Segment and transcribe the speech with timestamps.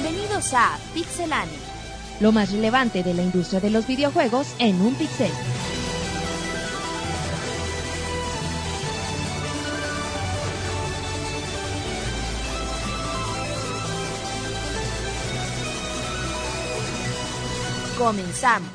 [0.00, 1.58] Bienvenidos a Pixelania.
[2.20, 5.32] Lo más relevante de la industria de los videojuegos en un pixel.
[17.98, 18.70] Comenzamos.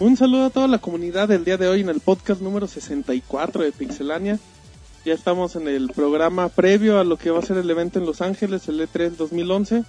[0.00, 3.62] Un saludo a toda la comunidad del día de hoy en el podcast número 64
[3.62, 4.38] de Pixelania.
[5.08, 8.04] Ya estamos en el programa previo a lo que va a ser el evento en
[8.04, 9.84] Los Ángeles, el E3 2011.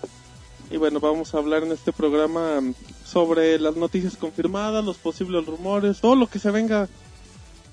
[0.71, 2.61] Y bueno, vamos a hablar en este programa
[3.03, 6.87] sobre las noticias confirmadas, los posibles rumores, todo lo que se venga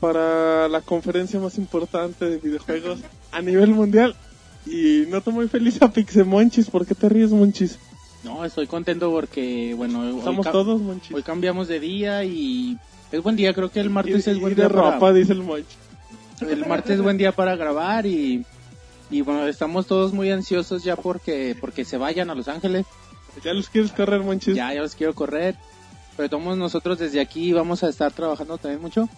[0.00, 2.98] para la conferencia más importante de videojuegos
[3.30, 4.16] a nivel mundial.
[4.66, 6.68] Y noto muy feliz a Pixemonchis.
[6.68, 7.78] ¿Por qué te ríes, Monchis?
[8.24, 11.14] No, estoy contento porque, bueno, Estamos todos, Monchis.
[11.14, 12.76] hoy cambiamos de día y
[13.12, 15.12] es buen día, creo que el martes y, es buen y de día ropa, para,
[15.12, 15.85] dice el Monchis.
[16.40, 18.44] El martes es buen día para grabar y,
[19.10, 22.86] y bueno, estamos todos muy ansiosos ya porque, porque se vayan a Los Ángeles,
[23.44, 24.54] ¿Ya los quieres correr, Monchis?
[24.54, 25.56] ya, ya los quiero correr,
[26.16, 29.08] pero todos nosotros desde aquí vamos a estar trabajando también mucho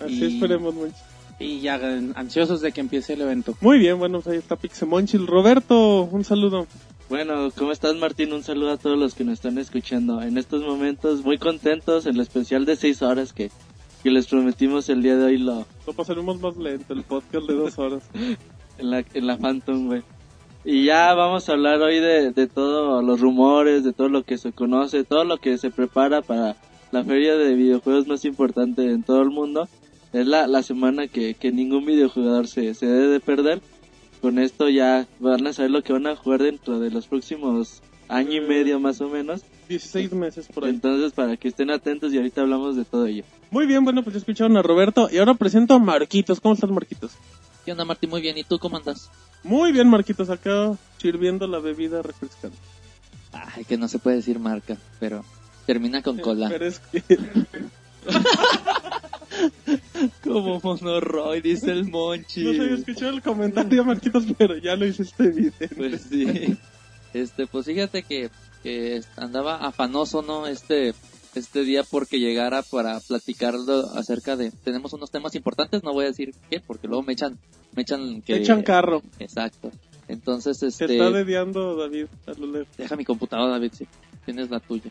[0.00, 0.98] Así y- esperemos, Monchis.
[1.38, 1.74] y ya
[2.16, 3.56] ansiosos de que empiece el evento.
[3.60, 5.24] Muy bien, bueno, pues ahí está Pixemonchis.
[5.24, 6.66] Roberto, un saludo.
[7.08, 8.32] Bueno, ¿cómo estás Martín?
[8.32, 10.20] Un saludo a todos los que nos están escuchando.
[10.22, 13.50] En estos momentos muy contentos, el especial de seis horas que,
[14.02, 17.54] que les prometimos el día de hoy lo, Lo pasaremos más lento, el podcast de
[17.54, 18.02] dos horas.
[18.78, 20.02] en, la, en la Phantom, güey.
[20.64, 24.38] Y ya vamos a hablar hoy de, de todos los rumores, de todo lo que
[24.38, 26.56] se conoce, todo lo que se prepara para
[26.90, 29.68] la feria de videojuegos más importante en todo el mundo.
[30.14, 33.60] Es la, la semana que, que ningún videojugador se, se debe de perder.
[34.22, 37.82] Con esto ya van a saber lo que van a jugar dentro de los próximos
[38.08, 39.44] año y medio más o menos.
[39.68, 40.70] 16 meses por ahí.
[40.70, 43.24] Entonces, para que estén atentos y ahorita hablamos de todo ello.
[43.50, 45.08] Muy bien, bueno, pues ya escucharon a Roberto.
[45.10, 46.40] Y ahora presento a Marquitos.
[46.40, 47.12] ¿Cómo estás, Marquitos?
[47.64, 48.10] ¿Qué onda, Martín?
[48.10, 48.36] Muy bien.
[48.38, 49.10] ¿Y tú cómo andas?
[49.42, 50.30] Muy bien, Marquitos.
[50.30, 52.56] Acá sirviendo la bebida refrescante.
[53.32, 55.24] Ay, que no se puede decir marca, pero
[55.66, 56.48] termina con cola.
[56.48, 57.02] Pero es que...
[60.22, 62.44] Como Monoroy, dice el Monchi.
[62.44, 65.68] no sé, yo escuché el comentario, Marquitos, pero ya lo hiciste evidente.
[65.68, 66.56] Pues sí.
[67.12, 68.30] Este, pues fíjate que,
[68.64, 70.48] que andaba afanoso, ¿no?
[70.48, 70.94] Este,
[71.36, 76.08] este día porque llegara para platicarlo acerca de, tenemos unos temas importantes, no voy a
[76.08, 77.38] decir qué, porque luego me echan,
[77.76, 78.34] me echan que...
[78.34, 79.02] Te echan carro.
[79.20, 79.70] Exacto.
[80.08, 80.84] Entonces, este...
[80.96, 82.76] está dediando David a lo lejos.
[82.76, 83.86] Deja mi computadora, David, sí.
[84.24, 84.90] Tienes la tuya.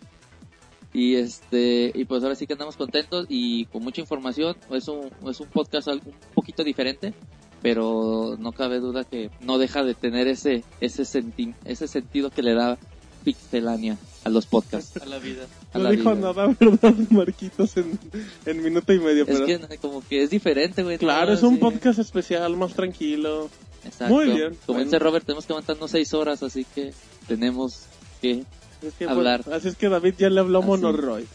[0.93, 4.55] Y este, y pues ahora sí que andamos contentos y con mucha información.
[4.69, 7.15] Es un, es un podcast algo, un poquito diferente,
[7.63, 12.43] pero no cabe duda que no deja de tener ese, ese senti- ese sentido que
[12.43, 12.77] le da
[13.23, 14.95] Pixelania a los podcasts.
[15.01, 15.43] A la vida.
[15.73, 16.33] a No la dijo vida.
[16.33, 17.75] nada, ¿verdad, Marquitos?
[17.77, 17.99] En,
[18.45, 19.67] en minuto y medio, Es pero...
[19.69, 20.97] que como que es diferente, güey.
[20.97, 21.33] Claro, ¿no?
[21.37, 21.59] es un Sí.
[21.59, 23.49] podcast especial, más tranquilo.
[23.85, 24.13] Exacto.
[24.13, 24.49] Muy bien.
[24.65, 24.83] Como Bueno.
[24.85, 26.93] dice Robert, tenemos que aguantarnos seis horas, así que
[27.27, 27.81] tenemos
[28.21, 28.43] que
[28.81, 29.43] Es que, Hablar.
[29.43, 30.61] bueno, así es que David ya le habló a.
[30.61, 31.25] Monoroy.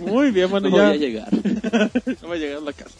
[0.00, 1.28] Muy bien, bueno, no ya voy a llegar.
[2.22, 2.94] no va a llegar a la casa.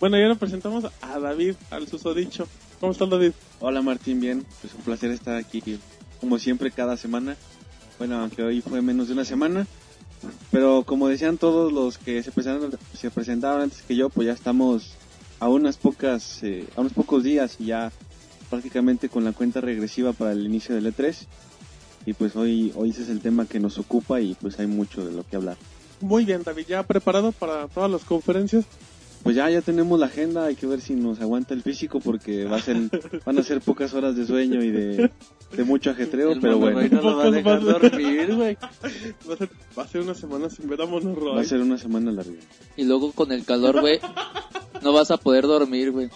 [0.00, 2.46] Bueno, ya nos presentamos a David, al susodicho.
[2.80, 3.32] ¿Cómo está David?
[3.60, 5.62] Hola Martín, bien, pues un placer estar aquí
[6.20, 7.36] como siempre cada semana.
[7.98, 9.66] Bueno, aunque hoy fue menos de una semana,
[10.50, 14.32] pero como decían todos los que se presentaron, se presentaron antes que yo, pues ya
[14.32, 14.92] estamos
[15.40, 17.92] a unas pocas, eh, unos pocos días y ya
[18.48, 21.16] prácticamente con la cuenta regresiva para el inicio del E3.
[22.04, 25.04] Y pues hoy, hoy ese es el tema que nos ocupa y pues hay mucho
[25.04, 25.56] de lo que hablar.
[26.00, 28.64] Muy bien, David, ya preparado para todas las conferencias.
[29.22, 32.44] Pues ya, ya tenemos la agenda, hay que ver si nos aguanta el físico porque
[32.44, 32.76] va a ser,
[33.24, 35.10] van a ser pocas horas de sueño y de,
[35.56, 36.80] de mucho ajetreo, El pero bueno.
[36.90, 38.56] No lo va a dejar dormir, güey.
[39.28, 41.40] Va a ser, va a ser una semana sin ver a Va Monoroy.
[41.40, 42.32] a ser una semana larga.
[42.76, 44.00] Y luego con el calor, güey,
[44.82, 46.08] no vas a poder dormir, güey.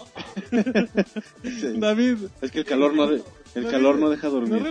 [1.77, 3.21] David, Es que el calor no, de-
[3.55, 4.61] el calor no deja no dormir.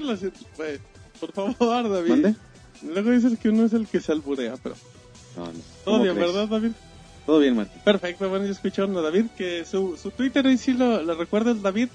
[0.56, 0.78] güey,
[1.20, 2.10] Por favor, David.
[2.10, 2.34] ¿Mande?
[2.82, 4.74] Luego dices que uno es el que se alburea, pero
[5.36, 5.52] No, no.
[5.52, 6.32] todo ¿Cómo bien, crees?
[6.34, 6.72] ¿verdad, David?
[7.26, 7.82] Todo bien, Martín.
[7.84, 11.60] Perfecto, bueno, ya escucharon a David, que su, su Twitter ahí sí lo, lo recuerdas,
[11.60, 11.88] David.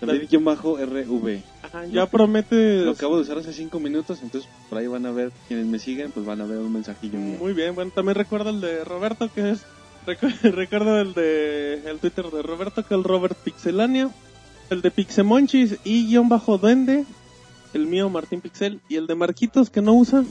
[0.00, 1.42] David-RV.
[1.62, 2.82] Ajá, ya promete...
[2.84, 5.78] Lo acabo de usar hace cinco minutos, entonces por ahí van a ver, quienes me
[5.78, 7.38] siguen, pues van a ver un mensajillo mío.
[7.38, 9.64] Muy bien, bueno, también recuerda el de Roberto, que es...
[10.06, 11.82] recu- Recuerda el de...
[11.90, 14.10] El Twitter de Roberto, que es el Robert Pixelania.
[14.68, 17.04] El de Pixemonchis y guion bajo duende.
[17.72, 18.80] El mío, Martín Pixel.
[18.88, 20.24] Y el de Marquitos, que no usa.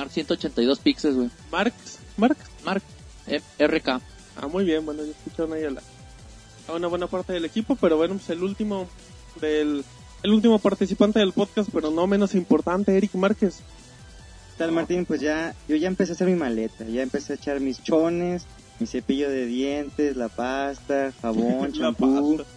[0.00, 1.30] Mark 182 píxeles, güey.
[1.52, 1.74] Marx.
[2.16, 2.38] Marx.
[2.64, 2.82] Mark
[3.26, 3.88] eh, RK.
[4.36, 5.82] Ah, muy bien, bueno, ya escucharon ahí a, la-
[6.68, 8.88] a una buena parte del equipo, pero bueno, pues el último
[9.40, 9.84] del
[10.22, 13.56] el último participante del podcast, pero no menos importante, Eric Márquez.
[13.56, 15.04] ¿Qué tal Martín?
[15.04, 18.44] Pues ya, yo ya empecé a hacer mi maleta, ya empecé a echar mis chones,
[18.78, 22.50] mi cepillo de dientes, la pasta, jabón, La champú, pasta.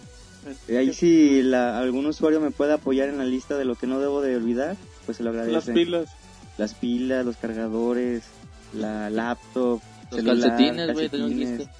[0.68, 3.86] Eh, Ahí si la, algún usuario me puede apoyar en la lista de lo que
[3.86, 4.76] no debo de olvidar,
[5.06, 5.56] pues se lo agradezco.
[5.56, 6.08] Las pilas.
[6.58, 8.24] Las pilas, los cargadores,
[8.72, 9.80] la laptop,
[10.10, 11.58] Los celular, calcetines, güey, tengo calcetines.
[11.58, 11.72] listo.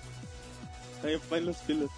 [1.05, 1.91] Ahí van las pilas.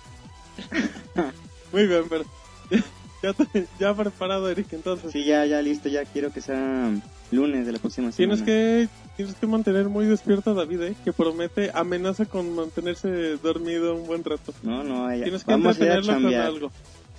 [1.72, 2.24] Muy bien, pero
[3.22, 5.12] ya, te- ya preparado, Eric, entonces.
[5.12, 6.90] Sí, ya, ya listo, ya quiero que sea
[7.30, 8.46] lunes de la próxima Tienes semana.
[8.46, 10.94] que, tienes que mantener muy despierto a David, ¿eh?
[11.04, 14.52] que promete, amenaza con mantenerse dormido un buen rato.
[14.62, 16.72] No, no, ya- Tienes que vamos a ir a entretenerlo con algo.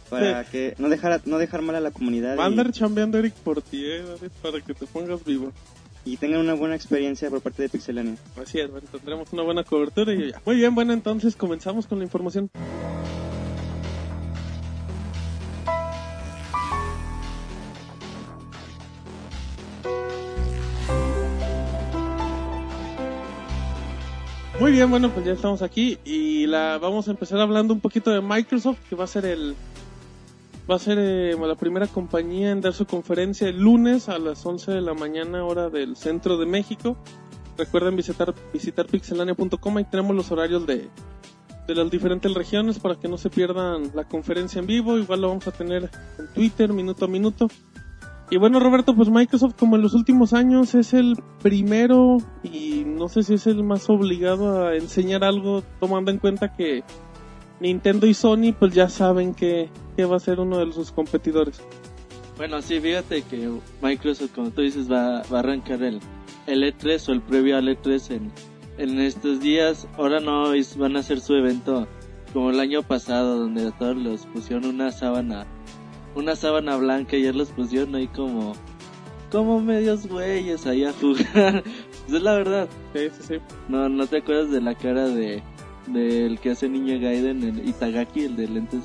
[0.09, 3.17] Para que no dejar no dejar mal a la comunidad Va a y- andar chambeando
[3.17, 4.31] Eric por ti, ¿eh, David?
[4.41, 5.51] Para que te pongas vivo.
[6.05, 8.15] y, tengan una buena experiencia por parte de Pixelania.
[8.41, 10.41] Así es, bueno, tendremos una buena cobertura y ya.
[10.45, 12.49] Muy bien, bueno, entonces comenzamos con la información.
[24.59, 28.09] Muy bien, bueno, pues ya estamos aquí y la vamos a empezar hablando un poquito
[28.09, 29.55] de Microsoft, que va a ser el
[30.69, 34.45] va a ser eh, la primera compañía en dar su conferencia el lunes a las
[34.45, 36.97] 11 de la mañana hora del centro de México.
[37.57, 40.89] Recuerden visitar visitar pixelania.com y tenemos los horarios de
[41.67, 44.97] de las diferentes regiones para que no se pierdan la conferencia en vivo.
[44.97, 47.47] Igual lo vamos a tener en Twitter minuto a minuto.
[48.29, 53.07] Y bueno, Roberto, pues Microsoft como en los últimos años es el primero y no
[53.07, 56.83] sé si es el más obligado a enseñar algo tomando en cuenta que
[57.59, 61.59] Nintendo y Sony pues ya saben que, que va a ser uno de sus competidores.
[62.37, 63.49] Bueno, sí, fíjate que
[63.81, 65.99] Microsoft, como tú dices, va, va a arrancar el,
[66.45, 68.31] el E3 o el previo al E3 en,
[68.77, 69.87] en estos días.
[69.97, 71.87] Ahora no es- van a hacer su evento
[72.33, 75.47] como el año pasado, donde a todos los pusieron una sábana,
[76.13, 78.53] una sábana blanca y ya los pusieron ahí como,
[79.31, 81.63] como medios güeyes ahí a jugar.
[82.07, 82.69] Pues es la verdad.
[82.93, 83.35] Sí, sí, sí.
[83.67, 85.43] No, no te acuerdas de la cara de
[85.87, 88.81] del que hace Niño Gaiden, el Itagaki, el de lentes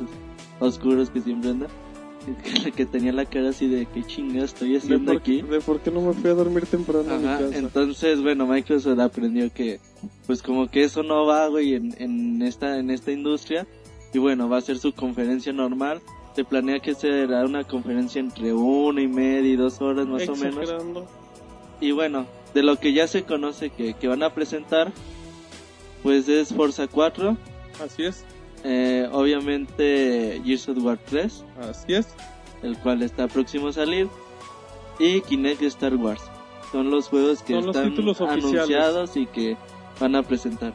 [0.61, 1.67] oscuros que siempre anda.
[2.65, 5.43] Que, que tenía la cara así de qué chingada estoy De haciendo por, aquí.
[5.43, 7.59] de por qué no me fui a dormir temprano a mi Ajá, casa.
[7.59, 9.81] entonces, bueno, Microsoft aprendió que,
[10.29, 13.67] pues como que eso no va, güey, en, en esta, en esta industria.
[14.15, 16.01] Y bueno, va a ser su conferencia normal.
[16.37, 20.37] Se planea que será una conferencia entre una y media y dos horas más o
[20.37, 20.61] menos.
[20.63, 21.07] Exagerando.
[21.81, 24.93] Y bueno, de lo que ya se conoce que, que van a presentar,
[26.03, 27.37] pues es Forza 4,
[27.85, 28.25] Así es,
[28.65, 32.09] eh, obviamente Gears of War 3, así es.
[32.63, 34.09] el cual está próximo a salir,
[34.99, 36.23] y Kinect Star Wars.
[36.71, 37.95] Son los juegos que Son están
[38.29, 39.57] anunciados y que
[40.01, 40.73] van a presentar.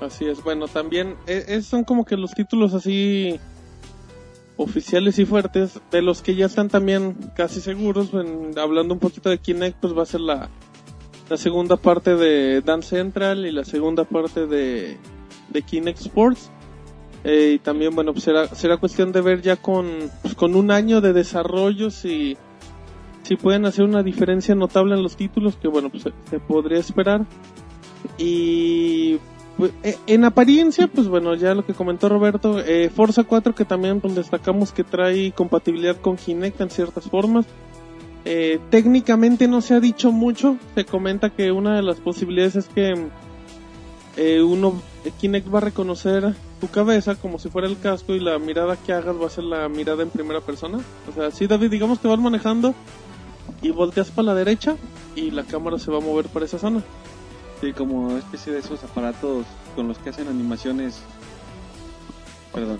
[0.00, 3.38] Así es, bueno, también eh, son como que los títulos así
[4.56, 9.30] oficiales y fuertes, de los que ya están también casi seguros, en- hablando un poquito
[9.30, 10.48] de Kinect, pues va a ser la,
[11.30, 14.98] la segunda parte de Dance Central y la segunda parte de,
[15.64, 16.50] Kinect Sports.
[17.22, 19.86] Eh, y también, bueno, pues será, será cuestión de ver ya con,
[20.22, 22.36] pues, con un año de desarrollo si,
[23.22, 27.24] si pueden hacer una diferencia notable en los títulos, que bueno, pues se- podría esperar.
[28.18, 29.18] Y
[29.56, 33.64] pues, eh, en apariencia, pues bueno, ya lo que comentó Roberto, eh, Forza 4 que
[33.64, 37.46] también destacamos que trae compatibilidad con Kinect en ciertas formas.
[38.24, 42.68] Eh, técnicamente no se ha dicho mucho, se comenta que una de las posibilidades es
[42.68, 43.08] que
[44.16, 48.20] eh, uno, eh, Kinect va a reconocer tu cabeza como si fuera el casco y
[48.20, 50.80] la mirada que hagas va a ser la mirada en primera persona.
[51.08, 52.74] O sea, sí David, digamos que vas manejando
[53.62, 54.76] y volteas para la derecha
[55.16, 56.82] y la cámara se va a mover para esa zona.
[57.60, 61.00] Sí, como especie de esos aparatos con los que hacen animaciones.
[62.52, 62.78] Perdón,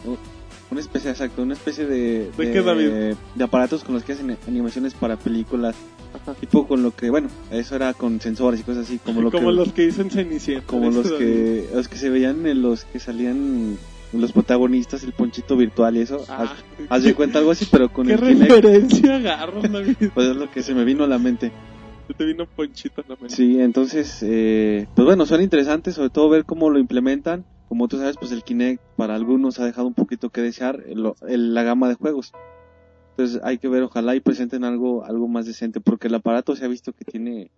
[0.70, 2.30] una especie, exacto, una especie de.
[2.36, 3.16] ¿De qué, David?
[3.34, 5.74] De aparatos con los que hacen animaciones para películas.
[6.14, 6.34] Ajá.
[6.34, 9.48] Tipo con lo que, bueno, eso era con sensores y cosas así, como lo como
[9.48, 9.54] que.
[9.54, 10.66] los que dicen Cenicienta.
[10.66, 13.78] como los que, los que se veían en los que salían
[14.12, 16.24] los protagonistas, el ponchito virtual y eso.
[16.28, 16.50] Ah, haz,
[16.88, 19.96] haz de cuenta algo así, pero con ¿Qué el referencia David?
[20.14, 21.52] Pues es lo que se me vino a la mente.
[22.08, 23.34] Se te vino ponchito a la mente.
[23.34, 27.44] Sí, entonces, eh, pues bueno, son interesantes, sobre todo ver cómo lo implementan.
[27.70, 31.12] Como tú sabes, pues el Kinect para algunos ha dejado un poquito que desear el-
[31.28, 32.32] el- la gama de juegos.
[33.12, 36.64] Entonces hay que ver, ojalá y presenten algo, algo más decente, porque el aparato se
[36.64, 37.52] ha visto que tiene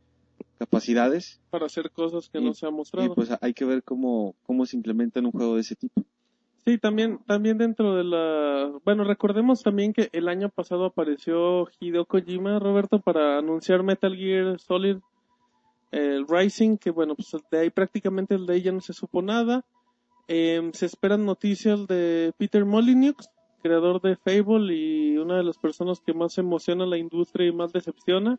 [0.58, 3.14] capacidades Para hacer cosas que Y- no se ha y mostrado.
[3.14, 6.04] pues hay que ver cómo, cómo se implementa en un juego de ese tipo.
[6.66, 8.70] Sí, también, también dentro de la...
[8.84, 14.60] Bueno, recordemos también que el año pasado apareció Hideo Kojima, Roberto, para anunciar Metal Gear
[14.60, 14.98] Solid
[15.90, 19.22] el Rising, que bueno, pues de ahí prácticamente el de ahí ya no se supo
[19.22, 19.64] nada.
[20.28, 23.28] Em, se esperan noticias de Peter Molyneux,
[23.62, 27.72] creador de Fable y una de las personas que más emociona la industria y más
[27.72, 28.38] decepciona.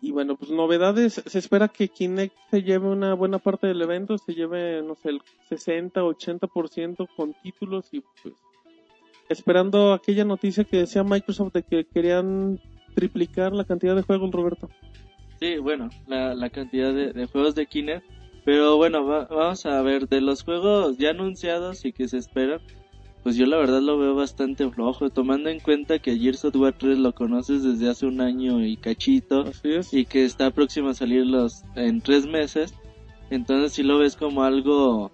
[0.00, 4.18] Y bueno, pues novedades, se espera que Kinect se lleve una buena parte del evento,
[4.18, 8.34] se lleve, no sé, el 60, 80% con títulos y pues
[9.30, 12.60] esperando aquella noticia que decía Microsoft de que querían
[12.94, 14.68] triplicar la cantidad de juegos, Roberto.
[15.40, 18.04] Sí, bueno, la, la cantidad de, de juegos de Kinect.
[18.44, 22.60] Pero bueno, va- vamos a ver, de los juegos ya anunciados y que se esperan,
[23.22, 26.74] pues yo la verdad lo veo bastante flojo, tomando en cuenta que Gears of War
[26.76, 29.44] 3 lo conoces desde hace un año y cachito,
[29.92, 32.74] y que está próximo a salir los en tres meses,
[33.30, 35.10] entonces si lo ves como algo,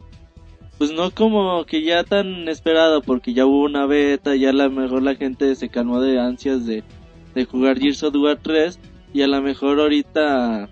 [0.78, 4.68] pues no como que ya tan esperado, porque ya hubo una beta, ya a lo
[4.70, 6.82] mejor la gente se calmó de ansias de,
[7.36, 8.80] de jugar Gears of War 3,
[9.12, 10.68] y a lo mejor ahorita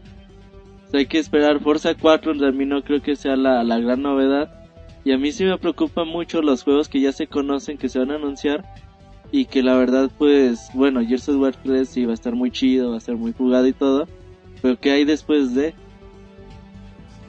[0.91, 4.03] pues, hay que esperar Forza 4, a mí no creo que sea la, la gran
[4.03, 4.51] novedad,
[5.05, 7.99] y a mí sí me preocupan mucho los juegos que ya se conocen, que se
[7.99, 8.65] van a anunciar,
[9.31, 12.51] y que la verdad pues, bueno, Gears of War 3 sí va a estar muy
[12.51, 14.09] chido, va a estar muy jugado y todo,
[14.63, 15.75] pero ¿qué hay después de?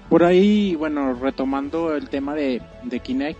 [0.09, 3.39] Por ahí, bueno, retomando el tema de, de Kinect,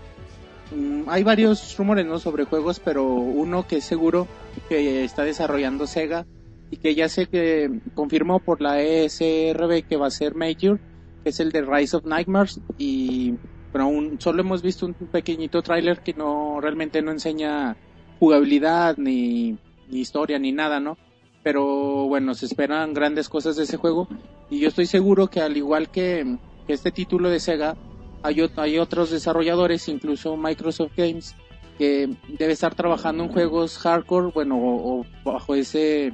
[0.76, 2.18] mm, hay varios rumores ¿no?
[2.18, 4.28] sobre juegos, pero uno que es seguro
[4.68, 6.26] que está desarrollando Sega
[6.70, 10.78] y que ya sé que confirmó por la ESRB que va a ser Major,
[11.22, 13.34] que es el de Rise of Nightmares y
[13.72, 17.76] pero aún solo hemos visto un pequeñito tráiler que no realmente no enseña
[18.18, 19.58] jugabilidad ni,
[19.88, 20.98] ni historia ni nada, ¿no?
[21.42, 24.08] Pero bueno, se esperan grandes cosas de ese juego
[24.50, 26.36] y yo estoy seguro que al igual que,
[26.66, 27.76] que este título de Sega,
[28.22, 31.34] hay, hay otros desarrolladores, incluso Microsoft Games,
[31.78, 36.12] que debe estar trabajando en juegos hardcore, bueno, o, o bajo ese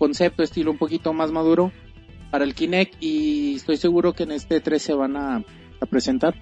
[0.00, 1.70] concepto, estilo un poquito más maduro
[2.32, 5.36] para el Kinect y estoy seguro que en este 3 se van a,
[5.80, 6.34] a presentar.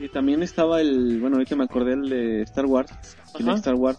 [0.00, 2.90] Y también estaba el, bueno, ahorita me acordé el de Star Wars,
[3.36, 3.58] Kinect.
[3.58, 3.98] Star Wars.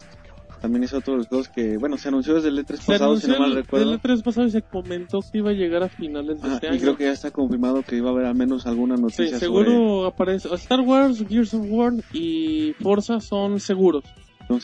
[0.62, 3.18] También es otro de los juegos que, bueno, se anunció desde el E3 Se pasado,
[3.18, 3.92] si no mal el, recuerdo.
[3.92, 6.70] el E3 pasado y se comentó que iba a llegar a finales de este y
[6.70, 6.80] año.
[6.80, 10.06] creo que ya está confirmado que iba a haber al menos alguna Sí, noticia seguro
[10.06, 10.48] aparece.
[10.56, 14.06] Star Wars, Gears of War y Forza son seguros.
[14.50, 14.60] No.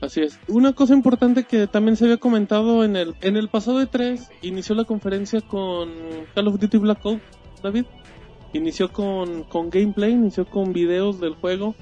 [0.00, 0.38] Así es.
[0.48, 4.30] Una cosa importante que también se había comentado en el en el pasado de 3
[4.42, 5.90] inició la conferencia con
[6.34, 7.22] Call of Duty Black Ops,
[7.62, 7.84] David.
[8.52, 11.74] Inició con, con gameplay, inició con videos del juego.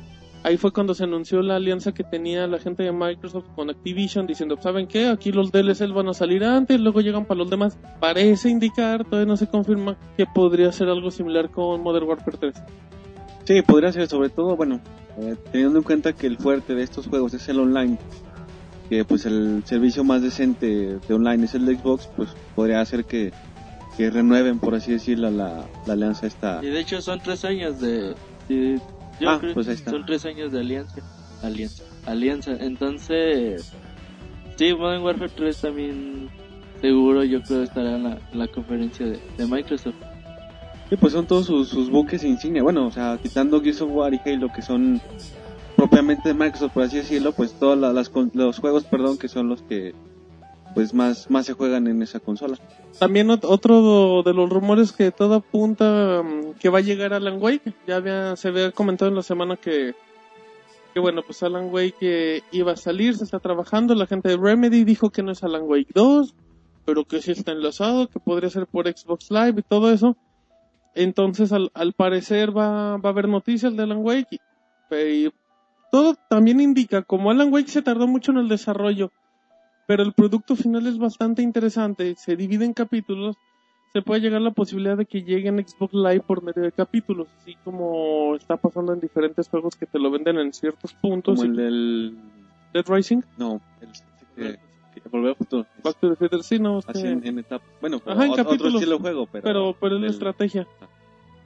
[0.44, 4.26] Ahí fue cuando se anunció la alianza que tenía la gente de Microsoft con Activision
[4.26, 5.06] diciendo, ¿saben qué?
[5.06, 7.78] Aquí los DLCs van a salir antes, luego llegan para los demás.
[8.00, 12.54] Parece indicar, todavía no se confirma, que podría ser algo similar con Modern Warfare 3.
[13.44, 14.80] Sí, podría ser, sobre todo, bueno,
[15.18, 17.99] eh, teniendo en cuenta que el fuerte de estos juegos es el online,
[18.88, 23.04] que pues el servicio más decente de online es el de Xbox, pues podría hacer
[23.04, 23.32] que,
[23.96, 26.61] que renueven, por así decirlo, la, la alianza esta.
[26.62, 28.14] Y de hecho son tres años de...
[28.49, 28.80] de-
[29.20, 29.90] yo Ah, creo pues ahí que está.
[29.90, 31.00] son tres años de alianza.
[31.42, 31.82] Alianza.
[32.06, 32.52] Alianza.
[32.61, 33.72] Entonces...
[34.56, 36.28] Sí, Modern Warfare 3 también
[36.80, 39.94] seguro yo creo estará en la, en la conferencia de, de Microsoft.
[40.92, 44.12] Sí, pues son todos sus, sus buques insignia, bueno, o sea, quitando Gears of War
[44.12, 45.00] y Halo, que son
[45.75, 49.94] propiamente de Microsoft, por así decirlo, pues todos los juegos, perdón, que son los que
[50.75, 52.58] pues más, más se juegan en esa consola.
[52.99, 57.40] También ot- otro de los rumores que todo apunta mm, que va a llegar Alan
[57.40, 57.72] Wake.
[57.87, 59.94] Ya había, se había comentado en la semana que,
[60.92, 63.94] que bueno, pues Alan Wake eh, iba a salir, se está trabajando.
[63.94, 66.34] La gente de Remedy dijo que no es Alan Wake 2,
[66.84, 70.18] pero que sí está enlazado, que podría ser por Xbox Live y todo eso.
[70.94, 74.38] Entonces, al, al parecer va, va a haber noticias de Alan Wake.
[74.90, 75.32] Y, y
[75.90, 79.11] todo también indica, como Alan Wake se tardó mucho en el desarrollo,
[79.87, 83.37] pero el producto final es bastante interesante, se divide en capítulos,
[83.92, 86.72] se puede llegar a la posibilidad de que llegue en Xbox Live por medio de
[86.72, 91.38] capítulos, así como está pasando en diferentes juegos que te lo venden en ciertos puntos.
[91.38, 92.18] Como el del...
[92.72, 93.90] Dead Rising, No, el
[94.34, 94.58] que
[95.11, 95.66] volver a futuro.
[95.82, 97.64] Back to the Future, sí, no, Así en, en etapa.
[97.80, 98.75] Bueno, Ajá, en otro capítulos.
[98.75, 99.42] estilo de juego, pero...
[99.42, 100.66] pero, pero es la estrategia.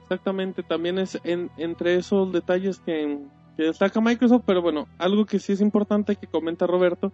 [0.03, 3.19] Exactamente, también es en, entre esos detalles que,
[3.57, 7.11] que destaca Microsoft, pero bueno, algo que sí es importante que comenta Roberto,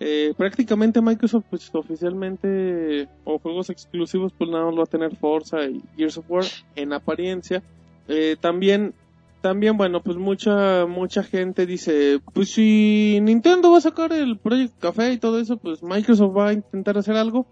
[0.00, 5.64] eh, prácticamente Microsoft pues oficialmente o juegos exclusivos pues nada más va a tener Forza
[5.64, 6.44] y Gears of War
[6.74, 7.62] en apariencia.
[8.08, 8.92] Eh, también
[9.44, 14.78] también bueno pues mucha mucha gente dice pues si Nintendo va a sacar el Project
[14.80, 17.44] Café y todo eso pues Microsoft va a intentar hacer algo.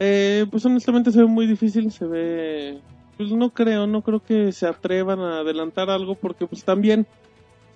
[0.00, 2.78] Eh, pues honestamente se ve muy difícil, se ve
[3.18, 7.06] pues no creo, no creo que se atrevan a adelantar algo porque pues también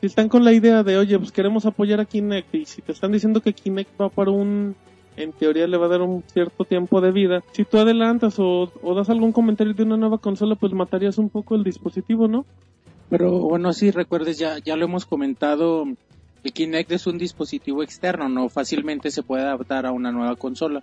[0.01, 2.93] si están con la idea de, oye, pues queremos apoyar a Kinect y si te
[2.93, 4.77] están diciendo que Kinect va para un,
[5.19, 8.73] en teoría le va a dar un cierto tiempo de vida, si tú adelantas o,
[8.83, 12.47] o das algún comentario de una nueva consola, pues matarías un poco el dispositivo, ¿no?
[13.13, 15.85] Pero bueno, si recuerdes, ya, ya lo hemos comentado,
[16.45, 20.83] el Kinect es un dispositivo externo, no fácilmente se puede adaptar a una nueva consola.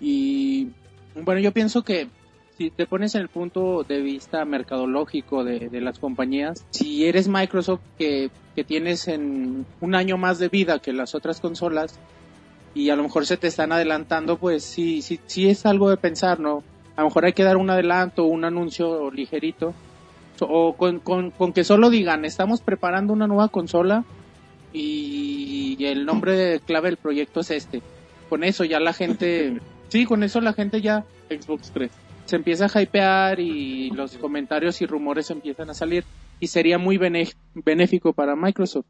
[0.00, 0.68] Y
[1.14, 2.08] bueno, yo pienso que
[2.56, 7.28] si te pones en el punto de vista mercadológico de, de las compañías, si eres
[7.28, 12.00] Microsoft que, que tienes en un año más de vida que las otras consolas
[12.74, 15.98] y a lo mejor se te están adelantando, pues sí, sí, sí es algo de
[15.98, 16.64] pensar, ¿no?
[16.96, 19.74] A lo mejor hay que dar un adelanto, un anuncio ligerito,
[20.48, 24.04] o con, con, con que solo digan, estamos preparando una nueva consola
[24.72, 27.82] y el nombre clave del proyecto es este.
[28.28, 31.90] Con eso ya la gente, sí, con eso la gente ya Xbox 3.
[32.24, 36.04] se empieza a hypear y los comentarios y rumores empiezan a salir
[36.38, 36.98] y sería muy
[37.54, 38.86] benéfico para Microsoft.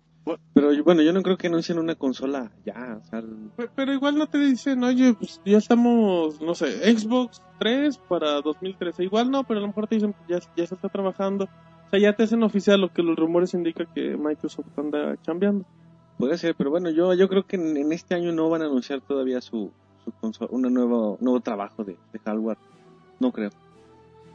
[0.55, 2.99] Pero yo- bueno, yo no creo que anuncien una consola ya.
[3.01, 3.23] O sea,
[3.57, 8.41] Pe- Pero igual no te dicen, oye, pues ya estamos, no sé, Xbox 3 para
[8.41, 9.05] 2013.
[9.05, 11.45] Igual no, pero a lo mejor te dicen, ya, ya se está trabajando.
[11.45, 15.65] O sea, ya te hacen oficial lo que los rumores indican que Microsoft anda cambiando.
[16.19, 18.67] puede ser, pero bueno, yo yo creo que en, en este año no van a
[18.67, 19.73] anunciar todavía su,
[20.05, 22.59] su consola, un nuevo, nuevo trabajo de, de hardware.
[23.19, 23.51] No creo.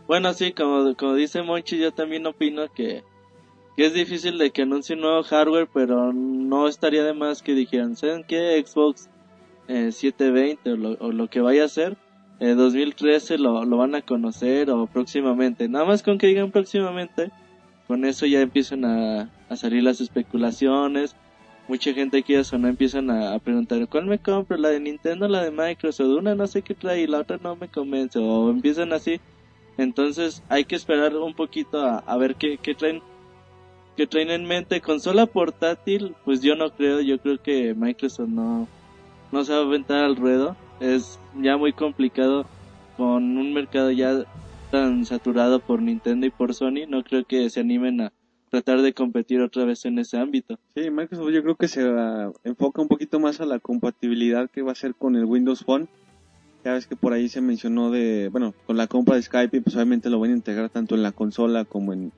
[0.07, 3.03] Bueno, sí, como, como dice Monchi, yo también opino que,
[3.75, 7.53] que es difícil de que anuncie un nuevo hardware, pero no estaría de más que
[7.53, 8.63] dijeran, ¿saben qué?
[8.65, 9.09] Xbox
[9.67, 11.97] eh, 720 o lo, o lo que vaya a ser,
[12.39, 15.67] eh, 2013 lo, lo van a conocer o próximamente.
[15.67, 17.31] Nada más con que digan próximamente,
[17.87, 21.15] con eso ya empiezan a, a salir las especulaciones.
[21.67, 24.57] Mucha gente aquí o no empiezan a, a preguntar, ¿cuál me compro?
[24.57, 26.17] ¿La de Nintendo la de Microsoft?
[26.19, 28.19] Una no sé qué trae y la otra no me convence.
[28.19, 29.19] O empiezan así.
[29.77, 33.01] Entonces hay que esperar un poquito a, a ver qué, qué traen
[33.95, 34.81] qué traen en mente.
[34.81, 38.67] Consola portátil, pues yo no creo, yo creo que Microsoft no,
[39.31, 40.55] no se va a aventar al ruedo.
[40.79, 42.45] Es ya muy complicado
[42.97, 44.23] con un mercado ya
[44.71, 46.87] tan saturado por Nintendo y por Sony.
[46.87, 48.13] No creo que se animen a
[48.49, 50.59] tratar de competir otra vez en ese ámbito.
[50.75, 54.61] Sí, Microsoft yo creo que se ah, enfoca un poquito más a la compatibilidad que
[54.61, 55.87] va a hacer con el Windows Phone.
[56.63, 59.75] Ya ves que por ahí se mencionó de, bueno, con la compra de Skype, pues
[59.75, 62.11] obviamente lo van a integrar tanto en la consola como en,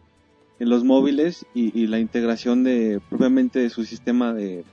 [0.60, 4.66] en los móviles y, y la integración de propiamente de su sistema de,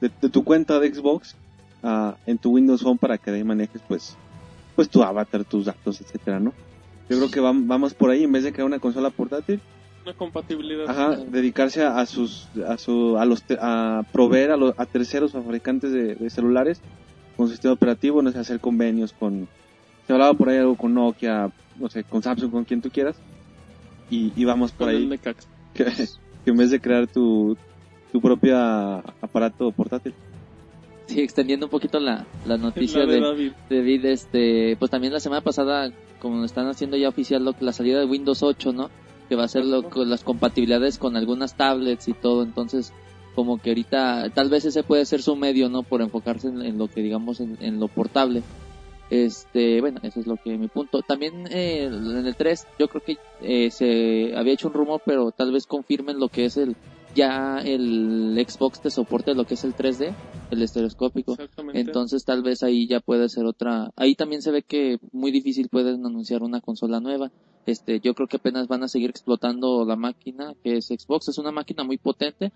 [0.00, 1.38] de, de tu cuenta de Xbox
[1.82, 4.18] ah, en tu Windows Phone para que de ahí manejes pues,
[4.74, 6.54] pues tu avatar, tus datos, etcétera, ¿no?
[7.08, 9.62] Yo creo que vam- vamos por ahí en vez de crear una consola portátil,
[10.04, 10.86] Una compatibilidad.
[10.88, 14.86] Ajá, dedicarse a, a sus a su a los te- a proveer a, los a
[14.86, 16.82] terceros a fabricantes de, de celulares
[17.36, 19.48] con su sistema operativo, no sé, hacer convenios con
[20.06, 23.22] se hablaba por ahí algo con Nokia, no sé, con Samsung, con quien tú quieras.
[24.10, 25.08] Y, y vamos por ahí
[25.74, 27.56] que, que en vez de crear tu
[28.12, 30.14] tu propia aparato portátil.
[31.06, 33.52] Sí, extendiendo un poquito la, la noticia La de de, David.
[33.70, 35.90] David, este, pues también la semana pasada,
[36.20, 38.90] como están haciendo ya oficial lo, la salida de Windows 8, ¿no?
[39.28, 42.92] Que va a ser lo, con las compatibilidades con algunas tablets y todo, entonces
[43.34, 45.82] como que ahorita tal vez ese puede ser su medio, ¿no?
[45.82, 48.42] Por enfocarse en, en lo que digamos en, en lo portable.
[49.10, 51.02] Este, bueno, eso es lo que mi punto.
[51.02, 55.30] También eh, en el 3 yo creo que eh, se había hecho un rumor, pero
[55.32, 56.76] tal vez confirmen lo que es el
[57.14, 60.14] ya el Xbox te soporte lo que es el 3D,
[60.50, 61.32] el estereoscópico.
[61.32, 61.80] Exactamente.
[61.80, 63.90] Entonces tal vez ahí ya puede ser otra.
[63.96, 67.32] Ahí también se ve que muy difícil pueden anunciar una consola nueva.
[67.66, 71.28] Este, yo creo que apenas van a seguir explotando la máquina que es Xbox.
[71.28, 72.52] Es una máquina muy potente.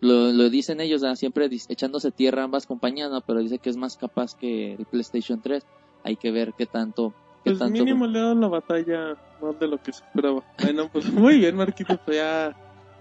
[0.00, 3.20] Lo, lo dicen ellos, ah, siempre echándose tierra ambas compañías, ¿no?
[3.22, 5.64] Pero dice que es más capaz que el PlayStation 3.
[6.04, 7.10] Hay que ver qué tanto,
[7.42, 7.72] qué pues tanto.
[7.72, 10.42] mínimo le dado la batalla más de lo que se esperaba.
[10.62, 12.54] Bueno, pues muy bien, Marquito, pues ya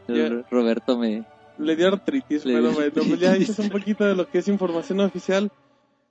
[0.08, 1.26] el Roberto me,
[1.58, 4.40] le dio artritis, Le pero dio- bueno, pues ya dices un poquito de lo que
[4.40, 5.52] es información oficial.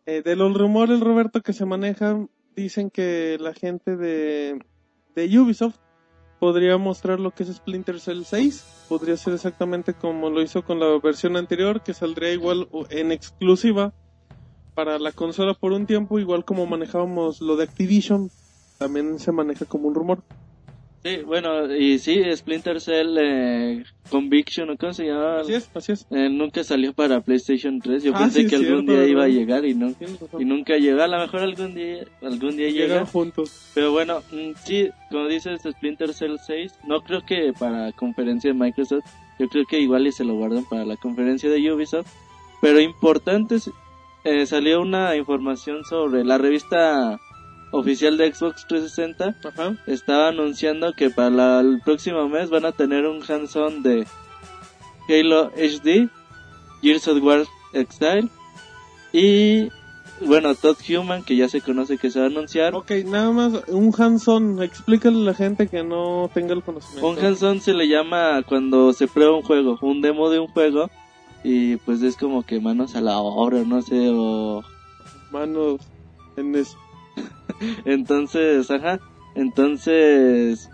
[0.06, 4.58] Eh, de los rumores, Roberto, que se manejan, dicen que la gente de,
[5.14, 5.76] de Ubisoft
[6.40, 8.86] podría mostrar lo que es Splinter Cell 6.
[8.88, 13.92] Podría ser exactamente como lo hizo con la versión anterior, que saldría igual en exclusiva
[14.74, 18.30] para la consola por un tiempo, igual como manejábamos lo de Activision.
[18.78, 20.22] También se maneja como un rumor.
[21.04, 25.40] Sí, bueno, y sí, Splinter Cell eh, Conviction, ¿o ¿cómo se llamaba?
[25.40, 26.06] Así es, así es.
[26.12, 28.04] Eh, nunca salió para PlayStation 3.
[28.04, 29.92] Yo Ah, pensé sí, que algún cierto, día iba a llegar y no
[30.38, 31.02] y nunca llegó.
[31.02, 33.04] A lo mejor algún día algún día llega.
[33.04, 33.72] Juntos.
[33.74, 38.58] Pero bueno, mm, sí, como dices Splinter Cell 6, no creo que para conferencia de
[38.58, 39.04] Microsoft,
[39.40, 42.06] yo creo que igual y se lo guardan para la conferencia de Ubisoft.
[42.60, 43.56] Pero importante,
[44.24, 47.18] eh, salió una información sobre la revista
[47.70, 49.76] oficial de Xbox 360 Ajá.
[49.86, 54.06] estaba anunciando que para la- el próximo mes van a tener un hands-on de
[55.08, 56.08] Halo HD,
[56.82, 58.28] Gears of War Exile
[59.12, 59.68] y
[60.24, 62.74] bueno, Todd Human que ya se conoce que se va a anunciar.
[62.74, 67.08] Ok, nada más, un hands-on, explícale a la gente que no tenga el conocimiento.
[67.08, 70.90] Un hands-on se le llama cuando se prueba un juego, un demo de un juego
[71.44, 74.62] y pues es como que manos a la obra, no sé, o
[75.30, 75.80] Manos
[76.36, 76.76] en eso.
[77.84, 79.00] Entonces, ajá,
[79.34, 80.68] Entonces,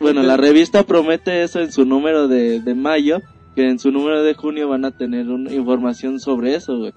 [0.00, 3.20] bueno, la revista promete eso en su número de, de mayo,
[3.54, 6.92] que en su número de junio van a tener una información sobre eso, güey.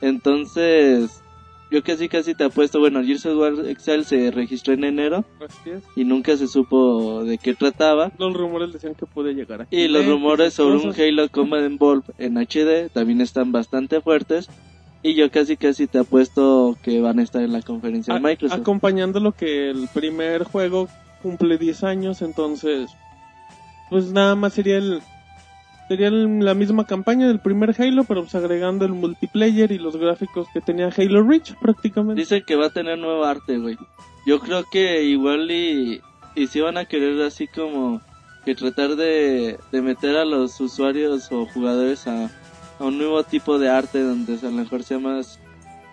[0.00, 1.22] Entonces,
[1.70, 5.70] yo casi casi te apuesto, bueno, Gears of War Excel se registró en enero Así
[5.70, 5.82] es.
[5.96, 8.12] y nunca se supo de qué trataba.
[8.18, 9.76] Los rumores decían que puede llegar aquí.
[9.76, 14.48] Y los rumores sobre un Halo Combat Evolved en HD también están bastante fuertes.
[15.02, 18.58] Y yo casi casi te apuesto que van a estar en la conferencia de Microsoft.
[18.60, 20.88] Acompañando lo que el primer juego
[21.22, 22.90] cumple 10 años, entonces,
[23.90, 25.00] pues nada más sería el
[25.88, 30.46] sería la misma campaña del primer Halo, pero pues agregando el multiplayer y los gráficos
[30.52, 32.20] que tenía Halo Reach prácticamente.
[32.20, 33.76] Dicen que va a tener nuevo arte, güey.
[34.26, 36.00] Yo creo que igual y,
[36.34, 38.00] y si van a querer así como
[38.44, 42.26] que tratar de, de meter a los usuarios o jugadores a,
[42.78, 45.38] a un nuevo tipo de arte donde a lo mejor sea más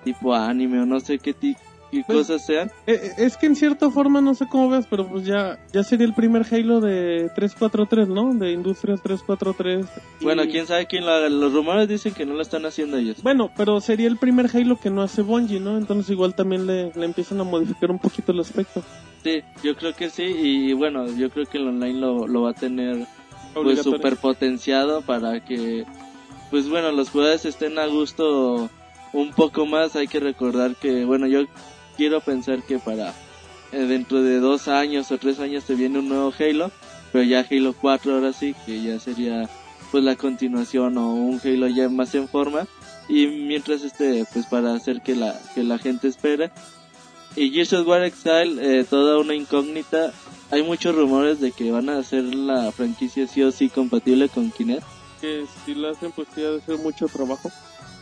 [0.04, 1.56] tipo anime o no sé qué, ti-
[1.98, 2.70] qué Pues, cosas sean.
[2.88, 5.84] Eh, eh, es que en cierta forma, no sé cómo veas, pero pues ya, ya
[5.84, 8.34] sería el primer Halo de 343, ¿no?
[8.34, 9.86] De Industrias 343.
[10.20, 11.30] y- Bueno, quién sabe quién lo haga.
[11.30, 13.22] Los rumores dicen que no lo están haciendo ellos.
[13.24, 15.78] Bueno, pero sería el primer Halo que no hace Bungie, ¿no?
[15.78, 18.84] Entonces igual también le, le empiezan a modificar un poquito el aspecto.
[19.24, 20.24] Sí, yo creo que sí.
[20.24, 23.06] Y bueno, yo creo que el online lo, lo va a tener
[23.54, 25.86] pues super potenciado para que
[26.50, 28.68] pues bueno los jugadores estén a gusto
[29.14, 31.42] un poco más hay que recordar que bueno yo
[31.96, 33.14] quiero pensar que para
[33.72, 36.72] eh, dentro de dos años o tres años se viene un nuevo Halo
[37.12, 39.50] pero ya Halo 4 ahora sí que ya sería
[39.92, 42.68] pues la continuación o un Halo ya más en forma
[43.08, 46.52] y mientras este pues para hacer que la que la gente espere
[47.36, 50.14] y Gears of War Exile eh, toda una incógnita
[50.54, 54.52] hay muchos rumores de que van a hacer la franquicia sí o sí compatible con
[54.52, 54.86] Kinect.
[55.20, 57.52] Que si lo hacen, pues ya debe ser mucho trabajo.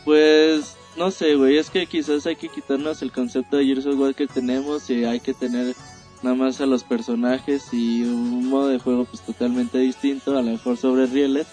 [0.04, 4.00] Pues no sé, güey, es que quizás hay que quitarnos el concepto de Gears of
[4.00, 5.76] War que tenemos y hay que tener
[6.22, 10.52] nada más a los personajes y un modo de juego pues totalmente distinto, a lo
[10.52, 11.48] mejor sobre rieles.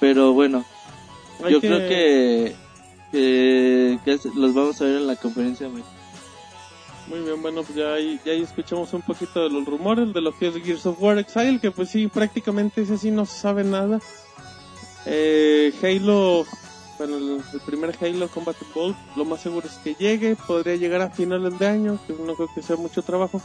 [0.00, 0.64] Pero bueno,
[1.44, 2.56] Hay yo creo que,
[3.12, 5.84] que, los vamos a ver en la conferencia, güey.
[7.08, 10.20] Muy bien, bueno, pues ya ahí, ya ahí escuchamos un poquito de los rumores de
[10.20, 13.38] lo que es Gears of War Exile, que pues sí, prácticamente ese sí no se
[13.38, 14.00] sabe nada.
[15.06, 16.46] Eh, Halo,
[17.00, 21.00] bueno, el, el primer Halo Combat Evolved, lo más seguro es que llegue, podría llegar
[21.00, 23.40] a finales de año, que no creo que sea mucho trabajo.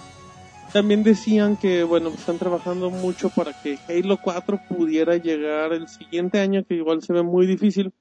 [0.73, 6.39] También decían que, bueno, están trabajando mucho para que Halo 4 pudiera llegar el siguiente
[6.39, 7.93] año, que igual se ve muy difícil,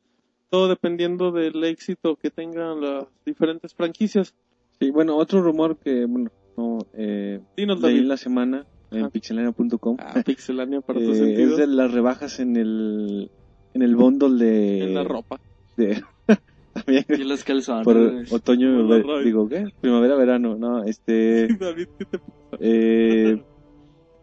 [0.51, 4.35] todo dependiendo del éxito que tengan las diferentes franquicias.
[4.81, 9.11] Sí, bueno, otro rumor que, bueno, no, eh, Dinos, leí la semana en Ajá.
[9.11, 9.97] pixelania.com.
[10.01, 11.51] Ah, pixelania para tu Eh, sentido.
[11.53, 13.31] es de las rebajas en el
[13.75, 15.39] en el bundle de En la ropa.
[15.77, 16.03] de
[16.73, 17.85] también Y los calzones.
[17.85, 17.97] por
[18.37, 19.25] otoño Por la ve- radio.
[19.25, 22.57] digo qué primavera verano no este David, ¿qué te pasa?
[22.61, 23.43] eh,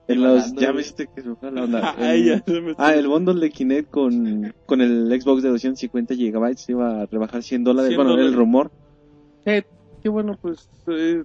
[0.07, 2.93] en los ya viste que se fue la onda Ah, El- ya se me ah
[2.95, 7.43] el bundle de Kinect con con el Xbox de 250 gigabytes se iba a rebajar
[7.43, 8.71] 100 dólares 100 bueno era el rumor
[9.45, 9.63] Eh,
[10.03, 10.67] qué bueno, pues.
[10.87, 11.23] eh,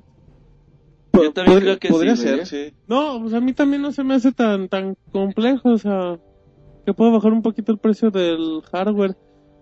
[1.14, 2.46] Yo también creo que podría sí, ser güey.
[2.46, 6.18] sí no, pues a mí también no se me hace tan tan complejo, o sea,
[6.87, 9.14] que puedo bajar un poquito el precio del hardware.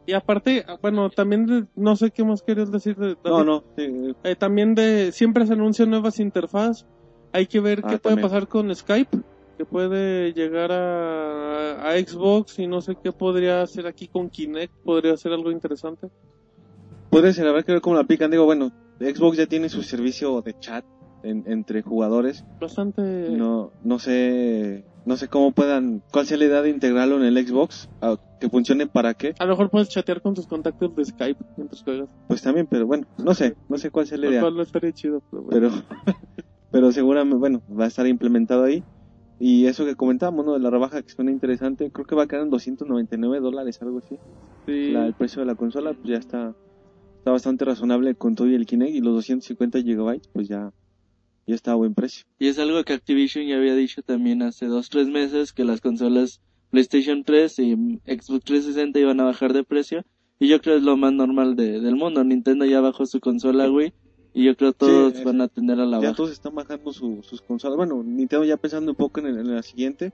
[0.06, 4.14] Y aparte, bueno, también de- no sé qué más querías decir de no no sí,
[4.22, 6.84] Eh, también de siempre se anuncian nuevas interfaz.
[7.32, 9.18] Hay que ver Ah, qué puede pasar con Skype,
[9.56, 14.72] que puede llegar a, a Xbox y no sé qué podría hacer aquí con Kinect,
[14.84, 16.08] podría ser algo interesante.
[17.10, 18.30] Puede ser, habrá que ver cómo la aplican.
[18.30, 20.84] Digo, bueno, Xbox ya tiene su servicio de chat
[21.22, 22.44] en- entre jugadores.
[22.60, 27.24] Bastante No, no sé, no sé cómo puedan, cuál sea la idea de integrarlo en
[27.24, 29.34] el Xbox, a- que funcione para qué.
[29.38, 32.08] A lo mejor puedes chatear con tus contactos de Skype mientras juegas.
[32.28, 34.40] Pues también, pero bueno, no sé, no sé cuál sea la idea.
[34.42, 35.70] no estaría chido, pero bueno.
[35.70, 35.70] Pero,
[36.70, 38.82] pero seguramente, bueno, va a estar implementado ahí.
[39.38, 40.52] Y eso que comentábamos, ¿no?
[40.54, 43.98] De la rebaja que suena interesante, creo que va a quedar en 299 dólares, algo
[43.98, 44.16] así.
[44.66, 44.92] Sí.
[44.92, 46.54] La- el precio de la consola, pues ya está,
[47.18, 50.70] está bastante razonable con todo y el Kinect y los 250 gigabytes, pues ya,
[51.46, 52.24] ya está a buen precio.
[52.38, 55.80] Y es algo que Activision ya había dicho también hace dos, tres meses, que las
[55.80, 57.72] consolas PlayStation 3 y
[58.06, 60.02] Xbox 360 iban a bajar de precio.
[60.40, 62.24] Y yo creo que es lo más normal de- del mundo.
[62.24, 63.92] Nintendo ya bajó su consola Wii
[64.34, 66.16] y yo creo que todos Sí, van a atender a la ya baja.
[66.16, 67.76] todos están bajando su- sus consolas.
[67.76, 70.12] Bueno, Nintendo ya pensando un poco en, el- en la siguiente.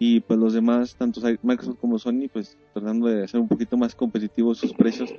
[0.00, 3.96] Y pues los demás, tanto Microsoft como Sony, pues tratando de hacer un poquito más
[3.96, 5.10] competitivos sus precios.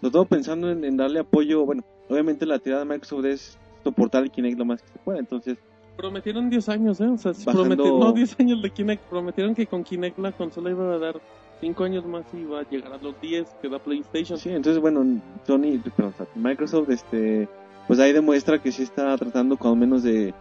[0.00, 1.64] Sobre todo pensando en, en darle apoyo.
[1.64, 5.18] Bueno, obviamente la tirada de Microsoft es soportar el Kinect lo más que se pueda.
[5.20, 5.58] Entonces,
[5.96, 7.06] Prometieron 10 años, ¿eh?
[7.06, 10.70] O sea, Bajando- prometieron, no 10 años de Kinect, prometieron que con Kinect la consola
[10.70, 11.20] iba a dar
[11.60, 14.36] 5 años más y iba a llegar a los 10 que da PlayStation.
[14.36, 15.04] sí, entonces bueno,
[15.46, 17.48] Sony, perdón, Microsoft, este,
[17.86, 20.34] pues ahí demuestra que sí está tratando con menos de,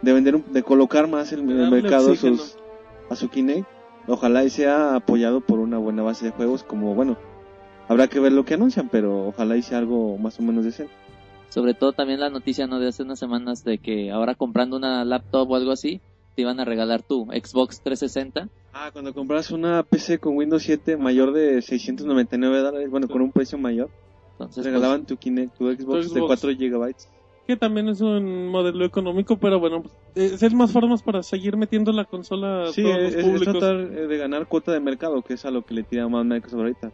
[0.00, 2.38] de vender, un- de colocar más en el Darle mercado oxígeno.
[2.38, 2.56] sus,
[3.10, 3.66] a su Kinect.
[4.06, 7.18] Ojalá y sea apoyado por una buena base de juegos, como bueno,
[7.88, 10.92] habrá que ver lo que anuncian, pero ojalá y sea algo más o menos decente.
[11.54, 15.04] Sobre todo también la noticia no de hace unas semanas de que ahora comprando una
[15.04, 16.00] laptop o algo así,
[16.34, 18.48] te iban a regalar tu Xbox 360.
[18.72, 23.30] Ah, cuando compras una PC con Windows 7 mayor de 699 dólares, bueno, con un
[23.30, 23.88] precio mayor,
[24.32, 26.26] Entonces, pues, regalaban tu Kinect, tu Xbox, Tu de Xbox.
[26.40, 27.08] 4 gigabytes.
[27.46, 31.56] Que también es un modelo económico, pero bueno, pues, es es más formas para seguir
[31.56, 33.58] metiendo la consola a Sí, todos es, los es públicos.
[33.60, 36.24] tratar eh, de ganar cuota de mercado, que es a lo que le tira más
[36.24, 36.92] Microsoft ahorita.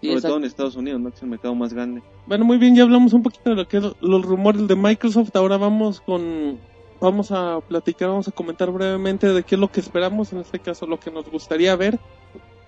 [0.00, 0.28] Sobre exacto.
[0.28, 1.10] todo en Estados Unidos, ¿no?
[1.10, 2.02] Que es el mercado más grande.
[2.26, 5.34] Bueno, muy bien, ya hablamos un poquito de lo que es los rumores de Microsoft.
[5.34, 6.58] Ahora vamos con.
[7.00, 10.58] Vamos a platicar, vamos a comentar brevemente de qué es lo que esperamos, en este
[10.58, 11.98] caso lo que nos gustaría ver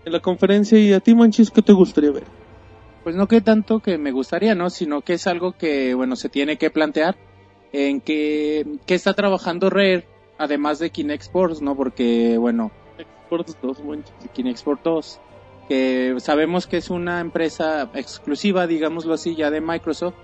[0.04, 0.78] en la conferencia.
[0.78, 2.24] Y a ti, Manchis, ¿qué te gustaría ver?
[3.02, 4.70] Pues no que tanto que me gustaría, ¿no?
[4.70, 7.16] Sino que es algo que, bueno, se tiene que plantear
[7.72, 10.06] en que, que está trabajando Rare,
[10.38, 11.76] además de Kinect Sports, ¿no?
[11.76, 14.14] Porque, bueno, Exports 2, Manchis.
[14.32, 15.20] Kinect Sport 2,
[15.72, 20.16] que sabemos que es una empresa exclusiva, digámoslo así, ya de Microsoft,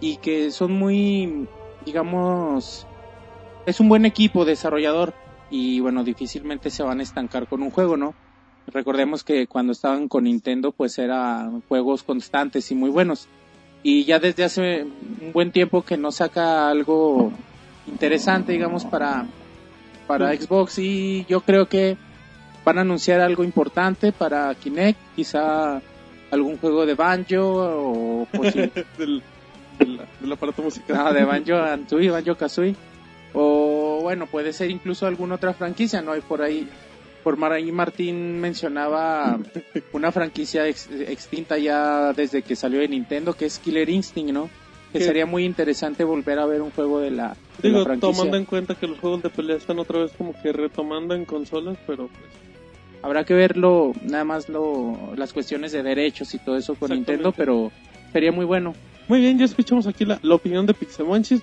[0.00, 1.46] y que son muy,
[1.86, 2.84] digamos,
[3.66, 5.14] es un buen equipo desarrollador,
[5.48, 8.14] y bueno, difícilmente se van a estancar con un juego, ¿no?
[8.66, 13.28] Recordemos que cuando estaban con Nintendo, pues eran juegos constantes y muy buenos.
[13.84, 14.86] Y ya desde hace
[15.20, 17.30] un buen tiempo que no saca algo
[17.86, 19.26] interesante, digamos, para,
[20.08, 20.80] para Xbox.
[20.80, 21.96] Y yo creo que
[22.64, 25.80] van a anunciar algo importante para Kinect, quizá
[26.30, 29.22] algún juego de Banjo o posi- del,
[29.78, 30.96] del, del aparato musical.
[30.96, 32.76] no, de Banjo Kazooie, Banjo Kazooie.
[33.32, 36.12] O bueno, puede ser incluso alguna otra franquicia, ¿no?
[36.12, 36.68] Hay por ahí,
[37.24, 39.38] por ahí Martín mencionaba
[39.92, 44.48] una franquicia ex- extinta ya desde que salió de Nintendo, que es Killer Instinct, ¿no?
[44.92, 48.12] Que sería muy interesante volver a ver un juego de la, de la Digo, franquicia.
[48.16, 51.24] tomando en cuenta que los juegos de pelea están otra vez como que retomando en
[51.24, 52.30] consolas, pero pues,
[53.04, 56.90] Habrá que verlo, nada más lo, las cuestiones de derechos y todo eso con.
[56.90, 57.70] Nintendo, pero
[58.14, 58.72] sería muy bueno.
[59.08, 61.42] Muy bien, ya escuchamos aquí la, la opinión de Pixemonchis.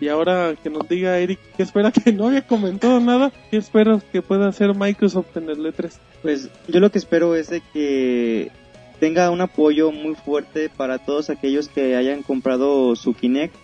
[0.00, 4.02] Y ahora que nos diga Eric que espera que no había comentado nada, ¿qué esperas
[4.04, 5.92] que pueda hacer Microsoft en el E E3?
[6.22, 8.50] Pues yo lo que espero es de que
[8.98, 13.54] tenga un apoyo muy fuerte para todos aquellos que hayan comprado su Kinect.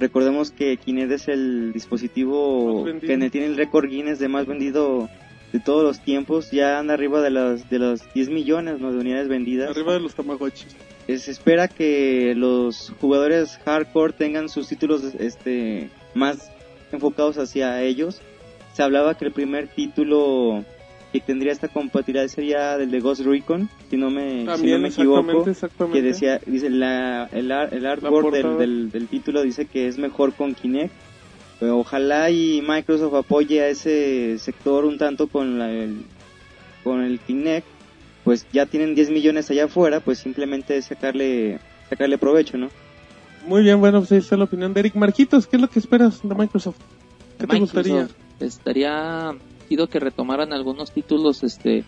[0.00, 5.08] Recordemos que Kinect es el dispositivo que tiene el récord Guinness de más vendido
[5.52, 6.50] de todos los tiempos.
[6.50, 8.92] Ya anda arriba de las de los 10 millones ¿no?
[8.92, 9.70] de unidades vendidas.
[9.70, 10.76] Arriba de los Tamagotchis.
[11.08, 16.50] Eh, Se espera que los jugadores hardcore tengan sus títulos este más
[16.92, 18.20] enfocados hacia ellos.
[18.72, 20.64] Se hablaba que el primer título
[21.12, 24.88] que tendría esta compatibilidad sería del de Ghost Recon, si no me, si no me
[24.88, 29.98] equivoco, exactamente, que decía, dice la, el, el artwork del, del título dice que es
[29.98, 30.92] mejor con Kinect.
[31.60, 36.04] Pero ojalá y Microsoft apoye a ese sector un tanto con la, el,
[36.82, 37.66] con el Kinect,
[38.24, 42.70] pues ya tienen 10 millones allá afuera, pues simplemente sacarle sacarle provecho, ¿no?
[43.46, 44.94] Muy bien, bueno, pues ahí está la opinión de Eric.
[44.94, 46.76] Marquitos, ¿qué es lo que esperas de Microsoft?
[47.38, 48.08] ¿Qué te Microsoft, gustaría?
[48.38, 49.34] Estaría
[49.68, 51.84] chido que retomaran algunos títulos, este,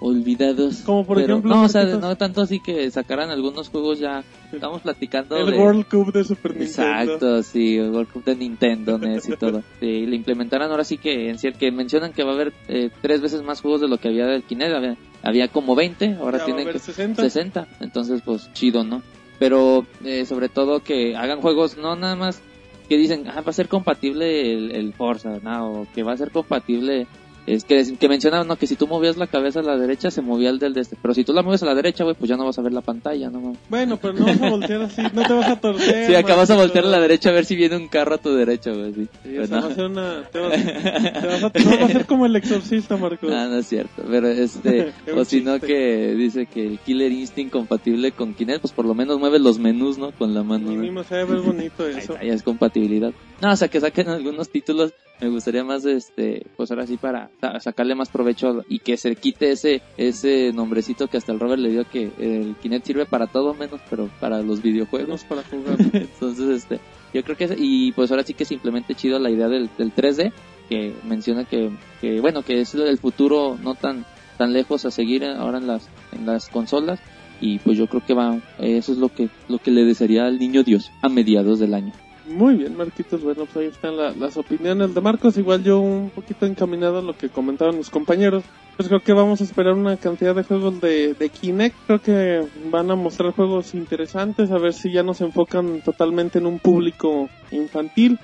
[0.00, 0.78] olvidados.
[0.82, 2.02] Como por pero- ejemplo, No, o sea, Marquitos.
[2.02, 4.22] no tanto así que sacaran algunos juegos ya.
[4.52, 5.58] Estamos platicando El de...
[5.58, 6.82] World Cup de Super Nintendo.
[6.82, 9.62] Exacto, sí, el World Cup de Nintendo, NES y todo.
[9.80, 12.90] Sí, le implementaran ahora sí que, en cierto, que mencionan que va a haber eh,
[13.02, 14.72] tres veces más juegos de lo que había del Kinect.
[14.74, 17.20] Había, había como 20, ahora Ya tienen que 60.
[17.22, 17.66] 60.
[17.80, 19.02] Entonces, pues chido, ¿no?
[19.38, 22.40] Pero eh, sobre todo que hagan juegos, no nada más
[22.88, 25.70] que dicen, ah, va a ser compatible el, el Forza, ¿no?
[25.72, 27.06] O que va a ser compatible.
[27.46, 28.56] Es que, que mencionaban, ¿no?
[28.56, 30.96] Que si tú movías la cabeza a la derecha, se movía el del de este.
[31.00, 32.72] Pero si tú la mueves a la derecha, güey, pues ya no vas a ver
[32.72, 33.54] la pantalla, ¿no?
[33.68, 35.94] Bueno, pero no vas a voltear así, no te vas a torcer.
[36.06, 36.56] Sí, acabas a Marquito.
[36.56, 38.92] voltear a la derecha a ver si viene un carro a tu derecha, güey.
[38.94, 39.08] Sí.
[39.22, 39.66] Sí, o sea, no.
[39.66, 40.22] va a ser una...
[40.30, 43.30] Te vas, te vas a, no, va a ser como el exorcista, Marcos.
[43.32, 47.52] Ah, no es cierto, pero este, o si no que dice que el Killer Instinct
[47.52, 50.12] compatible con Kinect, pues por lo menos mueve los menús, ¿no?
[50.12, 50.70] Con la mano.
[50.70, 50.76] ¿no?
[50.76, 52.14] Mínimo se ve bonito Ahí eso.
[52.14, 53.12] está, ya es compatibilidad.
[53.44, 57.28] No, o sea, que saquen algunos títulos, me gustaría más, este, pues ahora sí para
[57.42, 61.60] sa- sacarle más provecho y que se quite ese, ese nombrecito que hasta el Robert
[61.60, 65.24] le dio que el Kinect sirve para todo menos, pero para los videojuegos.
[65.24, 65.76] Para jugar.
[65.92, 66.80] Entonces, este,
[67.12, 70.32] yo creo que, y pues ahora sí que simplemente chido la idea del, del 3D,
[70.70, 74.06] que menciona que, que, bueno, que es el futuro no tan,
[74.38, 76.98] tan lejos a seguir ahora en las, en las consolas,
[77.42, 80.38] y pues yo creo que va, eso es lo que, lo que le desearía al
[80.38, 81.92] niño Dios a mediados del año.
[82.26, 83.22] Muy bien, Marquitos.
[83.22, 85.36] Bueno, pues ahí están la- las opiniones de Marcos.
[85.36, 88.44] Igual yo un poquito encaminado a lo que comentaban mis compañeros.
[88.76, 91.76] Pues creo que vamos a esperar una cantidad de juegos de, de Kinect.
[91.86, 94.50] Creo que van a mostrar juegos interesantes.
[94.50, 98.18] A ver si ya nos enfocan totalmente en un público infantil.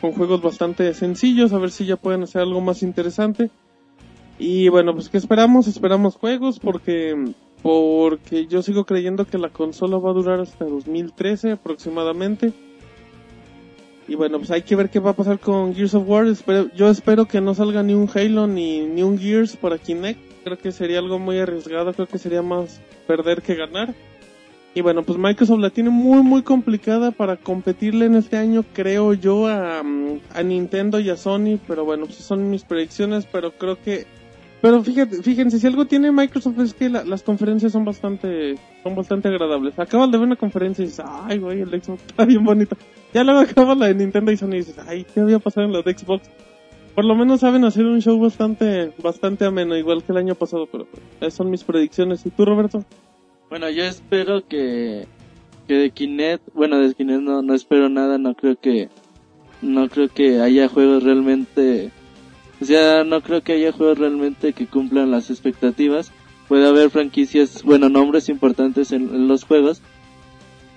[0.00, 3.50] con juegos bastante sencillos, a ver si ya pueden hacer algo más interesante.
[4.38, 5.66] Y bueno, pues ¿qué esperamos?
[5.68, 7.14] Esperamos juegos porque
[7.62, 12.52] porque yo sigo creyendo que la consola va a durar hasta 2013 aproximadamente.
[14.08, 16.26] Y bueno, pues hay que ver qué va a pasar con Gears of War.
[16.26, 20.20] Espero- yo espero que no salga ni un Halo ni, ni un Gears para Kinect.
[20.44, 21.92] Creo que sería algo muy arriesgado.
[21.92, 23.94] Creo que sería más perder que ganar.
[24.74, 29.14] Y bueno, pues Microsoft la tiene muy muy complicada para competirle en este año, creo
[29.14, 31.58] yo, a, a Nintendo y a Sony.
[31.66, 34.06] Pero bueno, pues son mis predicciones, pero creo que...
[34.62, 38.94] Pero fíjate, fíjense, si algo tiene Microsoft es que la- las conferencias son bastante son
[38.94, 39.78] bastante agradables.
[39.78, 42.76] Acabas de ver una conferencia y dices, ay, güey, el Xbox está bien bonito.
[43.12, 45.72] Ya luego acabas la de Nintendo y Sony y dices, ay, ¿qué había pasado en
[45.72, 46.28] la de Xbox?
[46.94, 50.66] Por lo menos saben hacer un show bastante bastante ameno, igual que el año pasado,
[50.70, 52.24] pero pues, esas son mis predicciones.
[52.24, 52.84] ¿Y tú, Roberto?
[53.50, 55.06] Bueno, yo espero que,
[55.68, 58.88] que de Kinect, bueno, de Kinect no, no espero nada, no creo que,
[59.60, 61.90] no creo que haya juegos realmente,
[62.60, 66.12] o sea, no creo que haya juegos realmente que cumplan las expectativas.
[66.48, 69.82] Puede haber franquicias, bueno, nombres importantes en, los juegos,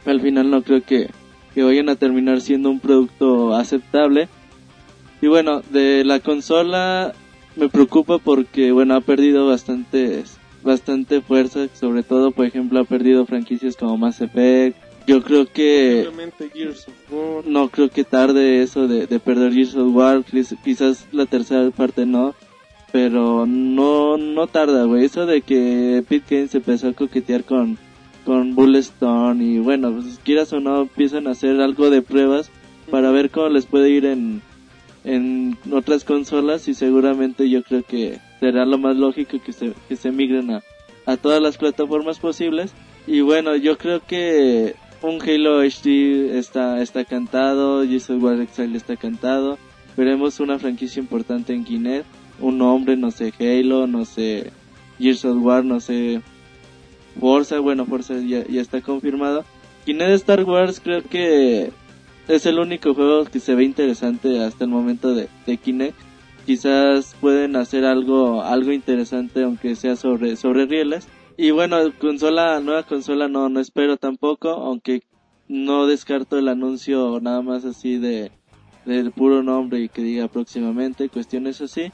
[0.06, 1.10] al final no creo que,
[1.54, 4.28] que vayan a terminar siendo un producto aceptable.
[5.22, 7.14] Y bueno, de la consola
[7.56, 13.26] me preocupa porque, bueno, ha perdido bastantes bastante fuerza, sobre todo, por ejemplo, ha perdido
[13.26, 14.78] franquicias como Mass Effect.
[15.10, 17.44] Yo creo que Simplemente Gears of War.
[17.48, 21.70] no creo que tarde eso de, de perder Gears of War, quiz- quizás la tercera
[21.72, 22.36] parte no,
[22.92, 27.78] pero no no tarda, güey, eso de que Pete Games empezó a coquetear con
[28.26, 32.52] con Bulletstorm y bueno, pues quieras o no empiezan a hacer algo de pruebas
[32.92, 34.42] para ver cómo les puede ir en
[35.06, 39.96] en otras consolas y seguramente yo creo que será lo más lógico que se, que
[39.96, 40.62] se migren a,
[41.06, 42.74] a todas las plataformas posibles.
[43.08, 48.96] Y bueno, yo creo que un Halo HD está, está cantado, of War Exile está
[48.98, 49.58] cantado.
[49.96, 52.06] Veremos una franquicia importante en Kinect,
[52.40, 54.52] un nombre, no sé, Halo, no sé,
[54.98, 56.22] Gears of War, no sé,
[57.20, 59.44] Forza, bueno, Forza ya, ya está confirmado.
[59.86, 61.72] Kinect Star Wars creo que
[62.28, 65.98] es el único juego que se ve interesante hasta el momento de, de Kinect.
[66.46, 71.08] Quizás pueden hacer algo, algo interesante aunque sea sobre, sobre rieles.
[71.42, 75.04] Y bueno, consola, nueva consola no, no espero tampoco, aunque
[75.48, 78.34] no descarto el anuncio nada más así de,
[78.84, 81.94] del puro nombre y que diga próximamente, cuestiones así.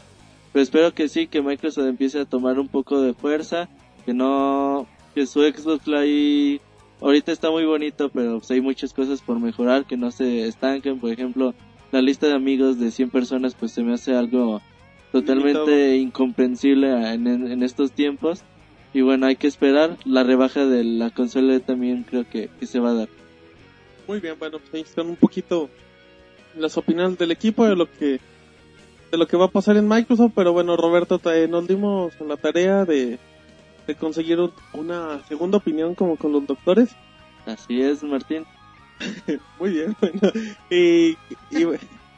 [0.51, 3.69] Pero espero que sí, que Microsoft empiece a tomar un poco de fuerza,
[4.03, 6.59] que no, que su Xbox Live
[6.99, 10.99] ahorita está muy bonito, pero pues hay muchas cosas por mejorar, que no se estanquen,
[10.99, 11.53] por ejemplo,
[11.91, 14.63] la lista de amigos de 100 personas pues se me hace algo
[15.11, 18.43] totalmente incomprensible en, en, en estos tiempos.
[18.95, 19.97] Y bueno, hay que esperar.
[20.05, 23.09] La rebaja de la consola también creo que, que se va a dar.
[24.07, 25.69] Muy bien, bueno, pues ahí están un poquito
[26.57, 28.21] las opiniones del equipo de lo que
[29.11, 32.23] de lo que va a pasar en Microsoft, pero bueno, Roberto, te- nos dimos a
[32.23, 33.19] la tarea de,
[33.85, 36.89] de conseguir un- una segunda opinión como con los doctores.
[37.45, 38.45] Así es, Martín.
[39.59, 40.19] Muy bien, bueno.
[40.69, 41.17] Y,
[41.51, 41.65] y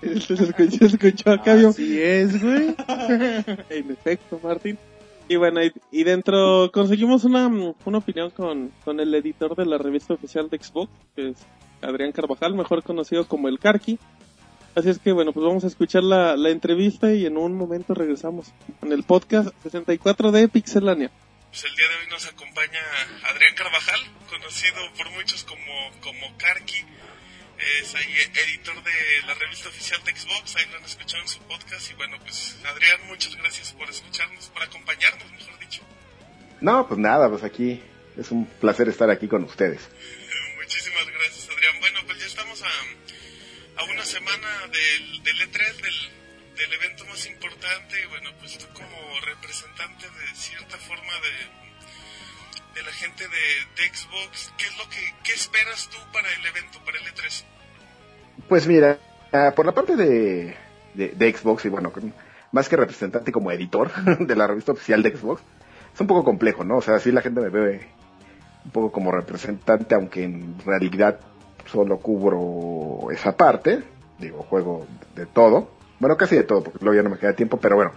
[0.19, 1.69] se escuchó, se escuchó vio.
[1.69, 2.75] Así es, güey.
[3.71, 4.77] en efecto, Martín.
[5.29, 5.59] Y bueno,
[5.91, 10.57] y, dentro conseguimos una, una opinión con, con el editor de la revista oficial de
[10.57, 11.37] Xbox, que es
[11.81, 13.99] Adrián Carvajal, mejor conocido como el Karki.
[14.75, 17.93] Así es que bueno, pues vamos a escuchar la, la entrevista y en un momento
[17.93, 21.11] regresamos con el podcast 64 de Pixelania.
[21.49, 22.79] Pues el día de hoy nos acompaña
[23.23, 26.37] Adrián Carvajal, conocido por muchos como, como.
[27.59, 28.13] Es ahí
[28.45, 31.89] editor de la revista oficial de Xbox, ahí lo han escuchado en su podcast.
[31.89, 35.81] Y bueno, pues Adrián, muchas gracias por escucharnos, por acompañarnos, mejor dicho.
[36.61, 37.81] No, pues nada, pues aquí
[38.15, 39.81] es un placer estar aquí con ustedes.
[40.57, 41.79] Muchísimas gracias, Adrián.
[41.79, 46.09] Bueno, pues ya estamos a, a una semana del, del E3, del,
[46.57, 48.01] del evento más importante.
[48.01, 51.66] Y bueno, pues tú como representante de cierta forma de,
[52.77, 56.79] de la gente de, Xbox, ¿qué es lo que qué esperas tú para el evento,
[56.85, 57.43] para el E E3?
[58.47, 58.99] Pues mira,
[59.33, 60.55] ah, por la parte de,
[60.93, 61.91] de, Xbox, y bueno,
[62.51, 65.41] más que representante como editor de la revista oficial de Xbox,
[65.93, 66.77] es un poco complejo, ¿no?
[66.77, 67.87] O sea, sí la gente me ve
[68.63, 71.19] un poco como representante, aunque en realidad
[71.65, 73.83] solo cubro esa parte,
[74.19, 77.57] digo, juego de todo, bueno, casi de todo, porque luego ya no me queda tiempo,
[77.57, 77.91] pero bueno,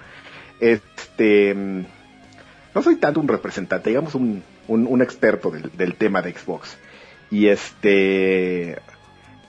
[0.59, 1.85] este, mm,
[2.75, 6.77] no soy tanto un representante, digamos un, un, un experto del, del tema de Xbox.
[7.31, 8.77] Y este,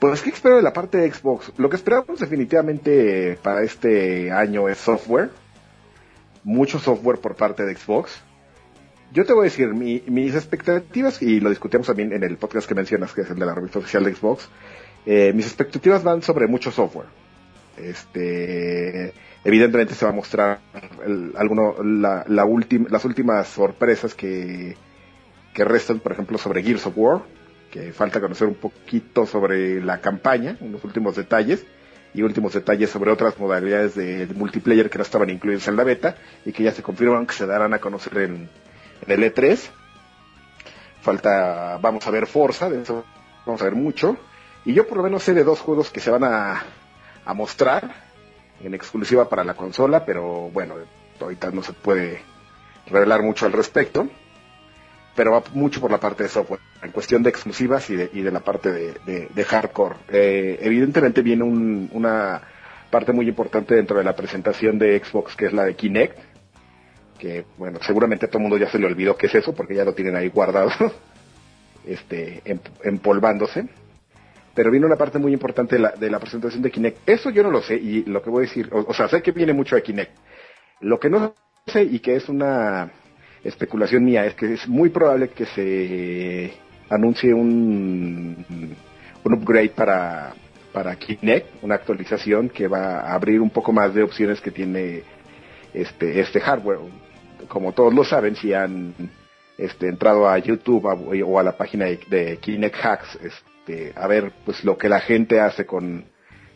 [0.00, 1.52] pues, ¿qué espero de la parte de Xbox?
[1.56, 5.30] Lo que esperamos definitivamente para este año es software.
[6.44, 8.20] Mucho software por parte de Xbox.
[9.12, 12.66] Yo te voy a decir, mi- mis expectativas, y lo discutimos también en el podcast
[12.68, 14.48] que mencionas, que es el de la revista oficial de Xbox,
[15.04, 17.08] eh, mis expectativas van sobre mucho software.
[17.76, 19.12] Este,
[19.44, 20.60] evidentemente se va a mostrar
[21.04, 24.76] el- alguno, la, la última, las últimas sorpresas que,
[25.52, 27.22] que restan, por ejemplo, sobre Gears of War,
[27.70, 31.64] que falta conocer un poquito sobre la campaña, unos últimos detalles,
[32.14, 36.16] y últimos detalles sobre otras modalidades de, multiplayer que no estaban incluidas en la beta,
[36.44, 38.50] y que ya se confirman que se darán a conocer en,
[39.06, 39.58] el E3.
[41.00, 43.04] Falta, vamos a ver Forza, de eso
[43.44, 44.16] vamos a ver mucho.
[44.64, 46.64] Y yo por lo menos sé de dos juegos que se van a
[47.34, 48.12] mostrar
[48.62, 50.74] en exclusiva para la consola, pero bueno,
[51.20, 52.22] ahorita no se puede
[52.86, 54.08] revelar mucho al respecto.
[55.14, 58.22] Pero va mucho por la parte de software, en cuestión de exclusivas y de, y
[58.22, 59.96] de la parte de, de- de hardcore.
[60.08, 62.40] Eh, evidentemente viene un- una
[62.90, 66.18] parte muy importante dentro de la presentación de Xbox, que es la de Kinect,
[67.18, 69.74] que bueno, seguramente a todo el mundo ya se le olvidó qué es eso, porque
[69.74, 70.70] ya lo tienen ahí guardado,
[71.86, 73.68] este, em- empolvándose.
[74.54, 77.08] Pero viene una parte muy importante de la, de la presentación de Kinect.
[77.08, 79.22] Eso yo no lo sé, y lo que voy a decir, o, o sea, sé
[79.22, 80.12] que viene mucho de Kinect.
[80.80, 81.34] Lo que no
[81.66, 82.90] sé y que es una
[83.44, 86.52] especulación mía es que es muy probable que se
[86.88, 88.44] anuncie un,
[89.24, 90.34] un upgrade para,
[90.72, 95.02] para Kinect, una actualización que va a abrir un poco más de opciones que tiene
[95.74, 96.78] este, este hardware.
[97.48, 98.94] Como todos lo saben, si han
[99.58, 104.32] este, entrado a YouTube o a la página de, de Kinect Hacks este, a ver
[104.44, 106.04] pues lo que la gente hace con,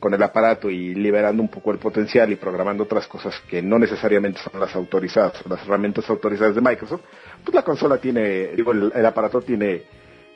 [0.06, 3.76] con el aparato y liberando un poco el potencial y programando otras cosas que no
[3.76, 7.00] necesariamente son las autorizadas, las herramientas autorizadas de Microsoft,
[7.42, 9.82] pues la consola tiene, digo, el, el aparato tiene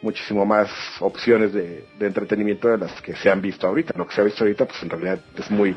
[0.03, 0.69] muchísimo más
[0.99, 3.95] opciones de, entretenimiento de las que se han visto ahorita.
[3.97, 5.77] Lo que se ha visto ahorita, pues en realidad es muy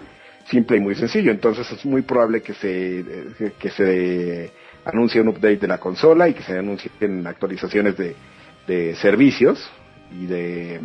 [0.50, 1.30] simple y muy sencillo.
[1.30, 4.52] Entonces es muy probable que se, eh, se
[4.86, 8.16] anuncie un update de la consola y que se anuncien actualizaciones de,
[8.66, 9.70] de servicios
[10.10, 10.82] y de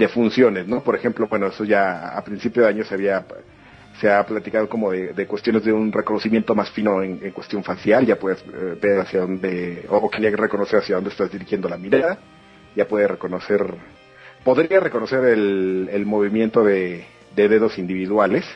[0.00, 0.82] de funciones, ¿no?
[0.82, 3.24] Por ejemplo, bueno, eso ya a principio de año se había
[4.00, 7.62] se ha platicado como de, de cuestiones de un reconocimiento más fino en, en cuestión
[7.62, 11.76] facial, ya puedes eh, ver hacia dónde, o que reconocer hacia dónde estás dirigiendo la
[11.76, 12.18] mirada,
[12.74, 13.62] ya puede reconocer,
[14.42, 17.04] podría reconocer el, el movimiento de,
[17.36, 18.46] de dedos individuales,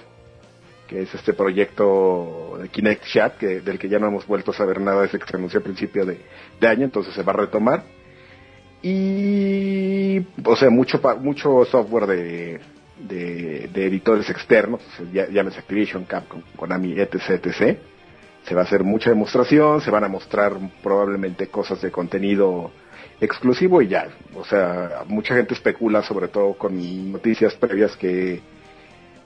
[0.89, 4.55] que es este proyecto de Kinect Chat, que, del que ya no hemos vuelto a
[4.55, 6.21] saber nada desde que se anunció a principio de,
[6.59, 7.85] de año, entonces se va a retomar.
[8.87, 12.61] Y, o sea, mucho, mucho software de,
[12.99, 17.79] de, editores externos, ya- llámese Activision, Capcom, Konami, etc, etc.
[18.47, 22.73] Se va a hacer mucha demostración, se van a mostrar probablemente cosas de contenido
[23.23, 24.09] exclusivo y ya.
[24.35, 26.77] O sea, mucha gente especula, sobre todo con
[27.11, 28.43] noticias previas, que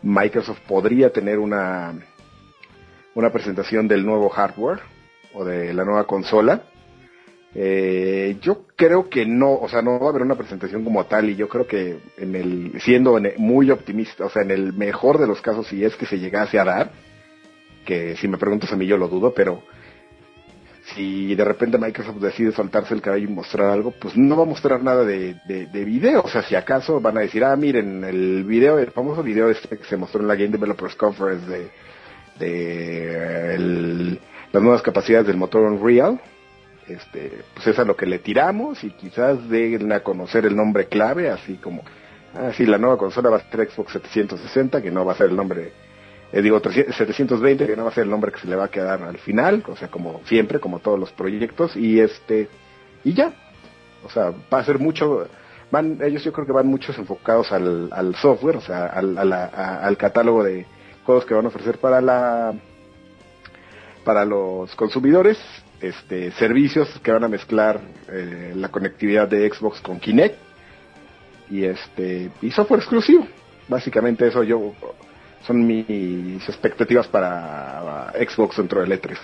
[0.02, 1.94] Microsoft podría tener una,
[3.16, 4.78] una presentación del nuevo hardware
[5.34, 6.62] o de la nueva consola.
[7.61, 11.28] Eh, yo creo que no, o sea, no va a haber una presentación como tal
[11.28, 15.18] y yo creo que en el, siendo en- muy optimista, o sea, en el mejor
[15.18, 16.92] de los casos, si es que se llegase a dar,
[17.84, 19.61] que si me preguntas a mí yo lo dudo, pero
[20.94, 24.46] si de repente Microsoft decide soltarse el cabello y mostrar algo, pues no va a
[24.46, 28.04] mostrar nada de, de, de video, o sea, si acaso van a decir, ah, miren,
[28.04, 31.44] el video, el famoso video este que se mostró en la Game Developers Conference
[32.38, 34.18] de,
[34.52, 36.20] las nuevas capacidades del motor Unreal,
[36.89, 40.86] este, pues es a lo que le tiramos y quizás den a conocer el nombre
[40.86, 41.82] clave, así como,
[42.34, 45.30] ah, sí, la nueva consola va a ser Xbox 760, que no va a ser
[45.30, 45.72] el nombre,
[46.32, 48.64] eh, digo, 300 720, que no va a ser el nombre que se le va
[48.64, 52.49] a quedar al final, o sea, como siempre, como todos los proyectos, y este,
[53.05, 53.32] y ya,
[54.05, 55.26] o sea, va a ser mucho,
[55.70, 60.45] van, ellos yo creo que van muchos enfocados al, software, o sea, al, al catálogo
[60.45, 60.66] de
[61.05, 62.55] juegos que van a ofrecer para la,
[64.05, 65.39] para los consumidores,
[65.81, 70.37] este, servicios que van a mezclar eh, la conectividad de Xbox con Kinect
[71.51, 73.26] y este y software exclusivo.
[73.68, 74.74] Básicamente eso yo
[75.47, 79.16] son mis expectativas para Xbox dentro del E3.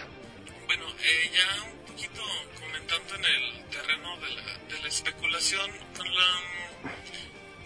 [0.66, 2.22] Bueno, eh, ya un poquito
[2.60, 6.90] comentando en el terreno de la, de la especulación, con la,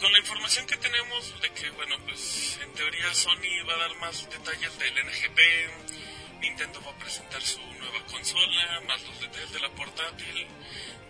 [0.01, 3.97] con la información que tenemos de que, bueno, pues en teoría Sony va a dar
[4.01, 5.98] más detalles del NGP,
[6.41, 10.47] Nintendo va a presentar su nueva consola, más los detalles de la portátil.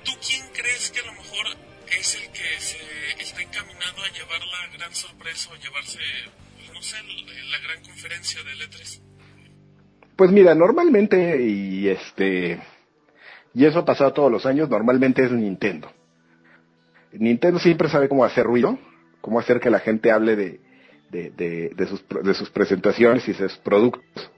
[0.05, 1.47] ¿Tú quién crees que a lo mejor
[1.99, 6.01] es el que se está encaminado a llevar la gran sorpresa o llevarse,
[6.73, 6.97] no sé,
[7.51, 9.01] la gran conferencia del E E3?
[10.17, 12.61] Pues mira, normalmente y este
[13.55, 15.93] y eso ha pasado todos los años, normalmente es Nintendo.
[17.13, 18.79] Nintendo siempre sabe cómo hacer ruido,
[19.21, 20.61] cómo hacer que la gente hable de,
[21.11, 24.31] de, de, de sus, de sus presentaciones y de sus productos,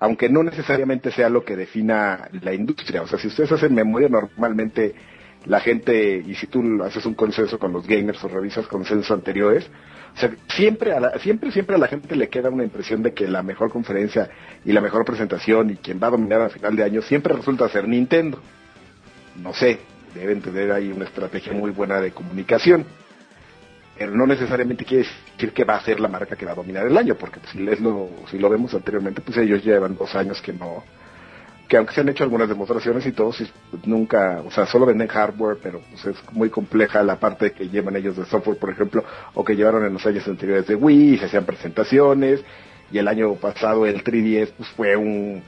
[0.00, 3.02] aunque no necesariamente sea lo que defina la industria.
[3.02, 4.94] O sea, si ustedes hacen memoria, normalmente
[5.46, 9.68] la gente, y si tú haces un consenso con los gamers o revisas consensos anteriores,
[10.14, 13.12] o sea, siempre, a la, siempre, siempre a la gente le queda una impresión de
[13.12, 14.30] que la mejor conferencia
[14.64, 17.68] y la mejor presentación y quien va a dominar a final de año siempre resulta
[17.68, 18.40] ser Nintendo.
[19.42, 19.78] No sé,
[20.14, 22.84] deben tener ahí una estrategia muy buena de comunicación.
[23.98, 26.86] Pero no necesariamente quiere decir que va a ser la marca que va a dominar
[26.86, 30.84] el año, porque si, lo, vemos anteriormente, pues ellos llevan dos años que no,
[31.66, 33.52] que aunque se han hecho algunas demostraciones y todo, pues,
[33.86, 37.96] nunca, o sea, solo venden hardware, pero pues es muy compleja la parte que llevan
[37.96, 39.02] ellos de software, por ejemplo,
[39.34, 42.44] o que llevaron en los años anteriores de Wii, se hacían presentaciones,
[42.92, 45.42] y el año pasado el 3DS pues fue un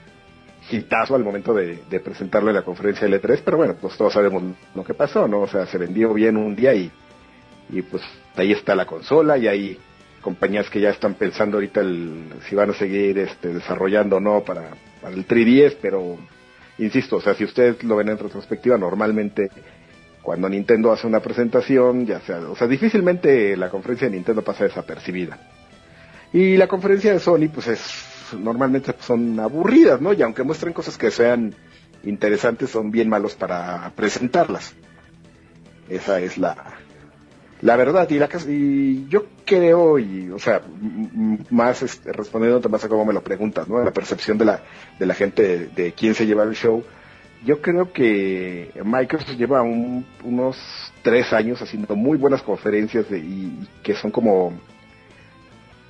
[0.71, 4.43] hitazo al momento de, de presentarlo en la conferencia L3, pero bueno, pues todos sabemos
[4.75, 5.43] lo que pasó, ¿no?
[5.43, 6.91] O sea, se vendió bien un día y,
[7.73, 8.03] y pues
[8.37, 9.79] ahí está la consola y hay
[10.21, 14.43] compañías que ya están pensando ahorita el, si van a seguir este, desarrollando o no
[14.43, 14.71] para,
[15.05, 16.18] el 3DS, pero
[16.79, 19.51] insisto, o sea, si ustedes lo ven en retrospectiva, normalmente
[20.23, 24.64] cuando Nintendo hace una presentación, ya sea, o sea, difícilmente la conferencia de Nintendo pasa
[24.64, 25.39] desapercibida.
[26.33, 30.12] Y la conferencia de Sony, pues es, normalmente son aburridas, ¿no?
[30.12, 31.55] Y aunque muestren cosas que sean
[32.05, 34.75] interesantes, son bien malos para presentarlas.
[35.89, 36.80] Esa es la,
[37.63, 38.09] la verdad.
[38.11, 40.63] Y, la, y yo creo, y, o sea,
[41.51, 43.83] más este, respondiendo más a cómo me lo preguntas, ¿no?
[43.83, 44.63] La percepción de la,
[44.99, 46.85] de la gente de, quién se lleva el show.
[47.45, 50.59] Yo creo que Microsoft lleva un, unos
[51.03, 54.53] tres años haciendo muy buenas conferencias de, y, y que son como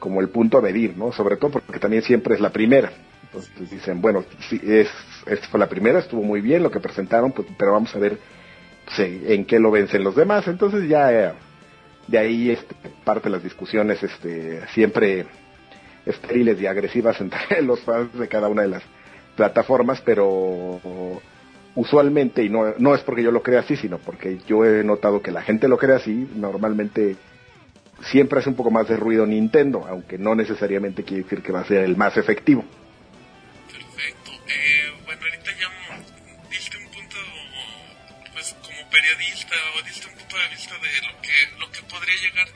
[0.00, 1.12] como el punto a medir, ¿no?
[1.12, 2.90] Sobre todo porque también siempre es la primera.
[3.24, 4.88] Entonces pues, dicen, bueno, sí, es,
[5.26, 8.18] esta fue la primera, estuvo muy bien lo que presentaron, pues, pero vamos a ver
[8.84, 10.48] pues, en qué lo vencen los demás.
[10.48, 11.32] Entonces ya eh,
[12.10, 15.26] de ahí este, parte las discusiones este, siempre
[16.04, 18.82] estériles y agresivas entre los fans de cada una de las
[19.36, 20.80] plataformas, pero
[21.74, 25.22] usualmente, y no, no es porque yo lo crea así, sino porque yo he notado
[25.22, 27.16] que la gente lo cree así, normalmente
[28.02, 31.60] siempre hace un poco más de ruido Nintendo, aunque no necesariamente quiere decir que va
[31.60, 32.64] a ser el más efectivo.
[33.70, 34.30] Perfecto.
[34.48, 37.16] Eh, bueno, ahorita ya diste un punto,
[38.32, 41.49] pues como periodista, o diste un punto de vista de lo que,
[42.16, 42.48] llegar.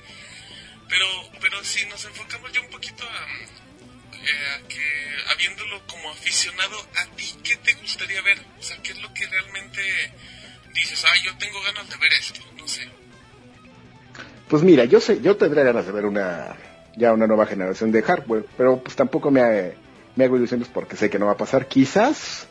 [0.89, 1.07] Pero,
[1.41, 3.27] pero si nos enfocamos ya un poquito a,
[4.17, 8.39] eh, a que, habiéndolo como aficionado, ¿a ti qué te gustaría ver?
[8.59, 9.81] O sea, ¿qué es lo que realmente
[10.75, 11.05] dices?
[11.05, 12.89] Ah, yo tengo ganas de ver esto, no sé.
[14.49, 16.55] Pues mira, yo sé, yo tendría ganas de ver una
[16.97, 19.73] ya una nueva generación de hardware, pero pues tampoco me,
[20.17, 21.67] me hago ilusiones porque sé que no va a pasar.
[21.67, 22.47] Quizás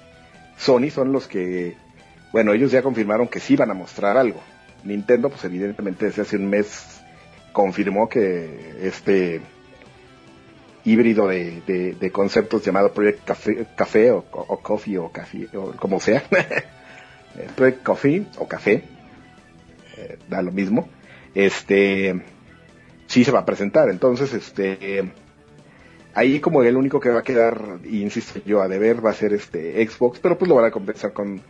[0.57, 1.77] Sony son los que,
[2.31, 4.41] bueno, ellos ya confirmaron que sí van a mostrar algo.
[4.83, 7.01] Nintendo, pues evidentemente desde hace un mes
[7.51, 9.41] confirmó que este
[10.85, 13.23] híbrido de, de, conceptos llamado Project
[13.75, 16.23] Café, o, o, Coffee o Café, o como sea,
[17.55, 18.83] Project Coffee o Café,
[19.97, 20.89] eh, da lo mismo
[21.35, 22.21] este
[23.07, 23.89] sí se va a presentar.
[23.89, 25.11] Entonces, este
[26.13, 29.33] ahí como el único que va a quedar, insisto yo, a deber va a ser
[29.33, 31.41] este Xbox, pero pues lo van a compensar con,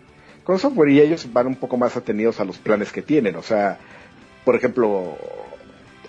[0.43, 3.35] con software y ellos van un poco más atenidos a los planes que tienen.
[3.35, 3.79] O sea,
[4.43, 5.17] por ejemplo,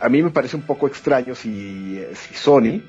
[0.00, 2.82] a mí me parece un poco extraño si, si Sony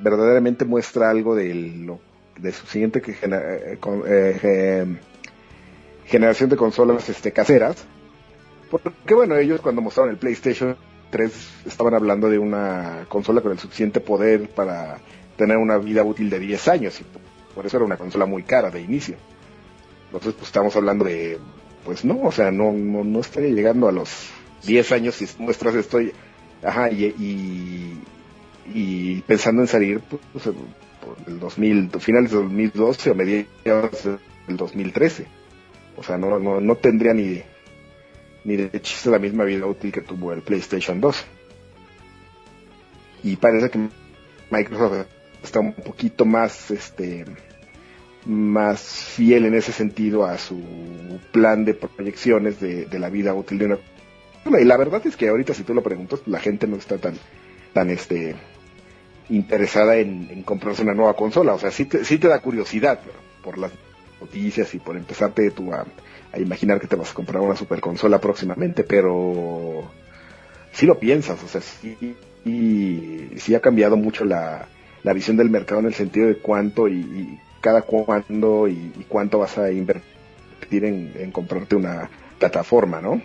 [0.00, 2.00] verdaderamente muestra algo de, lo,
[2.38, 3.78] de su siguiente que, eh,
[4.42, 4.96] eh,
[6.06, 7.84] generación de consolas este, caseras,
[8.70, 10.76] porque bueno, ellos cuando mostraron el PlayStation
[11.10, 11.32] 3
[11.66, 14.98] estaban hablando de una consola con el suficiente poder para
[15.36, 17.04] tener una vida útil de 10 años y
[17.54, 19.16] por eso era una consola muy cara de inicio.
[20.12, 21.38] Entonces pues estamos hablando de,
[21.86, 24.10] pues no, o sea, no, no, no estaría llegando a los
[24.66, 26.12] 10 años si muestras esto, y,
[26.62, 28.02] ajá, y, y,
[28.74, 34.04] y, pensando en salir pues, por el 2000, finales de 2012 o mediados
[34.46, 35.26] del 2013.
[35.96, 37.40] O sea, no, no, no tendría ni,
[38.44, 41.24] ni de chiste la misma vida útil que tuvo el PlayStation 2.
[43.24, 43.88] Y parece que
[44.50, 45.06] Microsoft
[45.42, 47.24] está un poquito más, este,
[48.24, 50.60] más fiel en ese sentido a su
[51.32, 53.78] plan de proyecciones de, de la vida útil de una
[54.60, 57.14] y la verdad es que ahorita si tú lo preguntas la gente no está tan
[57.72, 58.36] tan este
[59.28, 61.54] interesada en, comprarse una nueva consola.
[61.54, 63.00] O sea sí te, sí te da curiosidad
[63.42, 63.72] por las
[64.20, 65.86] noticias y por empezarte tú a,
[66.38, 69.82] imaginar que te vas a comprar una super consola próximamente, pero
[70.72, 72.16] si lo piensas, o sea, sí,
[72.46, 74.66] y, sí ha cambiado mucho la,
[75.02, 79.38] la visión del mercado en el sentido de cuánto y cada cuándo y, y, cuánto
[79.38, 83.22] vas a invertir en, en, comprarte una plataforma, ¿no?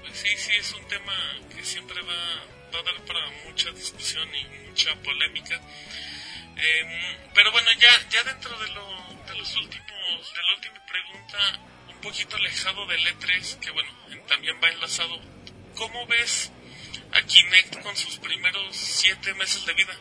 [0.00, 1.12] Pues sí, sí, es un tema
[1.54, 2.14] que siempre va,
[2.74, 5.56] va a dar para mucha discusión y mucha polémica.
[6.56, 8.86] Eh, pero bueno, ya, ya dentro de, lo,
[9.26, 11.38] de los últimos, de la última pregunta,
[11.92, 15.18] un poquito alejado del E3, que bueno, en- también va enlazado.
[15.76, 16.52] ¿Cómo ves
[17.12, 19.92] a Kinect con sus primeros siete meses de vida?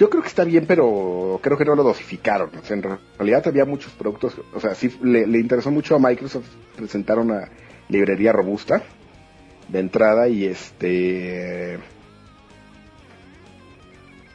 [0.00, 2.48] Yo creo que está bien, pero creo que no lo dosificaron.
[2.58, 6.46] O sea, en realidad había muchos productos, o sea, sí le, interesó mucho a Microsoft
[6.74, 7.50] presentar una
[7.90, 8.82] librería robusta
[9.68, 11.78] de entrada y este...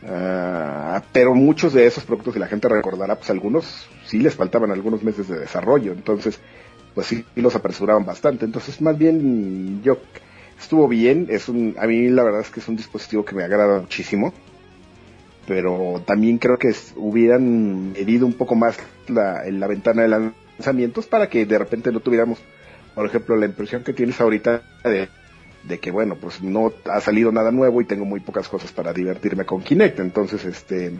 [0.08, 4.70] ah, pero muchos de esos productos, si la gente recordará, pues algunos sí les faltaban
[4.70, 6.40] algunos meses de desarrollo, entonces
[6.94, 8.46] pues sí los apresuraban bastante.
[8.46, 9.98] Entonces más bien yo
[10.60, 13.44] estuvo bien, es un, a mí la verdad es que es un dispositivo que me
[13.44, 14.32] agrada muchísimo
[15.48, 18.78] pero también creo que hubieran medido un poco más
[19.08, 22.40] la, en la ventana de lanzamientos para que de repente no tuviéramos,
[22.94, 27.52] por ejemplo, la impresión que tienes ahorita de, que, bueno, pues no ha salido nada
[27.52, 30.00] nuevo y tengo muy pocas cosas para divertirme con Kinect.
[30.00, 30.92] Entonces, este,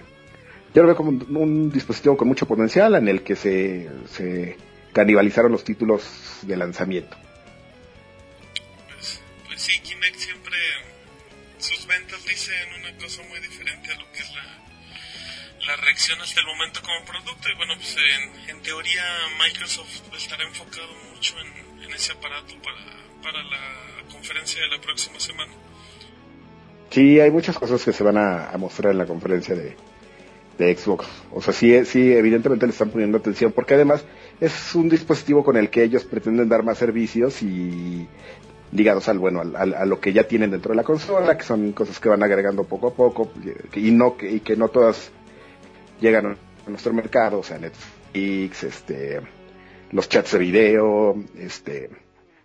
[0.74, 4.58] yo lo veo como un, dispositivo con mucho potencial en el que se, se
[4.94, 7.16] canibalizaron los títulos de lanzamiento.
[8.94, 10.58] Pues, pues sí, Kinect siempre
[11.60, 14.12] sus ventas dicen una cosa muy diferente a lo
[15.68, 17.50] la, reacción hasta el momento como producto.
[17.50, 17.96] Y bueno, pues
[18.50, 19.04] en, teoría
[19.44, 25.52] Microsoft estará enfocado mucho en, ese aparato para, para la conferencia de la próxima semana.
[26.90, 29.76] Sí, hay muchas cosas que se van a, mostrar en la conferencia de,
[30.58, 31.08] de Xbox.
[31.32, 34.04] O sea, sí, sí, evidentemente le están poniendo atención porque además
[34.42, 38.08] es un dispositivo con el que ellos pretenden dar más servicios y
[38.72, 41.72] ligados al bueno al- a lo que ya tienen dentro de la consola, que son
[41.72, 43.32] cosas que van agregando poco a poco
[43.74, 45.12] y no que, y que no todas
[46.00, 49.22] llegan a nuestro mercado, o sea, Netflix, este,
[49.92, 51.90] los chats de video, este,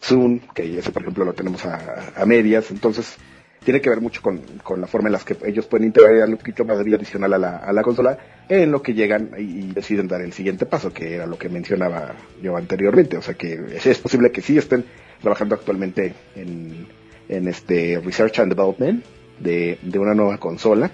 [0.03, 3.19] Zoom, que ese por ejemplo lo tenemos a, a medias, entonces
[3.65, 6.37] tiene que ver mucho con, con la forma en las que ellos pueden integrar un
[6.37, 9.73] poquito más de vida adicional a la, a la consola en lo que llegan y,
[9.73, 13.17] deciden dar el siguiente paso, que era lo que mencionaba yo anteriormente.
[13.17, 14.85] O sea que es, es posible que sí estén
[15.21, 16.87] trabajando actualmente en,
[17.29, 19.05] en este Research and Development
[19.39, 20.91] de, de una nueva consola,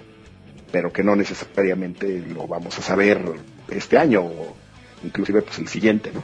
[0.71, 3.21] pero que no necesariamente lo vamos a saber
[3.69, 4.57] este año o
[5.03, 6.23] inclusive pues el siguiente, ¿no?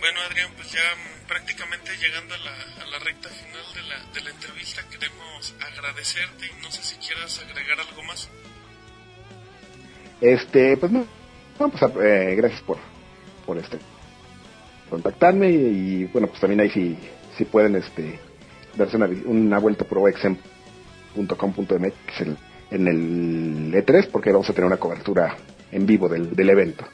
[0.00, 0.80] Bueno, Adrián, pues ya
[1.26, 6.46] prácticamente llegando a la, a la recta final de la, de la entrevista, queremos agradecerte
[6.46, 8.28] y no sé si quieras agregar algo más.
[10.20, 11.06] Este, pues no,
[11.58, 12.78] no, pues eh, gracias por,
[13.44, 13.78] por este
[14.88, 16.96] contactarme y, y, bueno pues también ahí si,
[17.36, 18.18] si pueden este
[18.76, 22.38] darse una, una vuelta por xm.com.mx en,
[22.70, 25.36] en el E3 porque vamos a tener una cobertura
[25.72, 26.86] en vivo del, del evento.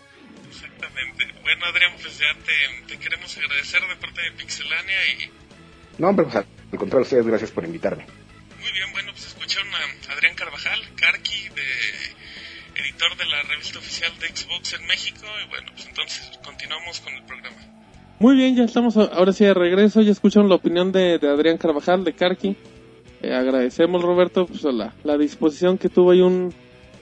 [0.48, 1.26] Exactamente.
[1.42, 5.30] Bueno, Adrián, pues ya te, te queremos agradecer de parte de Pixelania y
[5.98, 8.04] No, hombre, pues al contrario, ustedes gracias por invitarme.
[8.60, 14.10] muy bien, bueno, pues escucharon a Adrián Carvajal, Karki, de editor de la revista oficial
[14.18, 17.56] de Xbox en México y bueno, pues entonces continuamos con el programa.
[18.18, 20.00] Muy bien, ya estamos ahora sí de regreso.
[20.00, 22.56] Ya escucharon la opinión de, de Adrián Carvajal, de Karki.
[23.22, 26.52] Eh, agradecemos, Roberto, pues, la, la disposición que tuvo ahí un,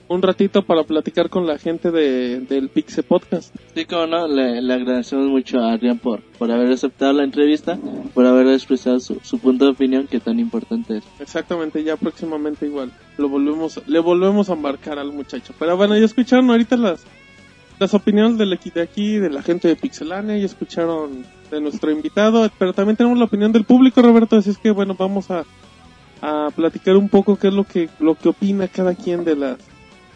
[0.09, 3.55] un ratito para platicar con la gente de, del Pixe Podcast.
[3.75, 7.79] Sí, como no, le, le agradecemos mucho a Adrián por, por haber aceptado la entrevista,
[8.13, 11.05] por haber expresado su, su punto de opinión que tan importante es.
[11.21, 12.93] Exactamente, ya próximamente igual.
[13.17, 15.55] Lo volvemos, le volvemos a embarcar al muchacho.
[15.59, 17.03] Pero bueno, ya escucharon ahorita las,
[17.79, 22.51] las opiniones equipo de aquí, de la gente de Pixelania, ya escucharon de nuestro invitado,
[22.59, 25.45] pero también tenemos la opinión del público, Roberto, así es que bueno, vamos a,
[26.23, 29.59] a platicar un poco qué es lo que, lo que opina cada quien de las,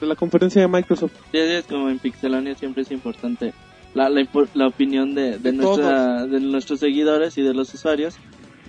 [0.00, 1.12] de la conferencia de Microsoft.
[1.32, 3.52] Sí, es como en Pixelania siempre es importante
[3.94, 8.16] la, la, la opinión de, de, nuestra, de nuestros seguidores y de los usuarios.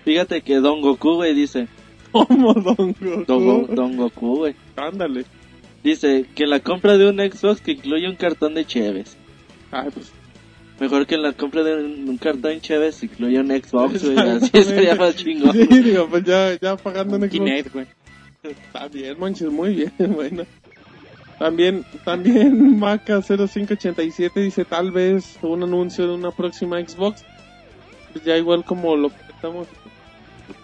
[0.04, 1.68] Fíjate que Don Goku, güey, dice...
[2.12, 3.26] ¿Cómo Don Goku?
[3.28, 4.56] Don, Go- Don Goku, güey.
[4.78, 5.26] Ándale.
[5.84, 9.18] Dice que la compra de un Xbox que incluye un cartón de Cheves.
[9.72, 10.12] Ay, pues
[10.80, 14.18] Mejor que la compra de un, un cartón Cheves incluya un Xbox, güey.
[14.18, 15.54] Así sería más chingón.
[15.54, 17.32] Sí, digo, pues ya, ya pagando en Xbox.
[17.34, 17.86] Kinect, güey.
[18.44, 20.44] Está bien, manches, muy bien, bueno.
[21.40, 27.24] También, también Maca0587 dice tal vez un anuncio de una próxima Xbox.
[28.14, 29.68] Pues ya igual como lo que estamos,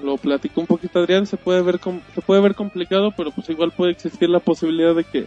[0.04, 3.50] lo platicó un poquito Adrián, se puede ver com- se puede ver complicado, pero pues
[3.50, 5.26] igual puede existir la posibilidad de que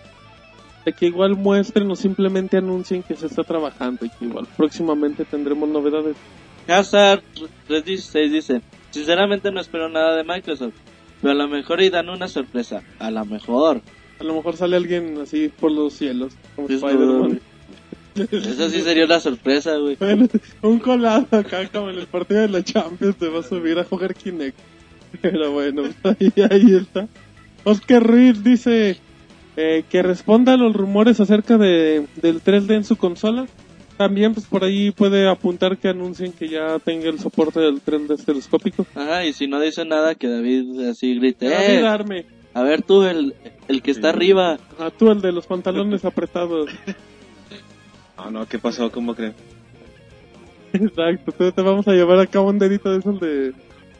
[0.84, 5.24] de que igual muestren o simplemente anuncien que se está trabajando y que igual próximamente
[5.24, 6.16] tendremos novedades.
[6.68, 7.22] Hazard
[7.68, 10.74] 316 dice, sinceramente no espero nada de Microsoft,
[11.20, 13.80] pero a lo mejor y dan una sorpresa, a lo mejor.
[14.20, 17.40] A lo mejor sale alguien así por los cielos, como Eso, Spider-Man.
[18.14, 19.96] Eso sí sería una sorpresa, güey.
[19.96, 20.28] Bueno,
[20.62, 23.84] un colado acá como en el partido de la Champions te va a subir a
[23.84, 24.56] jugar Kinect.
[25.20, 27.08] Pero bueno, ahí, ahí está.
[27.64, 28.98] Oscar Ruiz dice
[29.56, 33.46] eh, que responda a los rumores acerca de, del 3D en su consola.
[33.96, 38.08] También, pues por ahí puede apuntar que anuncien que ya tenga el soporte del tren
[38.08, 38.84] de telescópico.
[38.94, 41.86] Ajá, y si no dice nada, que David así grite, David ¡eh!
[41.86, 42.26] Arme.
[42.54, 43.34] A ver tú, el,
[43.68, 44.58] el que está arriba.
[44.78, 46.70] Ah, tú, el de los pantalones apretados.
[48.16, 48.90] No, no, ¿qué pasó?
[48.90, 49.34] ¿Cómo creen?
[50.72, 53.52] Exacto, te, te vamos a llevar a cabo un dedito de esos de,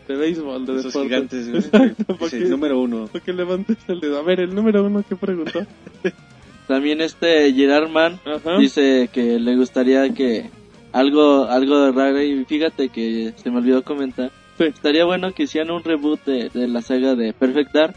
[0.09, 1.47] de béisbol, de Esos deportes.
[1.47, 1.59] gigantes, güey.
[1.65, 3.09] Exacto, Dice, porque, número uno.
[3.11, 4.19] porque levantes el dedo.
[4.19, 5.67] A ver, el número uno, ¿qué preguntó?
[6.67, 8.59] También este Gerard Mann Ajá.
[8.59, 10.49] dice que le gustaría que
[10.93, 14.31] algo algo raro y fíjate que se me olvidó comentar.
[14.57, 14.65] Sí.
[14.65, 17.95] Estaría bueno que hicieran un reboot de, de la saga de Perfect Dark.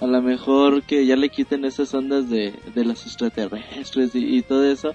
[0.00, 4.42] A lo mejor que ya le quiten esas ondas de, de los extraterrestres y, y
[4.42, 4.94] todo eso.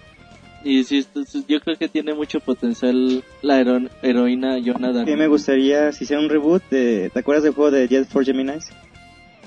[0.65, 5.15] Y sí, esto- yo creo que tiene mucho potencial la hero- heroína Jonah A mí
[5.15, 8.69] me gustaría, si hiciera un reboot, de, ¿te acuerdas del juego de Jet for Geminis?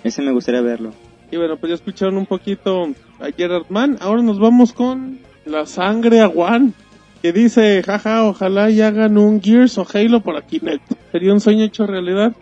[0.04, 0.92] Ese me gustaría verlo.
[1.32, 2.86] Y bueno, pues ya escucharon un poquito
[3.18, 3.98] a Gerard Mann.
[4.00, 6.72] Ahora nos vamos con la sangre a Juan.
[7.20, 10.80] Que dice, jaja, ojalá y hagan un Gears o Halo por aquí, net.
[11.10, 12.32] Sería un sueño hecho realidad.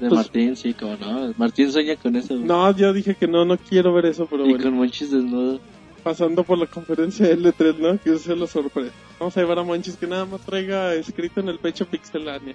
[0.00, 1.34] De pues- Martín, sí, como no.
[1.36, 2.34] Martín sueña con eso.
[2.34, 2.46] güey.
[2.46, 4.64] No, yo dije que no, no quiero ver eso, pero y bueno.
[4.64, 5.60] con Monchis desnudo.
[6.02, 7.98] Pasando por la conferencia L3, ¿no?
[7.98, 8.92] Que eso es la sorpresa.
[9.18, 12.54] Vamos a llevar a Monchis que nada más traiga escrito en el pecho Pixelania.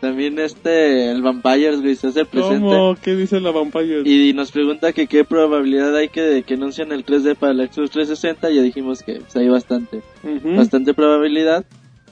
[0.00, 2.60] También este, el Vampires, güey, se hace presente.
[2.60, 2.96] ¿Cómo?
[3.00, 4.02] ¿Qué dice la Vampire?
[4.08, 7.90] Y nos pregunta que qué probabilidad hay que, que anuncien el 3D para el Xbox
[7.90, 8.50] 360.
[8.50, 10.56] Ya dijimos que pues, hay bastante, Ujú.
[10.56, 11.66] bastante probabilidad.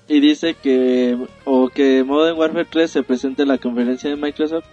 [0.07, 4.65] Y dice que, o que Modern Warfare 3 se presente en la conferencia de Microsoft.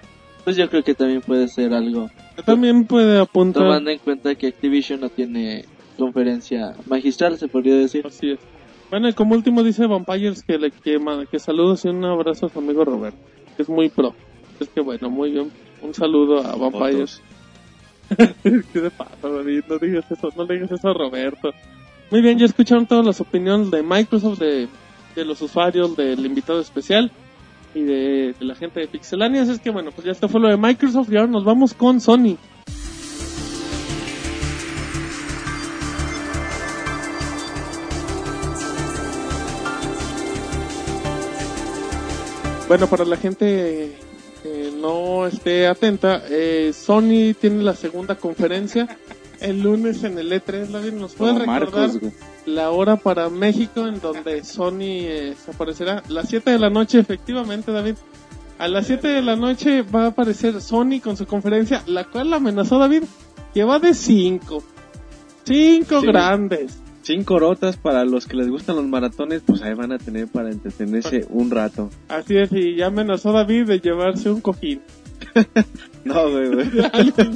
[0.43, 2.11] Pues yo creo que también puede ser algo.
[2.45, 3.63] También puede apuntar.
[3.63, 5.65] Tomando en cuenta que Activision no tiene
[5.95, 8.05] conferencia magistral, se podría decir.
[8.05, 8.39] Así es.
[8.89, 12.49] Bueno, y como último dice Vampires que le quema, que saludos y un abrazo a
[12.49, 13.17] su amigo Roberto,
[13.55, 14.13] que es muy pro.
[14.59, 15.51] Es que bueno, muy bien.
[15.81, 17.21] Un saludo a Vampires.
[18.43, 19.63] ¿Qué te pasa, David?
[19.67, 21.51] No digas eso, no le digas eso a Roberto.
[22.11, 24.67] Muy bien, ya escucharon todas las opiniones de Microsoft, de,
[25.15, 27.11] de los usuarios, del invitado especial
[27.73, 29.41] y de, de la gente de Pixelania.
[29.41, 31.73] Así es que bueno, pues ya esto fue lo de Microsoft y ahora nos vamos
[31.73, 32.37] con Sony.
[42.67, 43.95] Bueno, para la gente
[44.41, 48.87] que no esté atenta, eh, Sony tiene la segunda conferencia
[49.39, 50.67] el lunes en el E3.
[50.67, 52.13] David, ¿nos puede Como recordar Marcos,
[52.45, 56.03] la hora para México en donde Sony eh, aparecerá?
[56.09, 57.95] Las 7 de la noche, efectivamente, David.
[58.57, 62.33] A las 7 de la noche va a aparecer Sony con su conferencia, la cual
[62.33, 63.03] amenazó David
[63.53, 64.63] que va de 5.
[65.45, 66.07] 5 Sí.
[66.07, 66.77] grandes.
[67.05, 70.49] Cinco rotas para los que les gustan los maratones, pues ahí van a tener para
[70.49, 71.91] entretenerse un rato.
[72.09, 74.81] Así es, y ya amenazó David de llevarse un cojín.
[76.03, 76.69] No, güey, güey.
[76.69, 77.35] De alguien,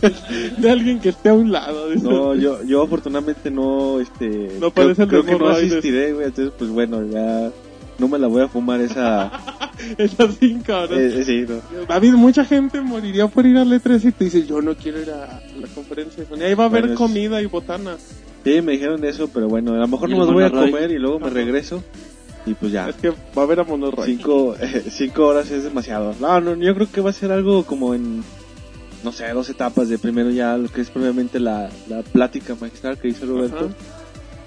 [0.59, 1.89] de alguien que esté a un lado.
[1.89, 2.03] dice.
[2.07, 4.51] No, yo, yo afortunadamente no, este...
[4.59, 7.49] No creo, creo que no asistiré, güey, entonces pues bueno, ya
[7.97, 9.32] no me la voy a fumar esa...
[9.97, 10.91] Esas 5 horas.
[10.99, 11.86] eh, sí, no.
[11.88, 15.09] David, mucha gente moriría por ir al E3 y te dice, yo no quiero ir
[15.09, 16.41] a la conferencia Sony.
[16.43, 17.95] Ahí va a haber Bueno, es- comida y botana.
[18.44, 20.98] Sí, me dijeron eso, pero bueno, a lo mejor no me voy a comer y
[21.00, 21.84] luego me regreso
[22.46, 22.90] y pues ya.
[22.90, 24.06] Es que va a haber a Monorroy.
[24.08, 26.16] Cinco, eh, cinco horas es demasiado.
[26.20, 28.24] No, no, yo creo que va a ser algo como en,
[29.04, 29.90] no sé, dos etapas.
[29.90, 33.66] De primero ya lo que es previamente la, la plática magistral que hizo Roberto.
[33.66, 33.76] Ajá.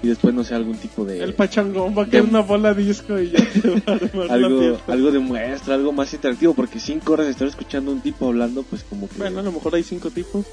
[0.01, 1.23] Y después, no sé, algún tipo de...
[1.23, 4.25] El pachangón va a caer de- una bola disco y ya se va a armar
[4.27, 7.93] la algo, algo de muestra, algo más interactivo, porque cinco horas de estar escuchando a
[7.93, 10.45] un tipo hablando, pues como que, Bueno, a lo mejor hay cinco tipos.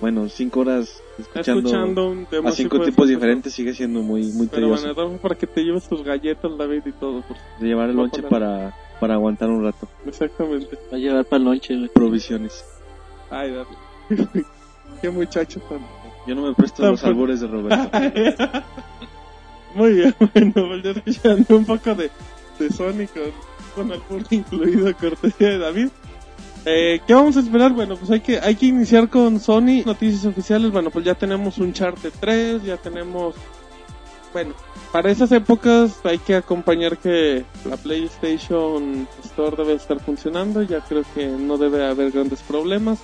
[0.00, 4.46] Bueno, cinco horas escuchando, Escuchando un tema a cinco tipos diferentes sigue siendo muy, muy
[4.46, 4.94] Pero tedioso.
[4.94, 7.22] bueno, para que te lleves tus galletas, David, y todo.
[7.26, 7.40] pues.
[7.60, 9.88] de llevar el no lonche para- para, aguantar un rato.
[10.06, 10.78] Exactamente.
[10.92, 11.88] Va a llevar para el lonche, güey.
[11.88, 12.64] Provisiones.
[13.30, 14.26] Ay, David.
[15.02, 15.78] Qué muchacho tan...
[16.26, 17.90] Yo no me presto los fu- albures de Roberto.
[19.74, 20.14] Muy bien,
[20.54, 22.10] bueno, ya escuchando un poco de,
[22.58, 23.30] de Sony con,
[23.74, 25.88] con albur incluido cortesía de David.
[26.64, 27.72] Eh, ¿Qué vamos a esperar?
[27.72, 29.82] Bueno, pues hay que, hay que iniciar con Sony.
[29.84, 33.34] Noticias oficiales, bueno, pues ya tenemos un Charter 3, ya tenemos...
[34.32, 34.54] Bueno,
[34.92, 41.02] para esas épocas hay que acompañar que la PlayStation Store debe estar funcionando, ya creo
[41.14, 43.00] que no debe haber grandes problemas.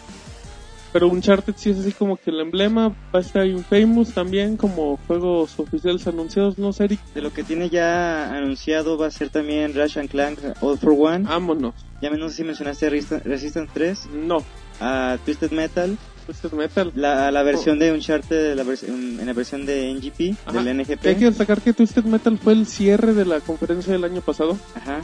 [0.98, 4.98] Pero Uncharted sí es así como que el emblema, va a estar Infamous también como
[5.06, 9.28] juegos oficiales anunciados, no sé, Eric, De lo que tiene ya anunciado va a ser
[9.28, 11.24] también Rush and Clank All for One.
[11.28, 11.74] vámonos.
[12.00, 14.38] Ya no sé si mencionaste Resist- Resistance 3, No,
[14.80, 16.92] a Twisted Metal, Twisted Metal.
[16.94, 20.62] la, la versión de Uncharted la en la versión de NGP, Ajá.
[20.62, 21.24] del Que hay que NGP.
[21.24, 24.56] destacar que Twisted Metal fue el cierre de la conferencia del año pasado.
[24.74, 25.00] Ajá.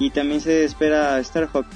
[0.00, 1.66] Y también se espera Starhawk.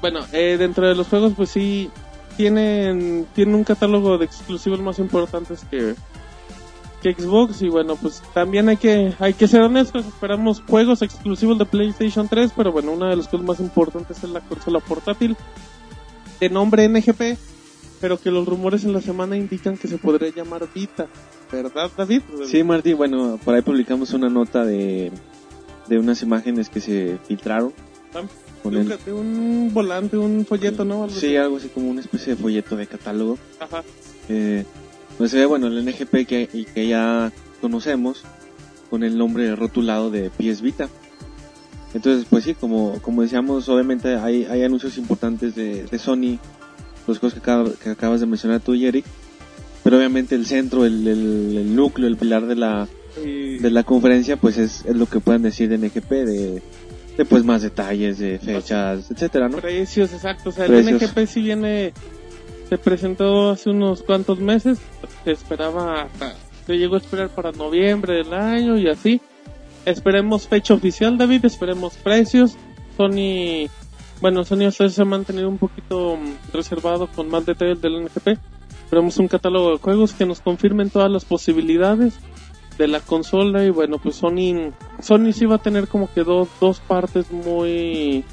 [0.00, 1.90] Bueno, eh, dentro de los juegos, pues sí,
[2.38, 5.96] tienen, tienen un catálogo de exclusivos más importantes que,
[7.02, 11.58] que Xbox y bueno, pues también hay que hay que ser honestos, esperamos juegos exclusivos
[11.58, 15.36] de PlayStation 3, pero bueno, una de las cosas más importantes es la consola portátil
[16.38, 17.36] de nombre NGP,
[18.00, 21.08] pero que los rumores en la semana indican que se podría llamar Vita,
[21.50, 22.22] ¿verdad, David?
[22.46, 25.10] Sí, Martín, bueno, por ahí publicamos una nota de,
[25.88, 27.72] de unas imágenes que se filtraron.
[28.70, 31.04] Con un, el- de un volante, un folleto, ¿no?
[31.04, 31.36] Algo Sí, así.
[31.36, 33.38] algo así como una especie de folleto de catálogo.
[33.60, 33.82] Ajá.
[34.28, 34.64] Eh,
[35.16, 38.22] pues se ve, bueno, el NGP que, y que ya conocemos
[38.90, 40.88] con el nombre rotulado de PS Vita.
[41.94, 46.38] Entonces, pues sí, como, como decíamos, obviamente hay, hay anuncios importantes de, de Sony,
[47.06, 49.04] los cosas que, acab- que acabas de mencionar tú, Eric.
[49.82, 52.86] Pero obviamente el centro, el, el, el núcleo, el pilar de la,
[53.24, 56.62] Y- de la conferencia, pues es, es lo que puedan decir de NGP, de,
[57.18, 59.58] de pues más detalles, de fechas, etcétera, ¿no?
[59.58, 60.48] Precios, exacto.
[60.48, 61.02] O sea, el Precios.
[61.02, 61.92] NGP sí viene,
[62.70, 64.78] se presentó hace unos cuantos meses,
[65.24, 66.34] se esperaba, hasta-
[66.66, 69.20] se llegó a esperar para noviembre del año y así.
[69.84, 72.56] Esperemos fecha oficial, David, esperemos precios.
[72.96, 73.68] Sony,
[74.20, 78.38] bueno, Sony hasta se ha mantenido un poquito mm, reservado con más detalles del NGP.
[78.84, 82.14] Esperemos un catálogo de juegos que nos confirmen todas las posibilidades
[82.78, 84.72] de la consola y bueno, pues Sony,
[85.02, 88.24] Sony sí va a tener como que dos, dos partes muy,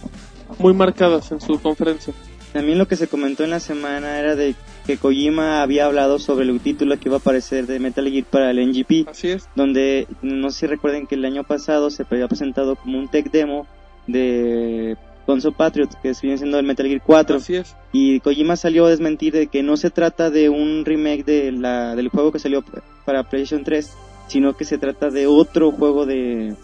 [0.60, 2.14] muy marcadas en su conferencia.
[2.54, 6.46] También lo que se comentó en la semana era de que Kojima había hablado sobre
[6.46, 9.50] el título que iba a aparecer de Metal Gear para el NGP, Así es.
[9.56, 13.30] donde no sé si recuerden que el año pasado se había presentado como un tech
[13.30, 13.68] demo
[14.08, 17.76] de Console Patriot, que viene siendo el Metal Gear 4, Así es.
[17.92, 21.96] y Kojima salió a desmentir de que no se trata de un remake de la,
[21.96, 22.64] del juego que salió
[23.06, 23.92] para PlayStation 3,
[24.28, 26.56] sino que se trata de otro juego de,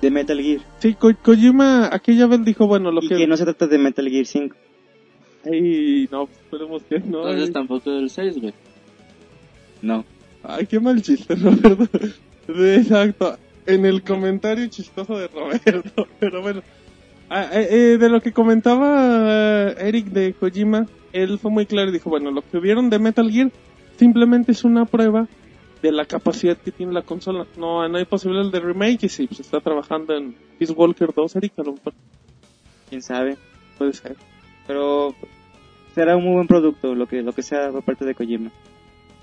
[0.00, 3.16] de Metal Gear, Sí, Ko- Kojima aquella vez dijo, bueno, lo y que...
[3.16, 4.56] que no se trata de Metal Gear 5.
[5.44, 7.18] Ay, no, esperemos que no.
[7.28, 8.54] Entonces Ay, tampoco del 6, güey.
[9.82, 10.04] No.
[10.44, 11.88] Ay, qué mal chiste, Roberto.
[12.48, 13.36] Exacto.
[13.66, 16.06] En el comentario chistoso de Roberto.
[16.20, 16.62] Pero bueno.
[17.30, 21.88] Ah, eh, eh, de lo que comentaba eh, Eric de Kojima, él fue muy claro
[21.88, 23.50] y dijo, bueno, lo que vieron de Metal Gear
[23.96, 25.28] simplemente es una prueba
[25.82, 27.46] de la capacidad que tiene la consola.
[27.56, 31.36] No, no hay posibilidad de remake y sí, se está trabajando en Peace Walker 2,
[31.36, 31.92] Eric, a lo mejor
[32.88, 33.36] quién sabe.
[33.76, 34.16] puede ser.
[34.66, 35.14] Pero
[35.94, 38.50] será un muy buen producto, lo que, lo que sea por parte de Kojima.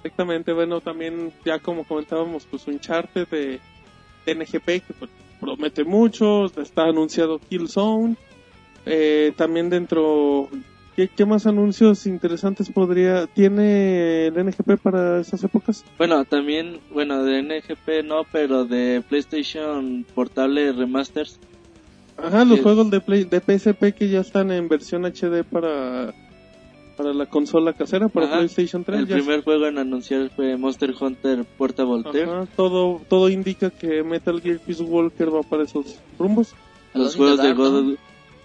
[0.03, 3.59] Exactamente, bueno, también ya como comentábamos, pues un charter de,
[4.25, 8.15] de NGP que pues, promete mucho, está anunciado Killzone,
[8.85, 10.49] eh, también dentro,
[10.99, 15.85] ¿qué, ¿qué más anuncios interesantes podría, tiene el NGP para estas épocas?
[15.97, 21.39] Bueno, también, bueno, de NGP no, pero de PlayStation Portable Remasters.
[22.17, 22.63] Ajá, los Sí.
[22.63, 26.13] juegos de, Play, de PSP que ya están en versión HD para,
[26.97, 28.35] para la consola casera, para Ajá.
[28.39, 28.99] PlayStation 3.
[28.99, 32.03] El ya primer juego en anunciar fue Monster Hunter Portable.
[32.23, 36.53] Ajá, todo, todo indica que Metal Gear Peace Walker va para esos rumbos.
[36.93, 37.95] Los Alone juegos the de God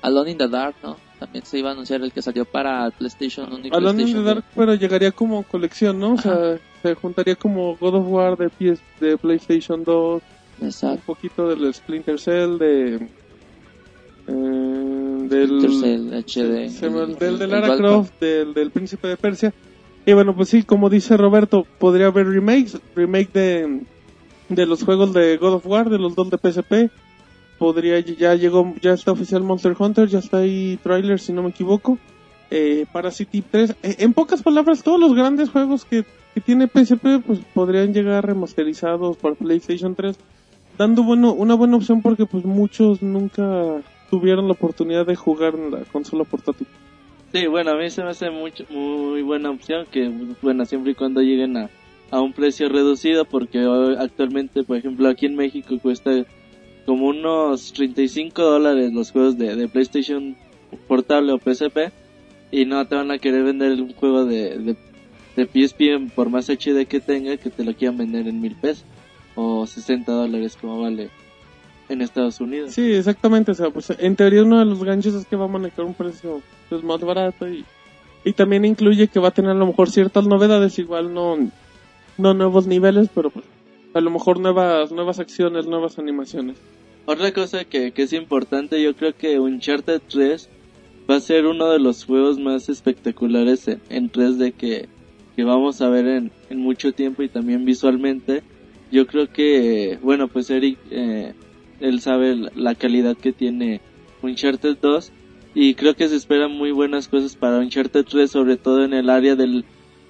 [0.03, 0.97] Alone in the Dark, ¿no?
[1.25, 4.25] También se iba a anunciar el que salió para PlayStation 1 y Alone in PlayStation
[4.25, 6.15] the Dark, pero llegaría como colección, ¿no?
[6.15, 10.23] O sea, se juntaría como God of War de, PS, de PlayStation 2, 2.
[10.61, 11.03] un Exacto.
[11.07, 12.95] poquito del Splinter Cell, de...
[12.97, 13.09] eh,
[15.29, 16.69] del, Intercell HD.
[16.71, 19.53] se el- del de Lara Croft, del, del Príncipe de Persia.
[20.07, 23.81] Y bueno, pues sí, como dice Roberto, podría haber remakes, remake de,
[24.51, 26.91] de los juegos de God of War, de los dos de PSP.
[27.59, 31.51] Podría, ya llegó, ya está oficial Monster Hunter, ya está ahí trailer si no me
[31.51, 31.99] equivoco.
[32.51, 37.21] Eh, Parasite 3, Eh, en pocas palabras, todos los grandes juegos que, que tiene PSP
[37.25, 40.17] pues podrían llegar remasterizados para PlayStation 3,
[40.77, 43.81] dando bueno, una buena opción porque pues muchos nunca
[44.11, 46.67] tuvieron la oportunidad de jugar en la consola portátil.
[47.33, 50.09] Sí, bueno, a mí se me hace mucho, muy buena opción que,
[50.43, 51.71] bueno, siempre y cuando lleguen a,
[52.13, 56.13] a un precio reducido, porque hoy- actualmente, por ejemplo, aquí en México cuesta
[56.87, 60.37] como unos 35 dólares los juegos de, de PlayStation
[60.87, 61.93] portable o PSP,
[62.51, 64.77] y no te van a querer vender un juego de, de,
[65.37, 68.85] de PSP por más HD que tenga, que te lo quieran vender en mil pesos,
[69.35, 71.11] o 60 dólares como vale
[71.89, 72.73] en Estados Unidos.
[72.73, 73.53] Sí, exactamente.
[73.53, 75.95] O sea, pues en teoría uno de los ganchos es que va a manejar un
[75.95, 77.65] precio pues, más barato y,
[78.25, 81.37] y también incluye que va a tener a lo mejor ciertas novedades, igual no,
[82.17, 83.45] no nuevos niveles, pero pues
[83.95, 86.57] a lo mejor nuevas, nuevas acciones, nuevas animaciones.
[87.07, 90.49] Otra cosa que, que es importante, yo creo que Uncharted 3
[91.11, 94.89] va a ser uno de los juegos más espectaculares en, en 3D que,
[95.37, 98.43] que vamos a ver en, en mucho tiempo y también visualmente.
[98.91, 101.35] Yo creo que, bueno, pues Eric, eh,
[101.81, 103.81] él sabe la- calidad que tiene
[104.23, 105.13] Uncharted 2
[105.55, 109.11] y creo que se esperan muy buenas cosas para Uncharted 3, sobre todo en el
[109.11, 109.65] área del,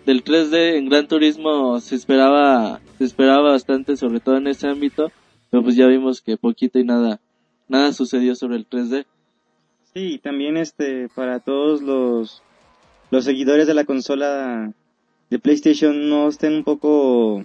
[0.07, 0.76] del 3D.
[0.76, 5.11] En Gran Turismo se esperaba se esperaba bastante, sobre todo en ese ámbito,
[5.51, 7.20] pero pues ya vimos que poquito y nada,
[7.68, 9.07] nada sucedió sobre el 3D.
[9.92, 12.42] Sí, también este para todos los
[13.11, 14.72] los seguidores de la consola
[15.30, 17.45] de PlayStation no estén un poco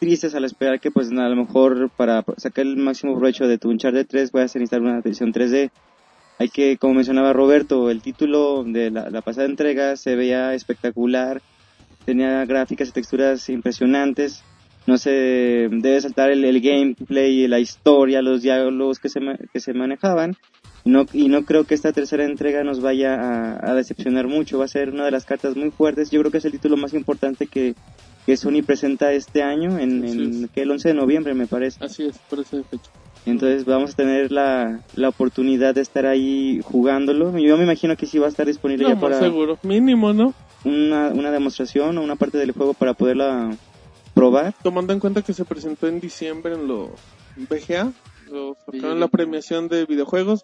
[0.00, 3.70] tristes al esperar que pues a lo mejor para sacar el máximo provecho de tu
[3.70, 5.70] Uncharted 3 puedas necesitar una televisión 3D.
[6.38, 11.40] Hay que, como mencionaba Roberto, el título de la, la pasada entrega se veía espectacular,
[12.04, 14.44] tenía gráficas y texturas impresionantes,
[14.86, 19.20] no se debe saltar el, el gameplay, la historia, los diálogos que se,
[19.52, 20.36] que se manejaban.
[20.84, 24.58] Y no, y no creo que esta tercera entrega nos vaya a, a decepcionar mucho.
[24.58, 26.10] Va a ser una de las cartas muy fuertes.
[26.10, 27.74] Yo creo que es el título más importante que,
[28.24, 31.84] que Sony presenta este año, en, en que el 11 de noviembre me parece.
[31.84, 32.90] Así es, por esa fecha.
[33.24, 37.36] Entonces vamos a tener la, la oportunidad de estar ahí jugándolo.
[37.36, 40.32] Yo me imagino que sí va a estar disponible ya para seguro, mínimo, ¿no?
[40.66, 43.50] una, una demostración o una parte del juego para poderla
[44.16, 44.54] probar.
[44.62, 46.90] Tomando en cuenta que se presentó en diciembre en lo
[47.36, 47.92] BGA,
[48.32, 50.42] lo sacaron en la premiación de videojuegos.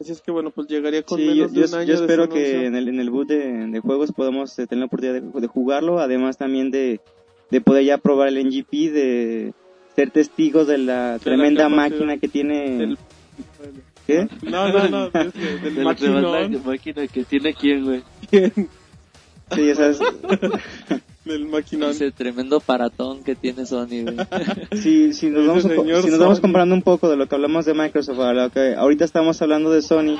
[0.00, 1.94] Así es que bueno, pues llegaría con Sí, yo, menos de yo- un año yo
[1.98, 4.86] de espero que en el, en el boot de, de juegos podamos eh, tener la
[4.86, 7.00] oportunidad de, de jugarlo, además también de,
[7.50, 9.52] de poder ya probar el NGP, de
[9.94, 12.78] ser testigos de la tremenda máquina que tiene...
[12.78, 12.98] del-
[14.06, 14.26] ¿Qué?
[14.42, 18.02] No, no, no, es que del De la máquina que tiene quién, güey.
[18.30, 20.00] Sí, ya sabes.
[21.24, 21.90] del maquinón.
[21.90, 24.16] Ese tremendo paratón que tiene Sony, güey.
[24.82, 26.42] Si, si nos, vamos, si nos vamos Sony.
[26.42, 29.70] comparando un poco de lo que hablamos de Microsoft a lo que ahorita estamos hablando
[29.70, 30.16] de Sony,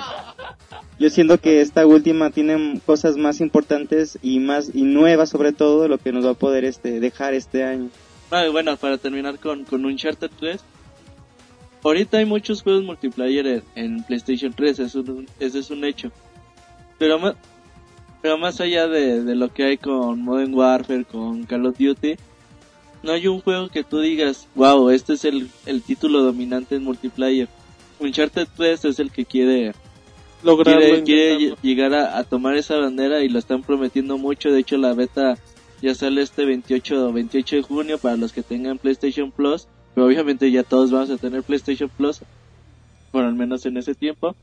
[0.98, 5.88] yo siento que esta última tiene cosas más importantes y más y nuevas sobre todo
[5.88, 7.88] lo que nos va a poder este dejar este año.
[8.30, 10.60] Ah, bueno, para terminar con, con Uncharted 3.
[11.84, 15.84] Ahorita hay muchos juegos multiplayer en, en PlayStation 3, eso, es un- ese es un
[15.84, 16.12] hecho.
[16.98, 17.34] Pero más,
[18.22, 22.16] pero más allá de, de lo que hay con Modern Warfare, con Call of Duty,
[23.02, 26.84] no hay un juego que tú digas, wow, este es el, el título dominante en
[26.84, 27.48] multiplayer.
[27.98, 29.72] Uncharted 3 es el que quiere
[30.42, 34.50] Lograrlo, quiere, llegar a, a tomar esa bandera y lo están prometiendo mucho.
[34.50, 35.38] De hecho, la beta
[35.80, 39.68] ya sale este 28, 28 de junio para los que tengan PlayStation Plus.
[39.94, 42.20] Pero obviamente ya todos vamos a tener PlayStation Plus,
[43.10, 44.34] por al menos en ese tiempo.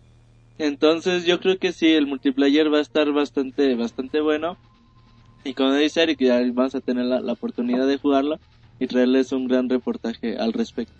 [0.60, 4.60] Entonces yo creo que sí, el multiplayer va a estar bastante, bastante bueno.
[5.46, 8.40] Y como dice Eric, ya vamos a tener la, oportunidad de jugarlo
[8.78, 10.94] y traerles un gran reportaje al respecto.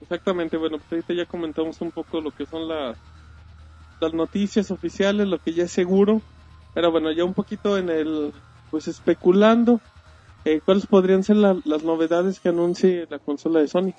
[0.00, 2.98] Exactamente, bueno, pues ahorita ya comentamos un poco lo que son las,
[3.98, 6.22] las noticias oficiales, lo que ya es seguro.
[6.74, 9.82] Pero bueno, ya un poquito en el, pues especulando,
[10.44, 13.94] eh, ¿cuáles podrían ser la- las novedades que anuncie la consola de Sony?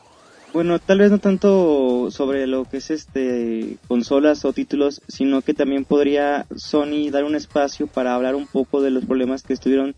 [0.52, 5.54] Bueno, tal vez no tanto sobre lo que es este consolas o títulos, sino que
[5.54, 9.95] también podría Sony dar un espacio para hablar un poco de los problemas que estuvieron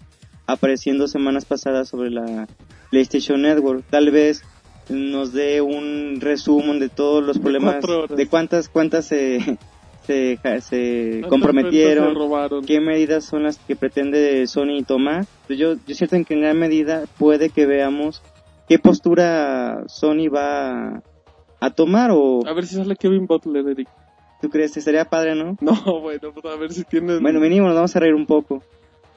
[0.47, 2.47] apareciendo semanas pasadas sobre la
[2.89, 3.85] PlayStation Network.
[3.89, 4.43] Tal vez
[4.89, 7.77] nos dé un resumen de todos los problemas,
[8.09, 9.39] de cuántas cuántas se
[10.05, 12.15] se, se ¿Cuántas comprometieron,
[12.61, 15.25] se qué medidas son las que pretende Sony tomar.
[15.47, 18.21] Pues Yo, yo siento en que en gran medida puede que veamos
[18.71, 21.03] qué postura Sony va
[21.59, 23.89] a, tomar o A ver si sale Kevin Butler, Eric.
[24.41, 25.57] tú crees que sería padre, ¿no?
[25.59, 28.63] No, bueno, pues a ver si tienen Bueno, mínimo nos vamos a reír un poco.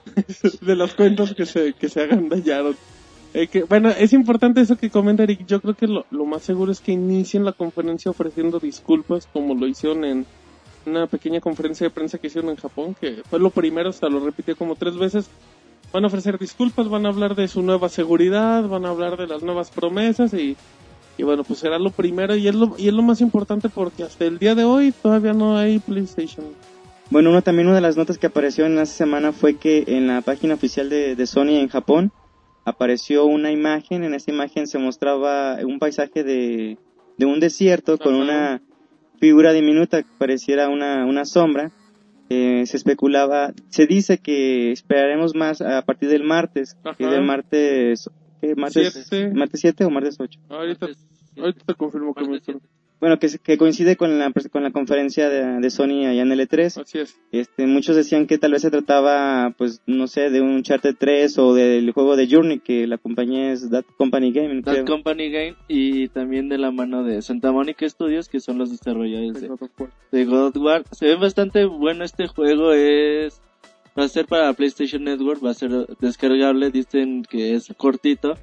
[0.61, 2.75] de las cuentas que se, que se agandallaron.
[3.33, 5.47] Eh, que, bueno, es importante eso que comenta Eric.
[5.47, 9.55] Yo creo que lo, lo más seguro es que inicien la conferencia ofreciendo disculpas, como
[9.55, 10.27] lo hicieron en
[10.85, 14.19] una pequeña conferencia de prensa que hicieron en Japón, que fue lo primero, hasta lo
[14.19, 15.31] repitió como tres veces.
[15.95, 19.29] Van a ofrecer disculpas, van a hablar de su nueva seguridad, van a hablar de
[19.29, 20.57] las nuevas promesas y,
[21.17, 24.03] y bueno, pues será lo primero y es lo, y es lo más importante porque
[24.03, 26.47] hasta el día de hoy todavía no hay PlayStation.
[27.11, 30.09] Bueno, uno, también una de las notas que apareció en esa semana fue que en
[30.09, 32.11] la página oficial de, de Sony en Japón
[32.65, 34.03] apareció una imagen.
[34.03, 36.77] En esa imagen se mostraba un paisaje de,
[37.19, 38.61] de un desierto con una
[39.21, 41.71] figura diminuta que pareciera una, una sombra.
[42.31, 47.17] Eh, se especulaba, se dice que esperaremos más a partir del martes, que es Ajá.
[47.17, 48.11] el martes,
[48.41, 48.55] ¿qué?
[48.55, 49.35] martes, Siete.
[49.35, 50.41] martes 7 o martes 8.
[50.49, 50.87] Ahorita,
[51.37, 52.41] ahorita te confirmo que me
[53.05, 56.81] Bueno, que, coincide con la, con la conferencia de, de Sony allá en el E3.
[56.81, 57.21] Así es.
[57.33, 61.37] Este, muchos decían que tal vez se trataba, pues, no sé, de un Charter 3
[61.37, 64.85] o del juego de Journey, que la compañía es That Company Gaming, That creo.
[64.87, 69.39] Company Game y también de la mano de Santa Mónica Studios que son los desarrolladores
[69.39, 69.51] de,
[70.11, 70.85] de God of War.
[70.93, 73.43] Se ve bastante bueno este juego, es
[73.99, 78.39] va a ser para PlayStation Network, va a ser descargable, dicen que es cortito,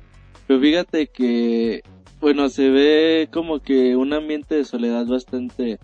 [0.45, 1.81] pero fíjate que
[2.21, 5.79] bueno, se ve como que un ambiente de soledad bastante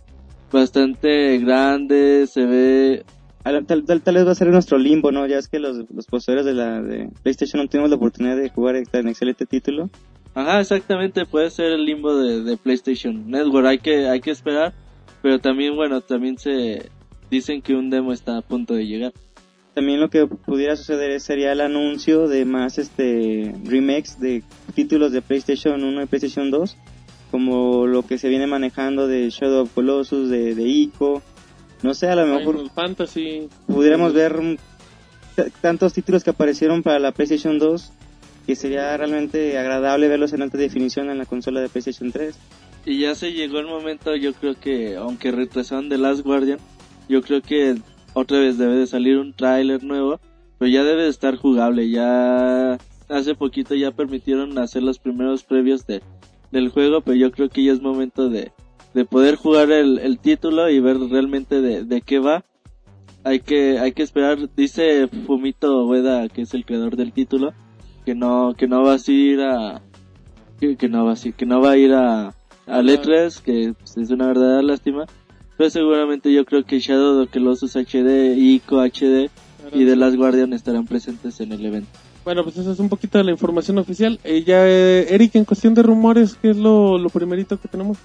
[0.52, 3.06] bastante grande, se ve
[3.44, 5.26] Tal, tal- tal- vez va a ser nuestro limbo, ¿no?
[5.26, 8.50] Ya es que los, los poseedores de la de PlayStation no tuvimos la oportunidad de
[8.50, 9.90] jugar tan excelente título.
[10.36, 14.74] Ajá, exactamente, puede ser el limbo de, de PlayStation Network, hay que, hay que esperar,
[15.22, 16.92] pero también, bueno, también se
[17.32, 19.14] dicen que un demo está a punto de llegar.
[19.78, 24.42] También lo que pudiera suceder sería el anuncio de más este remakes de
[24.74, 26.76] títulos de PlayStation 1 y PlayStation 2,
[27.30, 31.22] como lo que se viene manejando de Shadow of Colossus, de, de Ico.
[31.84, 33.50] No sé, a lo mejor Final Fantasy.
[33.68, 34.58] pudiéramos ver
[35.62, 37.92] tantos títulos que aparecieron para la PlayStation 2
[38.48, 42.36] que sería realmente agradable verlos en alta definición en la consola de PlayStation 3.
[42.88, 46.58] Y ya se llegó el momento, yo creo que, aunque retrasaron The Last Guardian,
[47.08, 47.76] yo creo que
[48.18, 50.20] otra vez debe de salir un tráiler nuevo,
[50.58, 52.78] pero ya debe de estar jugable, ya
[53.10, 56.02] hace poquito ya permitieron hacer los primeros previos de,
[56.52, 58.52] del juego, pero yo creo que ya es momento de,
[58.94, 62.44] de poder jugar el, el título y ver realmente de, de qué va.
[63.24, 67.54] Hay que, hay que esperar, dice Fumito Ueda, que es el creador del título,
[68.06, 69.82] que no, que no va a ir a,
[70.60, 72.34] que, que no va a ir, que no va a ir a,
[72.66, 75.06] al E3, que es una verdadera lástima.
[75.58, 79.30] Pero seguramente yo creo que Shadow of Colossus HD, Ico HD
[79.74, 81.90] y The Last Guardian estarán presentes en el evento.
[82.24, 84.20] Bueno, pues esa es un poquito de la información oficial.
[84.24, 87.98] Eh, ya, eh, Eric, en cuestión de rumores, ¿qué es lo, lo primerito que tenemos?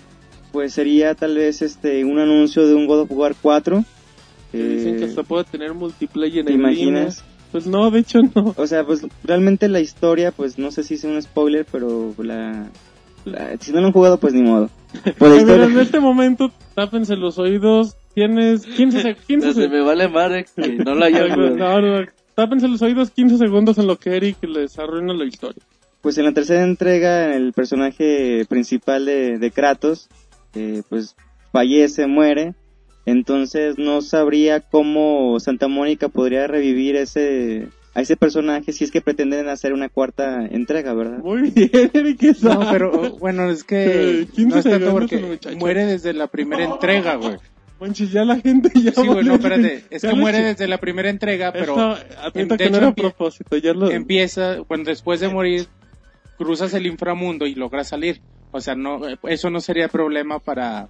[0.53, 3.85] Pues sería tal vez este un anuncio de un God of War 4.
[4.53, 7.17] Que dicen que Eh, hasta puede tener multiplayer ¿Te en imaginas?
[7.19, 7.33] línea.
[7.53, 8.55] Pues no, de hecho no.
[8.57, 12.69] O sea, pues realmente la historia, pues no sé si es un spoiler, pero la,
[13.25, 14.71] la- si no lo han jugado, pues ni modo.
[15.19, 17.97] La historia- en este momento, tápense los oídos.
[18.15, 20.95] Tienes 15, seg- 15 Ya se me vale madre que no.
[20.95, 25.63] No, no, tápense los oídos 15 segundos en lo que Eric les arruina la historia.
[26.03, 30.09] Pues en la tercera entrega, el personaje principal de, de Kratos,
[30.55, 31.17] eh, pues
[31.53, 32.55] fallece, muere.
[33.07, 39.01] Entonces no sabría cómo Santa Mónica podría revivir ese a ese personaje si es que
[39.03, 41.19] pretenden hacer una cuarta entrega, ¿verdad?
[41.19, 42.23] Muy bien, Eric.
[42.43, 46.65] No, pero bueno, es que Eh, 15 no es tanto porque muere desde la primera
[46.65, 47.37] entrega, güey.
[47.81, 49.85] Manches, ya la gente ya Sí, güey, no, espérate.
[49.91, 53.73] Es que muere desde la primera entrega, pero Esto, de no a empie- propósito, ya
[53.73, 53.91] lo...
[53.91, 55.67] empieza, bueno, después de morir,
[56.39, 58.21] cruzas el inframundo y logras salir.
[58.53, 60.89] O sea, no, eso no sería problema para,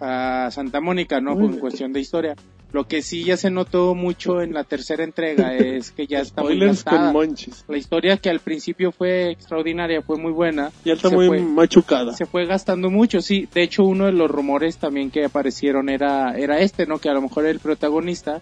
[0.00, 1.36] para Santa Mónica, ¿no?
[1.36, 2.34] Muy En cuestión de historia.
[2.72, 6.42] Lo que sí ya se notó mucho en la tercera entrega es que ya está
[6.42, 7.36] muy con.
[7.68, 10.72] La historia que al principio fue extraordinaria, fue muy buena.
[10.84, 12.14] Ya está muy fue- machucada.
[12.14, 13.46] se fue gastando mucho, sí.
[13.52, 16.98] De hecho, uno de los rumores también que aparecieron era, era este, ¿no?
[16.98, 18.40] Que a lo mejor el protagonista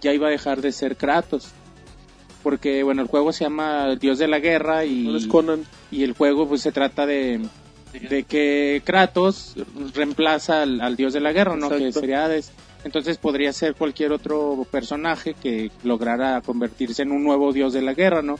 [0.00, 1.52] ya iba a dejar de ser Kratos.
[2.42, 5.64] Porque, bueno, el juego se llama Dios de la Guerra y, No les Conan.
[5.90, 7.40] y el juego pues se trata de,
[8.08, 9.54] de que Kratos
[9.94, 11.68] reemplaza al, al Dios de la Guerra, ¿no?
[11.68, 12.52] Que sería Hades.
[12.88, 17.92] Entonces podría ser cualquier otro personaje que lograra convertirse en un nuevo Dios de la
[17.92, 18.38] Guerra, ¿no?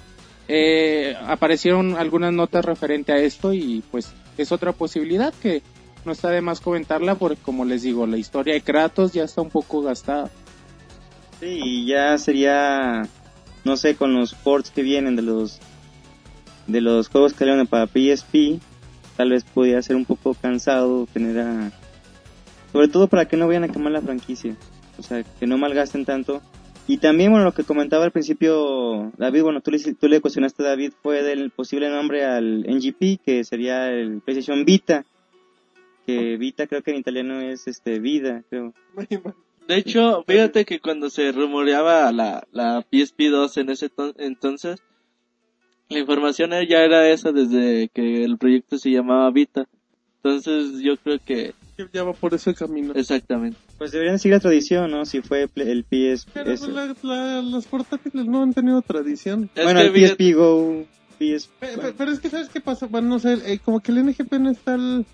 [0.48, 5.60] Eh, aparecieron algunas notas referente a esto y pues es otra posibilidad que
[6.06, 9.42] no está de más comentarla porque como les digo, la historia de Kratos ya está
[9.42, 10.30] un poco gastada.
[11.40, 13.02] Sí, y ya sería,
[13.64, 15.60] no sé, con los ports que vienen de los
[16.66, 18.62] de los juegos que salieron para PSP,
[19.14, 21.70] tal vez podría ser un poco cansado tener a...
[22.72, 24.54] Sobre todo para que no vayan a quemar la franquicia,
[24.98, 26.42] o sea, que no malgasten tanto.
[26.86, 30.62] Y también, bueno, lo que comentaba al principio David, bueno, tú le, tú le cuestionaste
[30.62, 35.04] a David, fue del posible nombre al NGP, que sería el PlayStation Vita,
[36.06, 38.72] que Vita creo que en italiano es este vida, creo.
[39.66, 44.80] De hecho, fíjate que cuando se rumoreaba la, la PSP 2 en ese to- entonces,
[45.90, 49.66] la información ya era esa desde que el proyecto se llamaba Vita.
[50.22, 51.52] Entonces yo creo que
[51.92, 52.92] Ya va por ese camino.
[52.94, 53.56] exactamente.
[53.78, 55.04] Pues deberían seguir la tradición, ¿no?
[55.06, 56.26] Si fue el PS...
[56.34, 59.48] Pero pues, la- la- los portátiles no han tenido tradición.
[59.54, 60.84] Es bueno, el PSP Go,
[61.18, 61.48] PS...
[61.60, 62.86] Pe- pe- Pero, es que, ¿sabes qué pasa?
[62.86, 65.06] Bueno, no sé, eh, como que el NGP no es tal,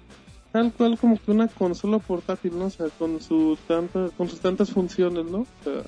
[0.53, 2.67] tal cual como que una consola portátil, ¿no?
[2.67, 5.41] O sea, con, su tanta, con sus tantas funciones, ¿no?
[5.41, 5.83] O sea,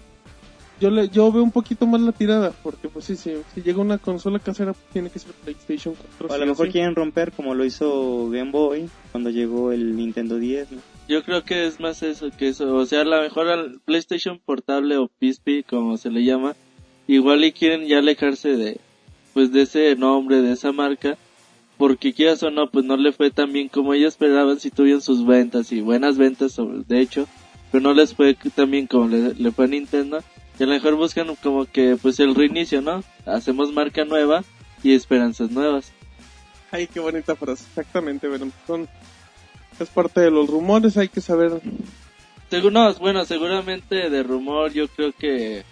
[0.80, 3.80] yo, le, yo veo un poquito más la tirada, porque pues sí, sí, si llega
[3.80, 6.28] una consola casera, pues, tiene que ser PlayStation 4.
[6.28, 10.36] O a lo mejor quieren romper como lo hizo Game Boy cuando llegó el Nintendo
[10.38, 10.78] 10, ¿no?
[11.08, 12.74] Yo creo que es más eso que eso.
[12.74, 16.54] O sea, a lo mejor al PlayStation portable o PSP, como se le llama,
[17.06, 18.80] igual y quieren ya alejarse de,
[19.32, 21.16] pues de ese nombre, de esa marca,
[21.78, 25.00] porque quieras o no, pues no le fue tan bien como ellos esperaban si tuvieron
[25.00, 27.26] sus ventas y buenas ventas, sobre- de hecho,
[27.70, 30.20] pero no les fue tan bien como le, le fue a Nintendo.
[30.58, 33.02] Y a lo mejor buscan como que, pues el reinicio, ¿no?
[33.26, 34.42] Hacemos marca nueva
[34.82, 35.92] y esperanzas nuevas.
[36.70, 38.88] Ay, qué bonita frase, exactamente, bueno, son,
[39.78, 41.60] es parte de los rumores, hay que saber
[42.50, 45.64] Según, no, bueno, seguramente de rumor yo creo que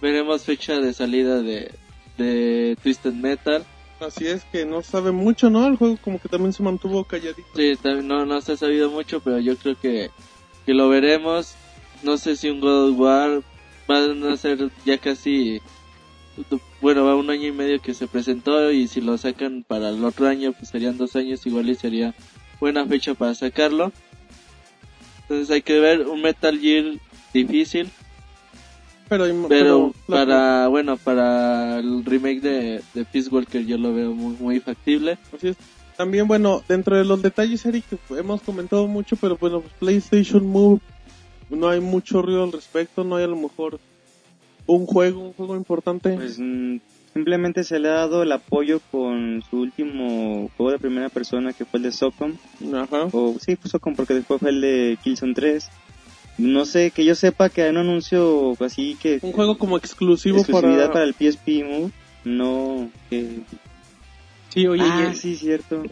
[0.00, 1.72] veremos fecha de salida de,
[2.16, 3.64] de Twisted Metal.
[4.00, 5.66] Así es que no sabe mucho, ¿no?
[5.66, 7.48] El juego como que también se mantuvo calladito.
[7.56, 10.10] Sí, no, no se ha sabido mucho, pero yo creo que,
[10.64, 11.54] que lo veremos.
[12.04, 13.42] No sé si un God of War
[13.88, 15.60] van a ser ya casi,
[16.80, 20.04] bueno, va un año y medio que se presentó y si lo sacan para el
[20.04, 22.14] otro año, pues serían dos años igual y sería
[22.60, 23.90] buena fecha para sacarlo.
[25.22, 26.84] Entonces hay que ver un Metal Gear
[27.34, 27.90] difícil,
[29.08, 34.12] Pero, pero pero- para, bueno, para el remake de, de Peace Walker yo lo veo
[34.12, 35.18] muy, muy factible.
[35.34, 35.56] Así es.
[35.96, 40.46] También, bueno, dentro de los detalles, Eric, que hemos comentado mucho, pero bueno, pues, PlayStation
[40.46, 40.80] Move,
[41.50, 43.78] no hay mucho ruido al respecto, no hay a lo mejor
[44.66, 46.14] un juego, un juego importante.
[46.14, 46.76] Pues mm,
[47.12, 51.64] simplemente se le ha dado el apoyo con su último juego de primera persona que
[51.64, 52.34] fue el de Socom.
[52.74, 53.08] Ajá.
[53.12, 55.68] O sí, fue Socom porque después fue el de Killzone 3.
[56.38, 59.18] No sé, que yo sepa que hay un anuncio así que...
[59.22, 60.92] Un juego como exclusivo exclusividad para...
[60.92, 61.04] para...
[61.04, 61.90] el PSP Move.
[62.24, 63.40] No, que...
[64.50, 65.82] Sí, oye, ah, y- sí, cierto.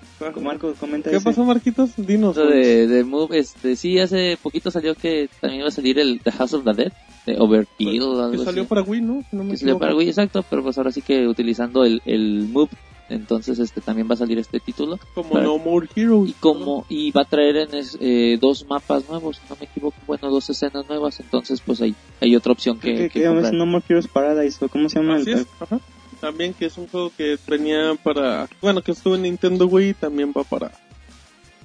[0.40, 1.24] Marco, comenta ¿Qué ese.
[1.24, 1.90] pasó, Marquitos?
[1.96, 2.36] Dinos.
[2.36, 6.20] Eso de, de Move, este, sí, hace poquito salió que también iba a salir el
[6.22, 6.92] The House of the Dead,
[7.26, 8.68] de Overkill o algo Que salió así.
[8.68, 9.22] para Wii, ¿no?
[9.30, 12.00] Si no me Que salió para Wii, exacto, pero pues ahora sí que utilizando el,
[12.06, 12.70] el Move,
[13.08, 14.98] entonces este también va a salir este título.
[15.14, 16.30] Como Para- No More Heroes.
[16.30, 19.66] y como y va a traer en es- eh, dos mapas nuevos, si no me
[19.66, 23.26] equivoco, bueno, dos escenas nuevas, entonces pues hay, hay otra opción que, ¿Qué, que qué,
[23.26, 23.52] comprar.
[23.52, 25.16] No More Heroes Paradise o cómo se llama?
[25.16, 25.78] Así el, es, ajá.
[26.20, 28.48] También que es un juego que venía para...
[28.60, 30.70] Bueno, que estuvo en Nintendo Wii, también va para...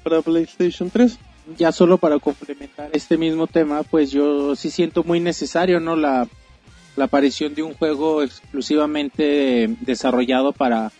[0.04, 1.18] Para PlayStation 3.
[1.58, 5.96] ya solo para complementar este mismo tema, pues yo sí siento muy necesario, ¿no?
[5.96, 6.28] La,
[6.96, 10.92] la aparición de un juego exclusivamente desarrollado para,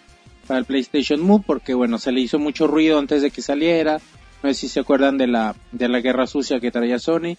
[0.48, 4.00] para el PlayStation Move, porque bueno, se le hizo mucho ruido antes de que saliera.
[4.44, 7.38] No sé si se acuerdan de la, de la guerra sucia que traía Sony.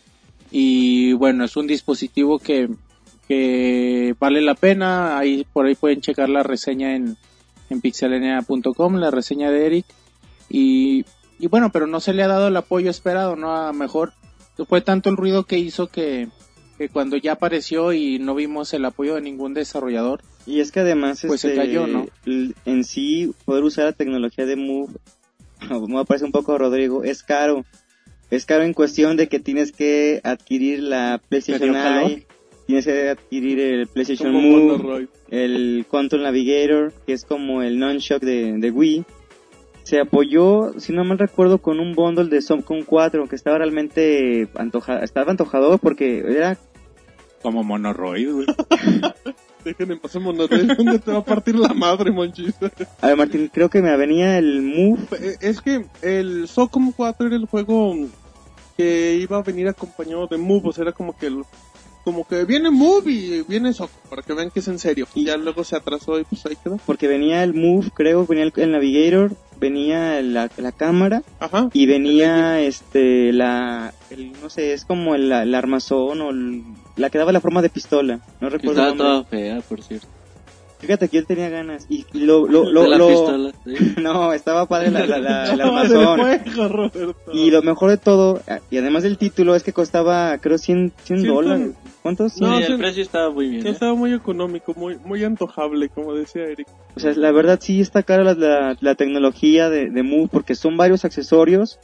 [0.50, 2.68] Y bueno, es un dispositivo que,
[3.32, 5.18] que vale la pena.
[5.18, 7.16] Ahí, por ahí pueden checar la reseña en,
[7.70, 9.86] en la reseña de Eric.
[10.48, 11.04] Y,
[11.38, 13.52] y bueno, pero no se le ha dado el apoyo esperado, ¿no?
[13.52, 14.12] A mejor
[14.68, 16.28] fue tanto el ruido que hizo que,
[16.78, 20.80] que cuando ya apareció y no vimos el apoyo de ningún desarrollador, Y es que
[20.80, 22.06] además Pues se este, cayó, ¿no?
[22.26, 24.92] en sí poder usar la tecnología de Move,
[25.88, 27.64] me parece un poco Rodrigo, es caro.
[28.30, 31.76] Es caro en cuestión de que tienes que adquirir la PlayStation.
[31.76, 32.26] Eye,
[32.66, 38.22] tienes que adquirir el PlayStation Como Move, el Control Navigator, que es como el non-shock
[38.22, 39.04] de, de Wii.
[39.84, 44.48] Se apoyó, si no mal recuerdo, con un bundle de Somcom 4 que estaba realmente
[44.54, 46.56] antoja estaba antojador porque era
[47.42, 48.46] como Monoroid, güey.
[49.64, 52.54] Déjenme pasar Monoroid, ¿dónde te va a partir la madre, Monchis?
[53.00, 55.00] A ver, Martín, creo que me venía el Move.
[55.20, 57.94] Eh, Es que el Socom 4 era el juego
[58.76, 61.42] que iba a venir acompañado de Move, o sea, era como que el-
[62.04, 65.06] como que viene Move y viene Socom, para que vean que es en serio.
[65.14, 66.78] Y ya luego se atrasó y pues ahí quedó.
[66.84, 71.68] Porque venía el Move, creo, venía el, el Navigator, venía la, la cámara Ajá.
[71.72, 76.62] y venía este la el, no sé, es como el, el armazón o el-
[76.96, 78.20] la que daba la forma de pistola.
[78.40, 80.06] No recuerdo estaba toda fea, por cierto.
[80.82, 83.52] Fíjate que él tenía ganas y lo lo lo, de la lo- pistola.
[83.64, 83.94] sí.
[84.02, 87.22] no, estaba padre la, la, la- No, armazón.
[87.32, 91.18] Y lo mejor de todo, y además del título, es que costaba, creo, 100, 100
[91.20, 91.70] Ciento- dólares.
[92.02, 92.40] ¿Cuántos?
[92.40, 92.72] No, sí, sí.
[92.72, 93.62] el precio estaba muy bien.
[93.62, 93.70] Sí, ¿eh?
[93.70, 96.66] estaba muy económico, muy muy antojable, como decía Eric.
[96.96, 100.54] O sea, la verdad sí está cara la, la, la tecnología de, de Move porque
[100.56, 101.78] son varios accesorios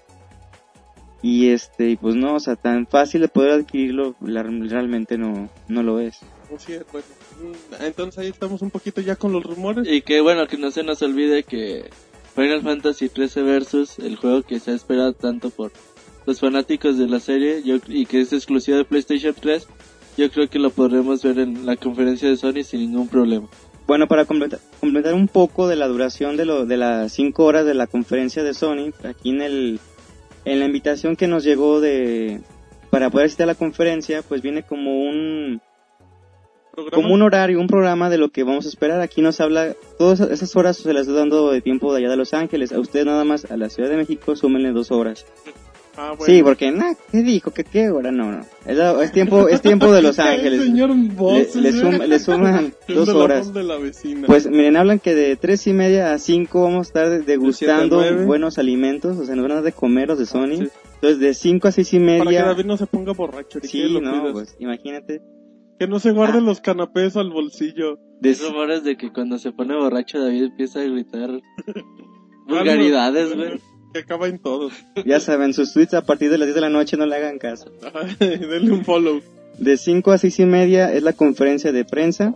[1.23, 5.49] y este, y pues no, o sea, tan fácil de poder adquirirlo la- realmente no,
[5.69, 6.19] no lo es.
[6.55, 7.07] Así es, bueno.
[7.40, 9.86] Mm, Entonces ahí estamos un poquito ya con los rumores.
[9.89, 11.90] Y que bueno, que no se nos olvide que
[12.35, 15.73] Final Fantasy 13 Versus, el juego que se ha esperado tanto por
[16.27, 19.66] los fanáticos de la serie yo, y que es exclusivo de PlayStation 3,
[20.16, 23.48] yo creo que lo podremos ver en la conferencia de Sony sin ningún problema.
[23.86, 27.65] Bueno, para completar, completar un poco de la duración de, lo, de las 5 horas
[27.65, 29.81] de la conferencia de Sony, aquí en el
[30.44, 32.40] en la invitación que nos llegó de
[32.90, 35.60] para poder asistir a la conferencia, pues viene como un
[36.85, 37.03] Programa.
[37.03, 39.01] como un horario, un programa de lo que vamos a esperar.
[39.01, 42.17] Aquí nos habla, todas esas horas se las estoy dando de tiempo de allá de
[42.17, 42.73] Los Ángeles.
[42.73, 45.27] A ustedes nada más, a la Ciudad de México, súmenle dos horas.
[46.01, 46.33] Ah, bueno.
[46.33, 47.51] Sí, porque, nah, ¿qué dijo?
[47.51, 48.13] ¿Qué, qué hora?
[48.13, 48.43] No, no.
[49.03, 50.63] Es, tiempo, es tiempo de Los El Ángeles.
[50.63, 53.47] señor Le, suman dos horas.
[53.47, 54.27] voz de la vecina.
[54.29, 58.59] Pues miren, hablan que de tres y media a cinco vamos a estar degustando buenos
[58.59, 60.59] alimentos, o sea, nos van a dar de comer los de Sony.
[60.59, 60.69] Sí.
[60.95, 62.45] Entonces, de cinco a seis y Para que media.
[62.45, 63.59] David no se ponga borracho.
[63.63, 65.21] Sí, no, pues imagínate.
[65.79, 67.99] Que no se guarden los canapés al bolsillo.
[68.21, 71.41] De, Hay rumores de que cuando se pone borracho David empieza a gritar
[72.49, 73.61] vulgaridades, güey.
[73.93, 74.73] Que acaba en todos.
[75.07, 77.39] Ya saben, sus tweets a partir de las 10 de la noche no le hagan
[77.39, 77.71] caso.
[78.19, 79.23] Denle un follow.
[79.59, 82.35] De 5 a 6 y media es la conferencia de prensa.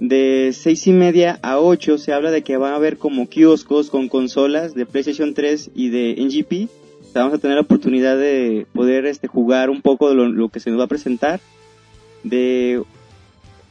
[0.00, 3.90] De 6 y media a 8 se habla de que van a haber como kioscos
[3.90, 6.70] con consolas de PlayStation 3 y de NGP.
[7.08, 10.28] O sea, vamos a tener la oportunidad de poder este, jugar un poco de lo,
[10.28, 11.40] lo que se nos va a presentar.
[12.28, 12.82] De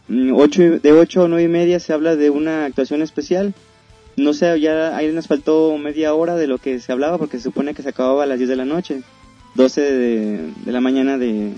[0.09, 3.53] 8, de 8 a 9 y media se habla de una actuación especial.
[4.15, 7.43] No sé, ya ahí nos faltó media hora de lo que se hablaba porque se
[7.43, 9.01] supone que se acababa a las 10 de la noche.
[9.55, 11.53] 12 de, de la mañana de,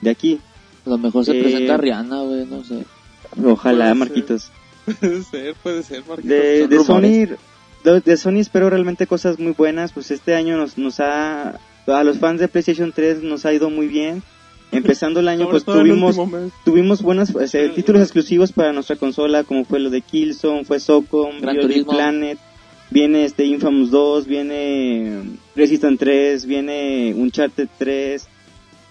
[0.00, 0.40] de aquí.
[0.86, 2.84] A lo mejor se Eh, presenta Rihanna, güey, no sé.
[3.44, 3.96] Ojalá, Puede ser.
[3.96, 4.50] Marquitos.
[5.00, 6.24] Puede ser, puede ser, Marquitos.
[6.70, 6.84] De.
[6.84, 7.36] Sony,
[7.84, 12.04] de, de Sony espero realmente cosas muy buenas, pues este año nos, nos ha, a
[12.04, 14.22] los fans de PlayStation 3 nos ha ido muy bien.
[14.72, 16.16] Empezando el año pues tuvimos,
[16.64, 20.78] tuvimos buenos pues, eh, títulos exclusivos para nuestra consola, como fue lo de Killzone, fue
[20.78, 21.92] Socom, Turismo.
[21.92, 22.38] Planet,
[22.90, 25.22] viene este Infamous 2, viene
[25.56, 28.28] Resistance 3, viene Uncharted 3.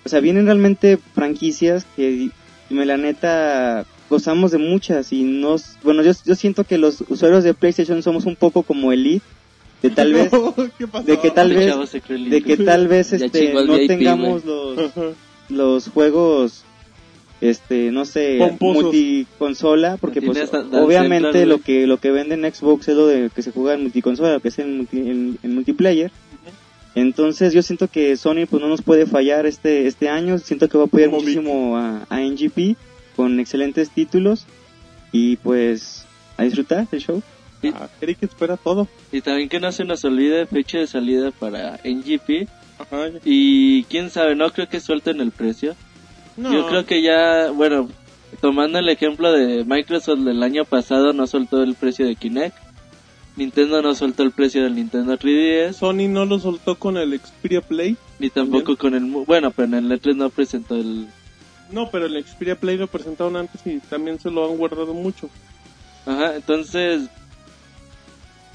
[0.06, 2.30] O sea, vienen realmente franquicias que
[2.70, 7.44] me la neta gozamos de muchas y nos bueno, yo, yo siento que los usuarios
[7.44, 9.26] de PlayStation somos un poco como Elite
[9.84, 10.32] de tal vez
[10.78, 11.06] ¿Qué pasó?
[11.06, 11.92] de que tal vez
[12.30, 14.92] de que tal vez este no VIP, tengamos los.
[15.50, 16.64] Los juegos
[17.42, 18.84] este no sé Pomposos.
[18.84, 20.38] multiconsola porque pues
[20.74, 23.74] obviamente Central, lo que lo que vende en Xbox es lo de que se juega
[23.76, 26.12] en multiconsola lo que es en, multi- en- en multiplayer.
[26.96, 30.38] Entonces yo siento que Sony pues no nos puede fallar este este año.
[30.40, 32.76] Siento que va a apoyar Como muchísimo a, a NGP
[33.16, 34.46] con excelentes títulos.
[35.12, 36.06] Y pues
[36.38, 37.22] a disfrutar del show.
[37.74, 38.88] Ah, Eric espera todo.
[39.12, 42.48] Y también que no se nos olvide fecha de salida para NGP.
[42.80, 43.10] Ajá.
[43.24, 45.76] Y quién sabe, no creo que suelten el precio.
[46.38, 46.52] No.
[46.52, 47.90] Yo creo que ya, bueno,
[48.42, 52.56] tomando el ejemplo de Microsoft del año pasado, no soltó el precio de Kinect.
[53.36, 55.74] Nintendo no soltó el precio del Nintendo 3DS.
[55.74, 57.96] Sony no lo soltó con el Xperia Play.
[58.20, 59.06] Ni tampoco con el...
[59.06, 61.08] Bueno, pero en el E3 no presentó el...
[61.72, 65.30] No, pero el Xperia Play lo presentaron antes y también se lo han guardado mucho.
[66.06, 67.08] Ajá, entonces...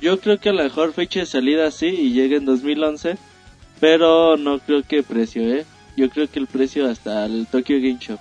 [0.02, 3.16] Yo creo que a lo mejor fecha de salida sí y llega en 2011.
[3.85, 5.66] Pero no creo que precio, ¿eh?
[5.94, 8.16] Yo creo que el precio hasta el Tokyo Game Show.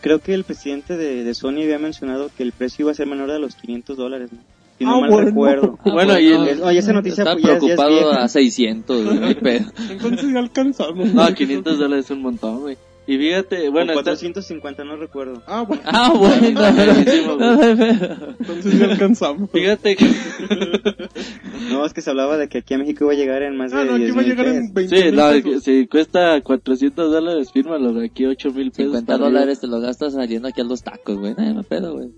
[0.00, 3.08] Creo que el presidente de, de Sony había mencionado que el precio iba a ser
[3.08, 4.38] menor de los 500 dólares ¿no?
[4.78, 5.26] si no Ah, mal bueno.
[5.26, 7.90] recuerdo Ah, Bueno, y el- oye, esa noticia Está pues, ya, es- ya es preocupado
[8.10, 8.22] vieja.
[8.22, 9.26] a 600, güey, no.
[9.90, 11.12] Entonces ya alcanzamos.
[11.12, 12.76] No, 500 dólares es un montón, güey.
[13.06, 15.82] Y fíjate, O bueno, está- 450 no recuerdo Ah, bueno.
[15.86, 16.60] Ah, bueno.
[17.38, 18.34] No pedo.
[18.38, 19.50] Entonces ya alcanzamos.
[19.50, 20.06] fíjate que...
[21.70, 23.72] no es que se hablaba de que aquí a México iba a llegar en más
[23.72, 24.60] de Ah, no, aquí 10 va a llegar pesos.
[24.68, 28.92] en 20 Sí, mil no, si cuesta 400 dólares, fírmalo, de aquí 8 mil pesos.
[28.92, 29.30] 50 para arriba.
[29.40, 31.34] dólares te lo gastas saliendo aquí a los tacos, güey.
[31.36, 32.08] No hay pedo, güey.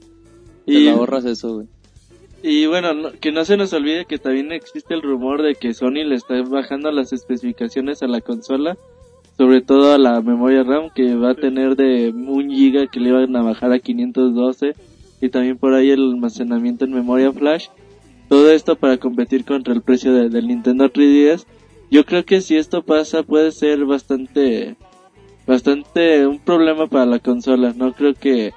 [0.67, 1.67] Te Y, lo ahorras eso, güey.
[2.43, 5.73] y bueno, no- que no se nos olvide que también existe el rumor de que
[5.73, 8.77] Sony le está bajando las especificaciones a la consola,
[9.37, 13.09] sobre todo a la memoria RAM, que va a tener de 1 giga que le
[13.11, 14.75] iban a bajar a 512,
[15.21, 17.69] y también por ahí el almacenamiento en memoria flash.
[18.29, 21.47] Todo esto para competir contra el precio de- del Nintendo 3DS.
[21.91, 24.77] Yo creo que si esto pasa puede ser bastante,
[25.47, 27.73] bastante un problema para la consola.
[27.77, 28.53] No creo que,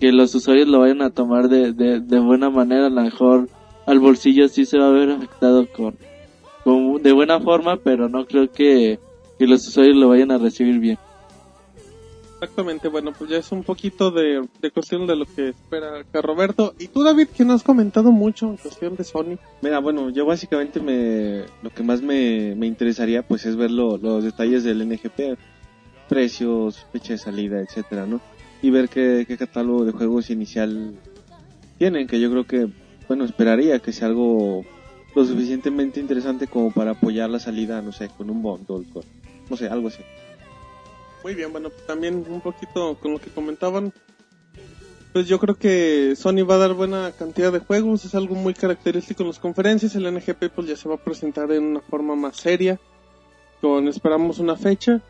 [0.00, 2.86] que los usuarios lo vayan a tomar de, de, buena manera.
[2.86, 3.48] A lo mejor
[3.86, 5.96] al bolsillo sí se va a ver afectado con,
[6.62, 8.98] con de buena forma, pero no creo que,
[9.38, 10.98] que los usuarios lo vayan a recibir bien.
[12.40, 16.20] Exactamente, bueno, pues ya es un poquito de, de cuestión de lo que espera acá
[16.20, 16.74] Roberto.
[16.78, 19.38] Y tú, David, que no has comentado mucho en cuestión de Sony.
[19.62, 23.96] Mira, bueno, yo básicamente me, lo que más me, me interesaría pues es ver lo-
[23.96, 25.38] los detalles del NGP,
[26.08, 28.20] precios, fecha de salida, etcétera, ¿no?
[28.60, 30.94] Y ver qué, qué catálogo de juegos inicial
[31.78, 32.66] tienen, que yo creo que,
[33.08, 34.64] bueno, esperaría que sea algo
[35.14, 39.02] lo suficientemente interesante como para apoyar la salida, no sé, con un bundle, con,
[39.48, 40.02] no sé, algo así.
[41.22, 43.92] Muy bien, bueno, también un poquito con lo que comentaban.
[45.14, 48.52] Pues yo creo que Sony va a dar buena cantidad de juegos, es algo muy
[48.52, 49.94] característico en las conferencias.
[49.94, 52.80] El NGP pues ya se va a presentar en una forma más seria,
[53.60, 55.00] con esperamos una fecha.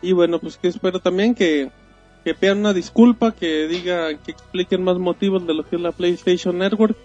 [0.00, 1.70] Y bueno, pues que espero también que,
[2.24, 5.92] que pidan una disculpa, que diga, que expliquen más motivos de lo que es la
[5.92, 6.96] PlayStation Network.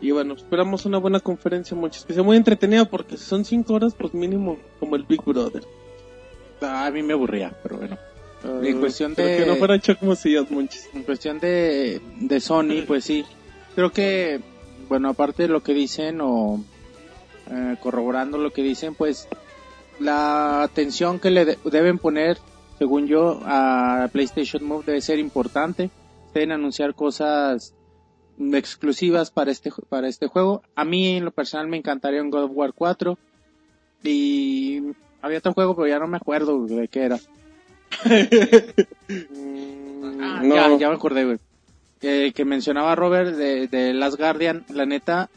[0.00, 3.74] Y bueno, esperamos una buena conferencia, muchachos, que sea muy entretenida porque si son cinco
[3.74, 5.64] horas, pues mínimo como el Big Brother.
[6.60, 7.96] A mí me aburría, pero bueno.
[8.44, 9.98] En Ah, cuestión pero de- Que no fuera Chuck.
[10.02, 13.24] En cuestión de, de Sony, pues sí.
[13.74, 14.40] Creo que,
[14.88, 16.62] bueno, aparte de lo que dicen o
[17.50, 19.28] eh, corroborando lo que dicen, pues
[20.00, 22.38] la atención que le de- deben poner,
[22.78, 25.90] según yo, a PlayStation Move debe ser importante.
[26.34, 27.74] Deben anunciar cosas
[28.38, 30.62] exclusivas para este para este juego.
[30.74, 33.18] A mí en lo personal me encantaría un God of War 4.
[34.02, 34.82] Y
[35.22, 37.18] había otro juego, pero ya no me acuerdo de qué era.
[40.20, 40.54] Ah, no.
[40.54, 41.38] ya, ya me acordé, güey.
[42.02, 45.30] Eh, que mencionaba Robert de, de Last Guardian, la neta,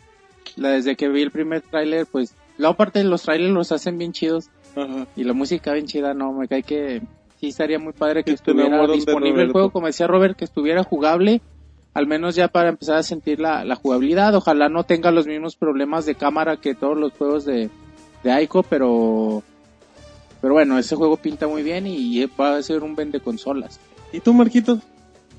[0.57, 3.97] la, desde que vi el primer tráiler, pues, la parte de los trailers los hacen
[3.97, 5.07] bien chidos Ajá.
[5.15, 7.01] y la música bien chida, no, me cae que
[7.39, 11.41] sí estaría muy padre que estuviera disponible el juego, como decía Robert, que estuviera jugable,
[11.97, 15.55] al menos ya para empezar a sentir la, la jugabilidad, ojalá no tenga los mismos
[15.55, 17.71] problemas de cámara que todos los juegos de,
[18.23, 19.41] de Aiko, pero,
[20.39, 23.79] pero bueno, ese juego pinta muy bien y va a ser un vende consolas.
[24.13, 24.77] ¿Y tú, Marquitos?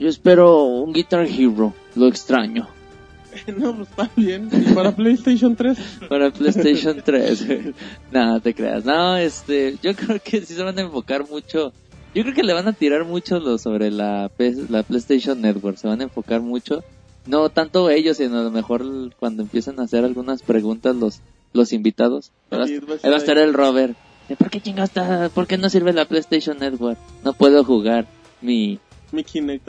[0.01, 2.67] Yo espero un Guitar Hero, lo extraño.
[3.57, 4.49] no, pues está bien.
[4.51, 5.79] ¿Y para PlayStation 3?
[6.09, 7.47] Para PlayStation 3.
[8.11, 8.85] Nada, te creas.
[8.85, 11.73] No, este, yo creo que sí se van a enfocar mucho.
[12.19, 14.29] Yo creo que le van a tirar mucho lo sobre la,
[14.69, 15.77] la PlayStation Network.
[15.77, 16.83] Se van a enfocar mucho.
[17.27, 18.83] No tanto ellos, sino a lo mejor
[19.21, 21.21] cuando empiezan a hacer algunas preguntas los,
[21.53, 22.33] los invitados.
[22.51, 23.97] Ahí va, a ahí va a estar el Robert.
[24.29, 25.29] ¿De ¿Por qué chingados está?
[25.33, 26.99] ¿Por qué no sirve la PlayStation Network?
[27.23, 28.09] No puedo jugar
[28.41, 28.81] mi,
[29.13, 29.69] Mi Kinect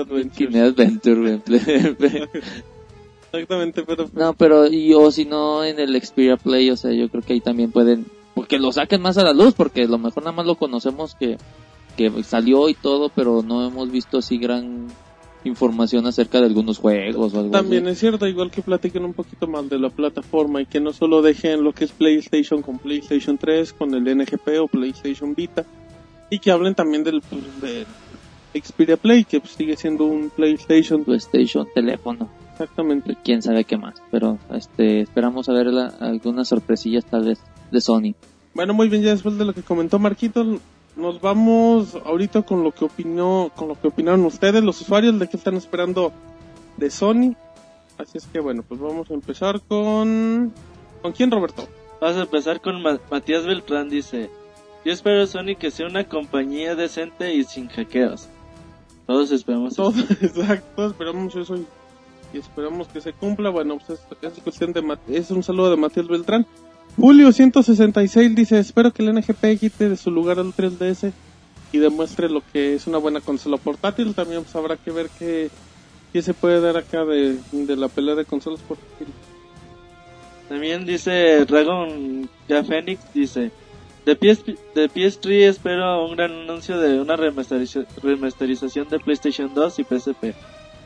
[0.50, 1.34] mi Adventure.
[1.34, 1.62] en Play-
[3.32, 4.10] Exactamente, pero...
[4.14, 7.34] No, pero y o si no en el Xperia Play, o sea, yo creo que
[7.34, 10.36] ahí también pueden, porque lo saquen más a la luz, porque a lo mejor nada
[10.36, 11.38] más lo conocemos que,
[12.00, 14.88] que salió y todo, pero no hemos visto así gran
[15.44, 17.92] información acerca de algunos juegos o algo También así.
[17.94, 21.22] es cierto, igual que platiquen un poquito más de la plataforma y que no solo
[21.22, 25.66] dejen lo que es PlayStation con PlayStation 3, con el NGP o PlayStation Vita,
[26.30, 27.86] y que hablen también del, pues, del
[28.62, 31.04] Xperia Play, que pues, sigue siendo un PlayStation.
[31.04, 33.12] PlayStation, teléfono, Exactamente.
[33.12, 37.40] y quién sabe qué más, pero este esperamos a ver la- algunas sorpresillas tal vez
[37.72, 38.14] de Sony.
[38.54, 40.60] Bueno, muy bien, ya después de lo que comentó Marquito,
[40.96, 45.28] nos vamos ahorita con lo que opinó, con lo que opinaron ustedes, los usuarios, de
[45.30, 46.12] qué están esperando
[46.78, 47.36] de Sony.
[47.98, 50.54] Así es que bueno, pues vamos a empezar con...
[51.02, 51.68] ¿Con quién, Roberto?
[52.02, 54.30] Vamos a empezar con Ma- Matías Beltrán, dice,
[54.86, 58.28] yo espero Sony que sea una compañía decente y sin hackeos.
[59.06, 59.92] Todos esperamos eso.
[59.92, 61.66] Todos, exacto, esperamos eso y,
[62.34, 63.50] y esperamos que se cumpla.
[63.50, 66.46] Bueno, pues es, es cuestión de es un saludo de Matías Beltrán.
[66.98, 71.12] Julio 166 dice, espero que el NGP quite de su lugar al 3DS
[71.72, 74.14] y demuestre lo que es una buena consola portátil.
[74.14, 75.50] También pues, habrá que ver qué,
[76.12, 79.14] qué se puede dar acá de, de la pelea de consolas portátiles.
[80.50, 83.52] También dice Dragon K Phoenix, dice,
[84.06, 84.44] de, PS,
[84.74, 90.34] de PS3 espero un gran anuncio de una remasteriza- remasterización de PlayStation 2 y PSP,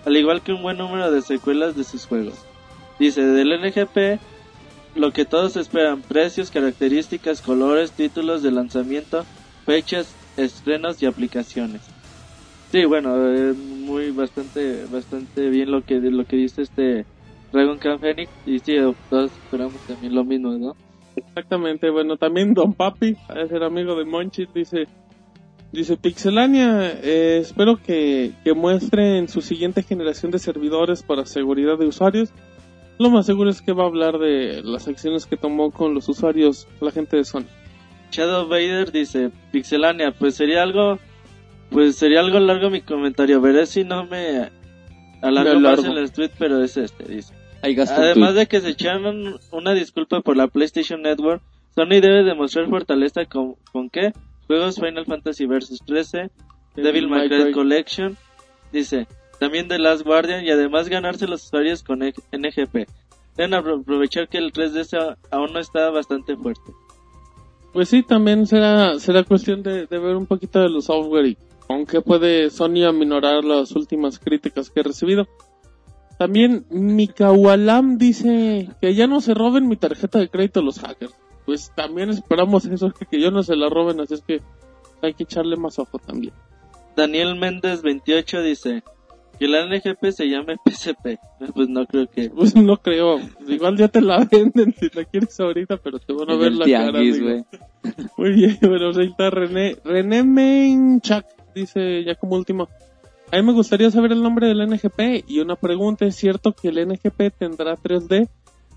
[0.06, 2.36] al igual que un buen número de secuelas de sus juegos.
[3.00, 4.20] Dice, del NGP,
[4.96, 9.26] lo que todos esperan, precios, características, colores, títulos de lanzamiento,
[9.66, 11.82] fechas, estrenos y aplicaciones.
[12.72, 13.16] Sí, bueno,
[13.56, 17.06] muy bastante bastante bien lo que lo que dice este
[17.52, 18.74] Dragon Khan Phoenix y sí,
[19.10, 20.76] todos esperamos también lo mismo, ¿no?
[21.16, 24.88] Exactamente, bueno, también Don Papi, a ser amigo de Monchit, dice,
[25.72, 31.86] dice Pixelania, eh, espero que, que muestren su siguiente generación de servidores para seguridad de
[31.86, 32.34] usuarios.
[33.00, 36.08] Lo más seguro es que va a hablar de las acciones que tomó con los
[36.10, 37.46] usuarios la gente de Sony.
[38.12, 41.00] Shadow Vader dice, Pixelania, pues sería algo
[41.74, 44.52] pues sería algo largo mi comentario, veré si no me
[45.22, 47.34] alargo más en el tweet, pero es este, dice.
[47.64, 51.42] Además de que se echaron una disculpa por la PlayStation Network,
[51.74, 54.14] Sony debe demostrar fortaleza con, con qué?
[54.48, 56.30] Juegos Final Fantasy Versus 13,
[56.76, 58.18] Devil May Cry Collection,
[58.72, 59.08] dice,
[59.44, 62.88] también The Last Guardian y además ganarse los usuarios con NGP.
[63.36, 66.72] Deben apro- aprovechar que el 3DS a- aún no está bastante fuerte.
[67.74, 71.38] Pues sí, también será, será cuestión de, de ver un poquito de los software y
[71.68, 75.28] con qué puede Sony aminorar las últimas críticas que he recibido.
[76.20, 81.14] También Mikawalam dice que ya no se roben mi tarjeta de crédito los hackers.
[81.46, 84.42] Pues también esperamos eso, que, que yo no se la roben, así es que
[85.02, 86.34] hay que echarle más ojo también.
[86.96, 88.84] Daniel Méndez 28 dice
[89.40, 91.18] que la NGP se llame PSP.
[91.54, 92.30] Pues no creo que...
[92.36, 96.30] Pues no creo, igual ya te la venden si la quieres ahorita, pero te van
[96.30, 96.92] a En ver la cara.
[96.92, 97.44] tianguis, güey.
[98.18, 102.68] Muy bien, bueno, ahí está René, René Menchak, dice ya como último.
[103.32, 106.70] A mí me gustaría saber el nombre del NGP y una pregunta, ¿es cierto que
[106.70, 108.30] el NGP tendrá 3D?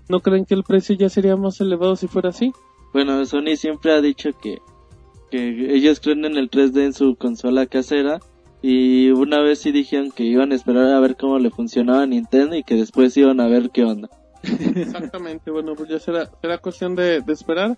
[0.09, 2.51] ¿No creen que el precio ya sería más elevado si fuera así?
[2.93, 4.57] Bueno, Sony siempre ha dicho que,
[5.29, 8.19] que ellos creen en el 3D en su consola casera
[8.61, 12.07] y una vez sí dijeron que iban a esperar a ver cómo le funcionaba a
[12.07, 14.09] Nintendo y que después iban a ver qué onda.
[14.75, 17.77] Exactamente, bueno, pues ya será, será cuestión de, de esperar.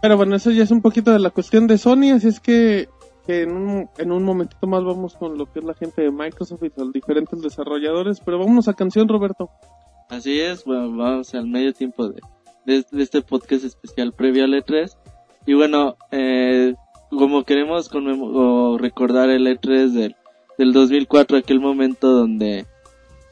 [0.00, 2.88] Pero bueno, eso ya es un poquito de la cuestión de Sony, así es que,
[3.26, 6.10] que en, un, en un momentito más vamos con lo que es la gente de
[6.10, 8.20] Microsoft y los diferentes desarrolladores.
[8.20, 9.48] Pero vámonos a canción, Roberto.
[10.10, 12.20] Así es, bueno, vamos al medio tiempo de,
[12.66, 14.94] de, de este podcast especial previo al E3.
[15.46, 16.74] Y bueno, eh,
[17.16, 20.16] como queremos o recordar el E3 del,
[20.58, 22.66] del 2004, aquel momento donde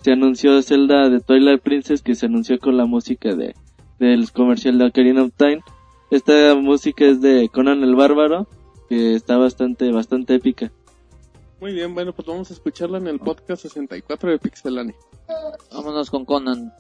[0.03, 3.55] se anunció Zelda de Twilight Princess, que se anunció con la música de
[3.99, 5.61] del comercial de Ocarina of Time.
[6.11, 8.49] Esta música es de Conan el Bárbaro,
[8.89, 10.73] que está bastante, bastante épica.
[11.61, 14.97] Muy bien, bueno, pues vamos a escucharla en el podcast 64 de Pixelania.
[15.73, 16.73] Vámonos con Conan.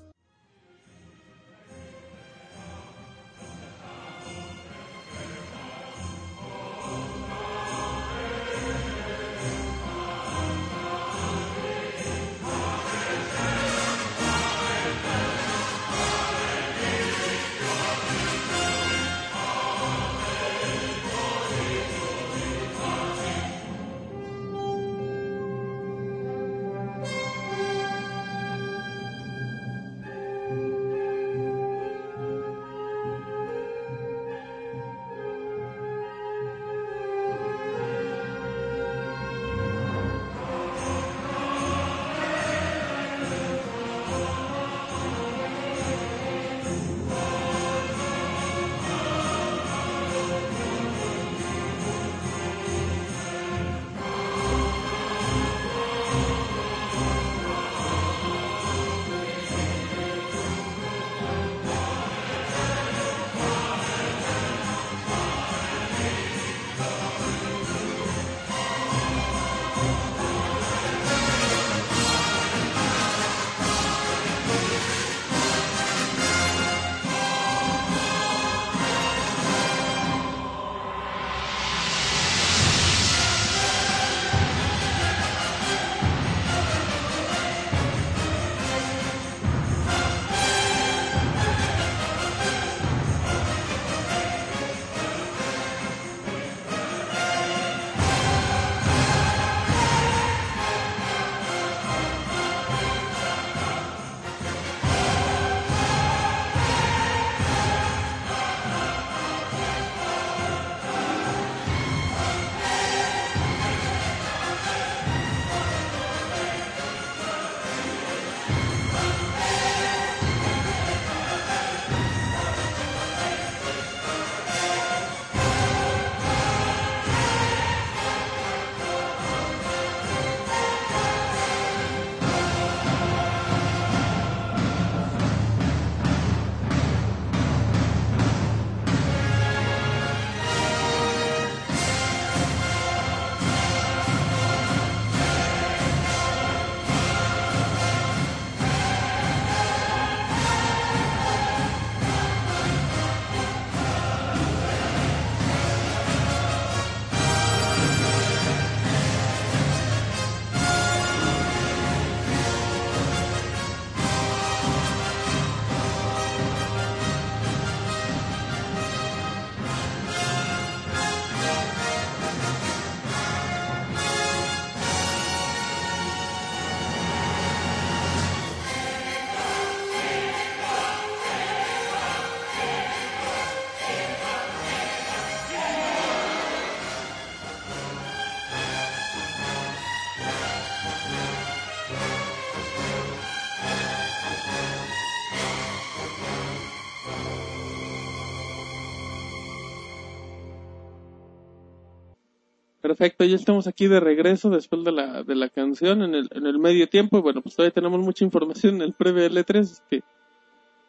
[203.02, 206.46] Perfecto, ya estamos aquí de regreso después de la, de la canción en el, en
[206.46, 207.18] el medio tiempo.
[207.18, 210.04] Y bueno, pues todavía tenemos mucha información en el previo L3 que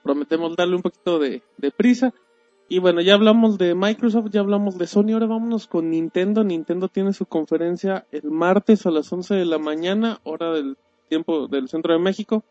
[0.03, 2.13] prometemos darle un poquito de, de prisa.
[2.69, 6.43] Y bueno, ya hablamos de Microsoft, ya hablamos de Sony, ahora vámonos con Nintendo.
[6.43, 10.77] Nintendo tiene su conferencia el martes a las 11 de la mañana, hora del
[11.09, 12.43] tiempo del centro de México.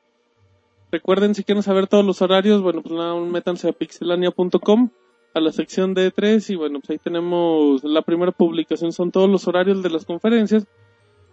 [0.90, 4.90] Recuerden, si quieren saber todos los horarios, bueno, pues nada, métanse a pixelania.com
[5.34, 9.28] a la sección de E3 y bueno, pues ahí tenemos la primera publicación, son todos
[9.30, 10.66] los horarios de las conferencias.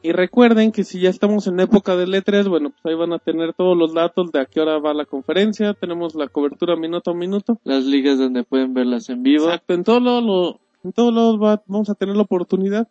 [0.01, 3.19] Y recuerden que si ya estamos en época del E3, bueno, pues ahí van a
[3.19, 7.11] tener todos los datos de a qué hora va la conferencia, tenemos la cobertura minuto
[7.11, 7.59] a minuto.
[7.65, 9.45] Las ligas donde pueden verlas en vivo.
[9.45, 12.87] Exacto, en todos lados, lo- en todos lados va- vamos a tener la oportunidad.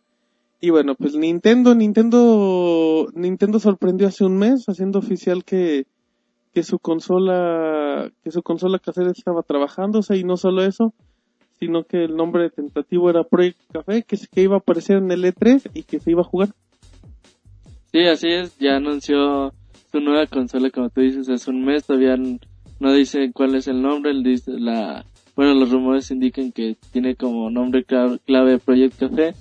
[0.61, 5.87] Y bueno, pues Nintendo, Nintendo, Nintendo sorprendió hace un mes haciendo oficial que,
[6.55, 10.93] que su consola, que su consola casera estaba trabajándose y no solo eso,
[11.59, 15.25] sino que el nombre tentativo era Project Café, que, que iba a aparecer en el
[15.25, 16.49] E3 y que se iba a jugar.
[17.93, 19.53] Sí, así es, ya anunció
[19.91, 23.81] su nueva consola, como tú dices, hace un mes, todavía no dice cuál es el
[23.83, 25.05] nombre, dice la,
[25.35, 29.35] bueno, los rumores indican que tiene como nombre cla- clave Project Café.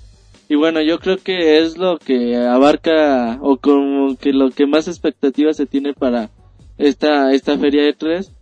[0.48, 4.88] Y bueno, yo creo que es lo que abarca o como que lo que más
[4.88, 6.30] expectativas se tiene para
[6.78, 8.32] esta esta feria de 3.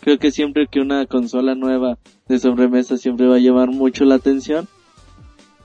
[0.00, 1.98] Creo que siempre que una consola nueva
[2.28, 4.68] de sobremesa siempre va a llamar mucho la atención.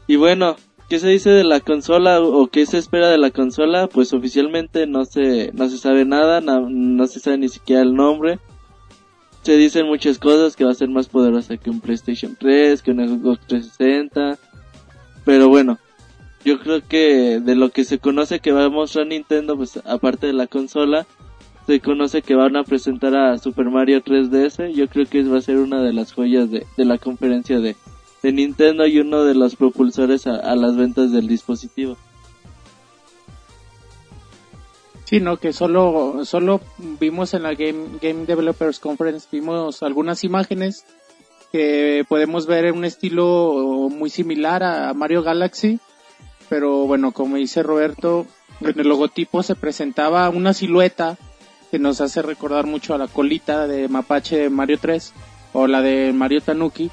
[0.08, 0.56] Y bueno,
[0.90, 3.88] ¿qué se dice de la consola o qué se espera de la consola?
[3.88, 7.94] Pues oficialmente no se no se sabe nada, no, no se sabe ni siquiera el
[7.94, 8.40] nombre.
[9.44, 12.92] Se dicen muchas cosas que va a ser más poderosa que un PlayStation 3, que
[12.92, 14.38] un Xbox 360.
[15.24, 15.80] Pero bueno,
[16.44, 20.28] yo creo que de lo que se conoce que va a mostrar Nintendo, pues aparte
[20.28, 21.06] de la consola,
[21.68, 24.74] se conoce que van a presentar a Super Mario 3DS.
[24.74, 27.76] Yo creo que va a ser una de las joyas de, de la conferencia de,
[28.22, 31.98] de Nintendo y uno de los propulsores a, las ventas del dispositivo.
[35.06, 36.62] Sí, no, que solo, solo
[37.00, 40.86] vimos en la Game, Game Developers Conference, vimos algunas imágenes
[41.52, 45.80] que podemos ver en un estilo muy similar a Mario Galaxy,
[46.48, 48.26] pero bueno, como dice Roberto,
[48.62, 51.18] en el logotipo se presentaba una silueta
[51.72, 55.14] que nos hace recordar mucho a la colita de Mapache de Mario 3
[55.54, 56.92] o la de Mario Tanuki.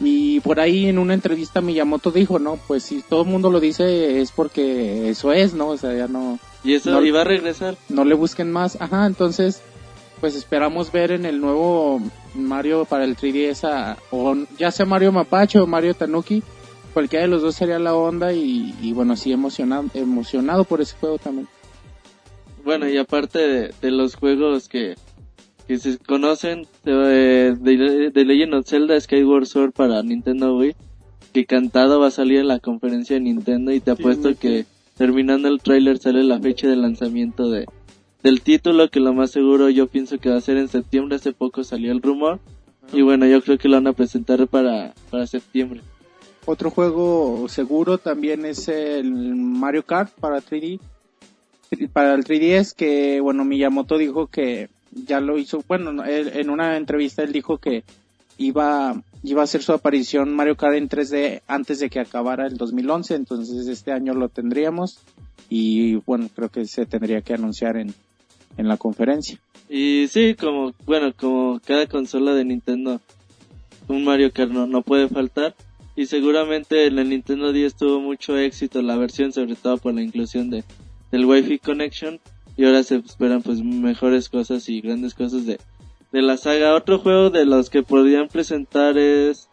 [0.00, 3.60] Y por ahí en una entrevista Miyamoto dijo, no, pues si todo el mundo lo
[3.60, 5.68] dice es porque eso es, ¿no?
[5.68, 7.76] O sea, ya no, Y eso No- iba a regresar.
[7.88, 8.76] no le busquen más.
[8.80, 9.60] Ajá, entonces,
[10.20, 12.00] pues esperamos ver en el nuevo
[12.34, 16.42] Mario para el 3DS a- o ya sea Mario Mapache o Mario Tanuki,
[16.94, 20.96] cualquiera de los dos sería la onda y, y bueno, sí emocionado, emocionado por ese
[20.98, 21.46] juego también.
[22.64, 24.94] Bueno, y aparte de, de los juegos que,
[25.66, 30.74] que se conocen, de, de, de Legend of Zelda Skyward Sword para Nintendo Wii,
[31.32, 34.66] que cantado va a salir en la conferencia de Nintendo y te apuesto que
[34.96, 37.66] terminando el tráiler sale la fecha de lanzamiento de
[38.22, 41.32] del título, que lo más seguro yo pienso que va a ser en septiembre, hace
[41.32, 42.38] poco salió el rumor,
[42.92, 45.80] y bueno, yo creo que lo van a presentar para, para septiembre.
[46.44, 50.80] Otro juego seguro también es el Mario Kart para 3D.
[51.92, 57.22] Para el 3DS que, bueno, Miyamoto dijo que ya lo hizo, bueno, en una entrevista
[57.22, 57.84] él dijo que
[58.38, 62.56] iba, iba a hacer su aparición Mario Kart en 3D antes de que acabara el
[62.56, 65.00] 2011, entonces este año lo tendríamos
[65.48, 67.94] y bueno, creo que se tendría que anunciar en,
[68.56, 69.38] en la conferencia.
[69.68, 73.00] Y sí, como, bueno, como cada consola de Nintendo,
[73.88, 75.54] un Mario Kart no, no puede faltar.
[75.94, 80.02] Y seguramente en el Nintendo 10 tuvo mucho éxito la versión, sobre todo por la
[80.02, 80.64] inclusión de,
[81.12, 82.18] del Wi-Fi Connection.
[82.56, 85.60] Y ahora se esperan pues mejores cosas y grandes cosas de,
[86.10, 86.74] de la saga.
[86.74, 89.48] Otro juego de los que podrían presentar es...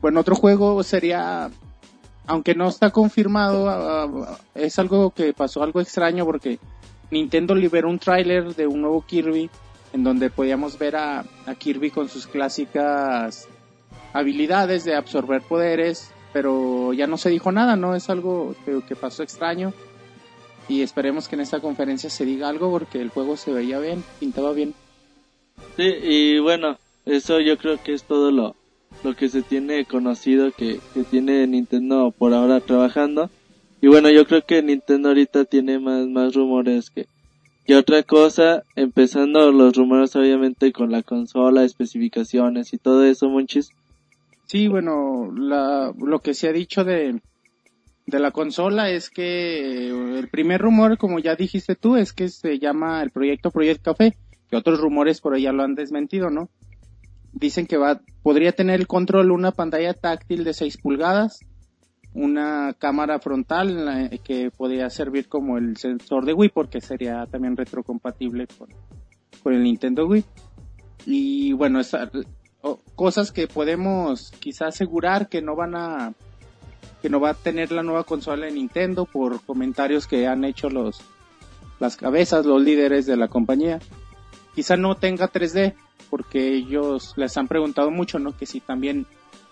[0.00, 1.50] Bueno, otro juego sería,
[2.26, 6.58] aunque no está confirmado, ah, ah, es algo que pasó algo extraño porque
[7.10, 9.50] Nintendo liberó un tráiler de un nuevo Kirby
[9.92, 13.48] en donde podíamos ver a, a Kirby con sus clásicas
[14.12, 17.94] habilidades de absorber poderes, pero ya no se dijo nada, ¿no?
[17.94, 19.74] Es algo que, que pasó extraño
[20.70, 24.04] y esperemos que en esta conferencia se diga algo porque el juego se veía bien,
[24.20, 24.72] pintaba bien.
[25.76, 28.54] Sí, y bueno, eso yo creo que es todo lo,
[29.02, 33.30] lo que se tiene conocido que, que tiene Nintendo por ahora trabajando.
[33.80, 37.08] Y bueno, yo creo que Nintendo ahorita tiene más, más rumores que,
[37.66, 43.70] que otra cosa, empezando los rumores obviamente con la consola, especificaciones y todo eso, Monchis.
[44.46, 47.20] Sí, bueno, la, lo que se ha dicho de,
[48.10, 49.88] de la consola es que
[50.18, 54.16] el primer rumor, como ya dijiste tú, es que se llama el proyecto Project Café,
[54.48, 56.50] que otros rumores por ya lo han desmentido, ¿no?
[57.32, 61.40] Dicen que va, podría tener el control una pantalla táctil de 6 pulgadas,
[62.12, 67.56] una cámara frontal la- que podría servir como el sensor de Wii porque sería también
[67.56, 68.68] retrocompatible con,
[69.42, 70.24] con el Nintendo Wii.
[71.06, 71.80] Y bueno,
[72.96, 76.12] cosas que podemos quizá asegurar que no van a
[77.00, 80.68] que no va a tener la nueva consola de Nintendo por comentarios que han hecho
[80.68, 81.00] los
[81.78, 83.80] las cabezas, los líderes de la compañía.
[84.54, 85.74] Quizá no tenga 3D
[86.10, 88.36] porque ellos les han preguntado mucho, ¿no?
[88.36, 89.06] Que si también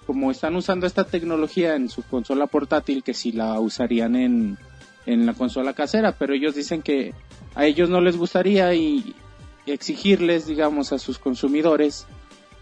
[0.06, 4.58] como están usando esta tecnología en su consola portátil, que si la usarían en,
[5.06, 7.14] en la consola casera, pero ellos dicen que
[7.54, 9.14] a ellos no les gustaría y
[9.66, 12.06] exigirles, digamos, a sus consumidores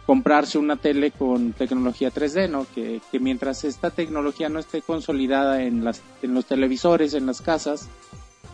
[0.07, 2.67] comprarse una tele con tecnología 3D, ¿no?
[2.75, 7.43] Que, que mientras esta tecnología no esté consolidada en, las, en los televisores, en las
[7.43, 7.89] casas,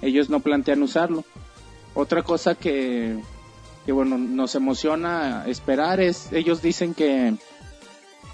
[0.00, 1.24] ellos no plantean usarlo.
[1.94, 3.18] Otra cosa que,
[3.84, 7.34] que bueno, nos emociona esperar es, ellos dicen que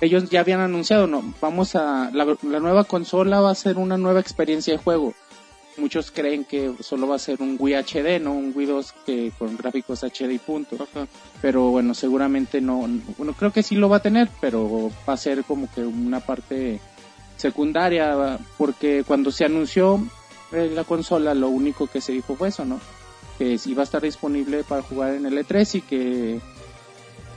[0.00, 3.98] ellos ya habían anunciado, no, vamos a, la, la nueva consola va a ser una
[3.98, 5.14] nueva experiencia de juego.
[5.78, 9.32] Muchos creen que solo va a ser un Wii HD, no un Wii 2 que
[9.38, 10.76] con gráficos HD y punto.
[11.40, 12.86] Pero bueno, seguramente no,
[13.16, 16.20] bueno, creo que sí lo va a tener, pero va a ser como que una
[16.20, 16.80] parte
[17.36, 20.00] secundaria, porque cuando se anunció
[20.52, 22.80] eh, la consola, lo único que se dijo fue eso, ¿no?
[23.38, 26.40] Que iba a estar disponible para jugar en el E3 y que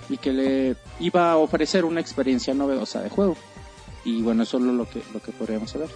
[0.10, 3.38] y que le iba a ofrecer una experiencia novedosa de juego.
[4.04, 5.90] Y bueno, eso es lo que lo que podríamos saber.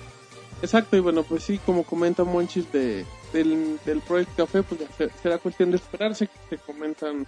[0.61, 4.87] Exacto, y bueno, pues sí, como comenta Monchis de, del, del Project Café, pues ya
[4.93, 7.25] se- será cuestión de esperarse, que se comentan,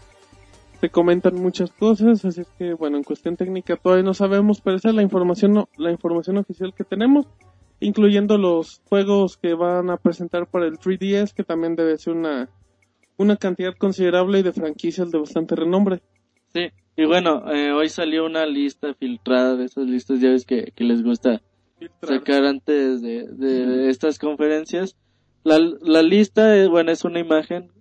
[0.82, 4.78] se comentan muchas cosas, así es que bueno, en cuestión técnica todavía no sabemos, pero
[4.78, 7.26] esa es la información, no- la información oficial que tenemos,
[7.80, 12.50] incluyendo los juegos que van a presentar para el 3DS, que también debe ser una,
[13.18, 16.02] una cantidad considerable y de franquicias de bastante renombre.
[16.54, 20.72] Sí, y bueno, eh, hoy salió una lista filtrada de esas listas, ya ves que,
[20.76, 21.42] que les gusta
[22.02, 24.96] sacar antes de, de estas conferencias.
[25.44, 27.72] La, la lista, es, bueno, es una imagen.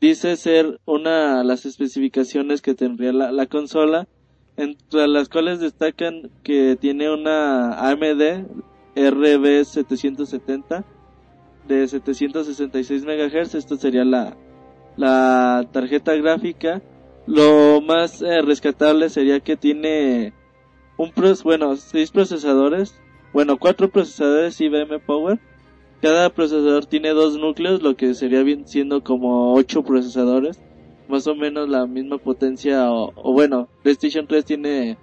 [0.00, 4.08] Dice ser una las especificaciones que tendría la, la consola,
[4.56, 8.46] entre las cuales destacan que tiene una AMD
[8.94, 10.84] RB770
[11.66, 13.54] de 766 MHz.
[13.54, 14.36] Esto sería la,
[14.96, 16.82] la tarjeta gráfica.
[17.26, 20.34] Lo más eh, rescatable sería que tiene
[20.96, 21.12] un
[21.42, 23.00] bueno, seis procesadores,
[23.32, 25.38] bueno, cuatro procesadores IBM Power.
[26.00, 30.60] Cada procesador tiene dos núcleos, lo que sería bien siendo como ocho procesadores,
[31.08, 34.98] más o menos la misma potencia o, o bueno, PlayStation 3 tiene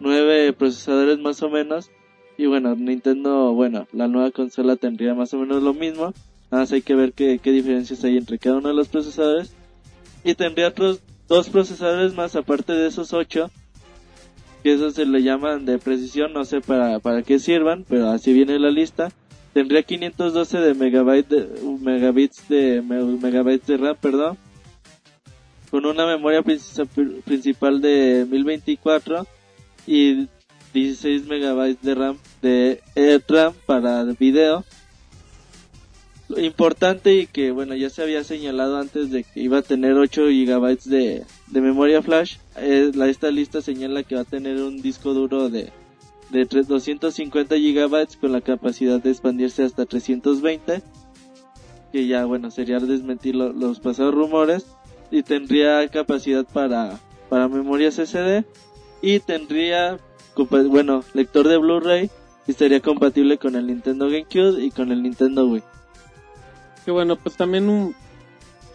[0.00, 1.90] nueve procesadores más o menos
[2.40, 6.14] y bueno, Nintendo, bueno, la nueva consola tendría más o menos lo mismo.
[6.50, 9.54] Nada más hay que ver qué, qué diferencias hay entre cada uno de los procesadores.
[10.24, 13.50] Y tendría otros dos procesadores más aparte de esos ocho
[14.62, 18.32] que eso se le llaman de precisión, no sé para, para qué sirvan, pero así
[18.32, 19.10] viene la lista.
[19.52, 21.48] Tendría 512 de megabyte de,
[21.80, 24.38] megabits de me- megabytes de RAM, perdón,
[25.70, 29.26] con una memoria princi- principal de 1024
[29.86, 30.28] y
[30.72, 34.64] 16 megabytes de RAM de eh, RAM para video.
[36.38, 40.28] Importante y que bueno ya se había señalado antes de que iba a tener 8
[40.28, 45.12] gigabytes de, de memoria flash eh, esta lista señala que va a tener un disco
[45.14, 45.72] duro de,
[46.30, 50.82] de tre- 250 gigabytes con la capacidad de expandirse hasta 320
[51.92, 54.66] que ya bueno sería desmentir lo- los pasados rumores
[55.10, 58.44] y tendría capacidad para para memorias SD
[59.02, 59.98] y tendría
[60.68, 62.10] bueno lector de Blu-ray
[62.46, 65.62] y estaría compatible con el Nintendo GameCube y con el Nintendo Wii
[66.90, 67.94] Bueno, pues también un,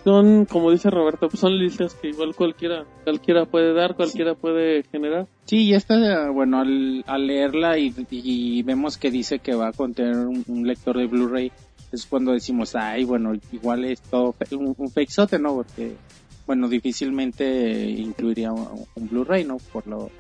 [0.06, 4.84] son, como dice Roberto, pues son listas que igual cualquiera, cualquiera puede dar, cualquiera puede
[4.84, 5.28] generar.
[5.46, 10.28] Sí, y esta, bueno, al, al leerla y, vemos que dice que va a contener
[10.28, 11.52] un, lector de Blu-ray,
[11.92, 15.56] es cuando decimos, ay, bueno, igual es todo un, un fakesote, ¿no?
[15.56, 15.96] Porque,
[16.46, 19.58] bueno, difícilmente incluiría un, Blu-ray, ¿no?
[19.74, 20.12] Por lo,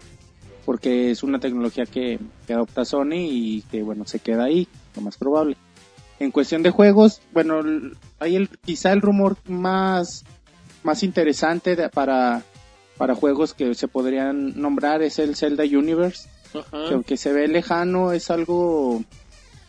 [0.66, 2.18] porque es una tecnología que
[2.50, 5.58] adopta Sony y que, bueno, se queda ahí, lo más probable.
[6.20, 7.62] En cuestión de juegos, bueno,
[8.20, 10.24] hay el, quizá el rumor más,
[10.84, 12.42] más interesante de- para,
[12.98, 16.88] para juegos que se podrían nombrar es el Zelda Universe, Ajá.
[16.88, 19.04] que aunque se ve lejano es algo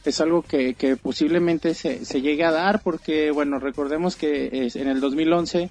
[0.05, 4.77] es algo que, que posiblemente se, se llegue a dar porque bueno recordemos que es-
[4.77, 5.69] en el 2011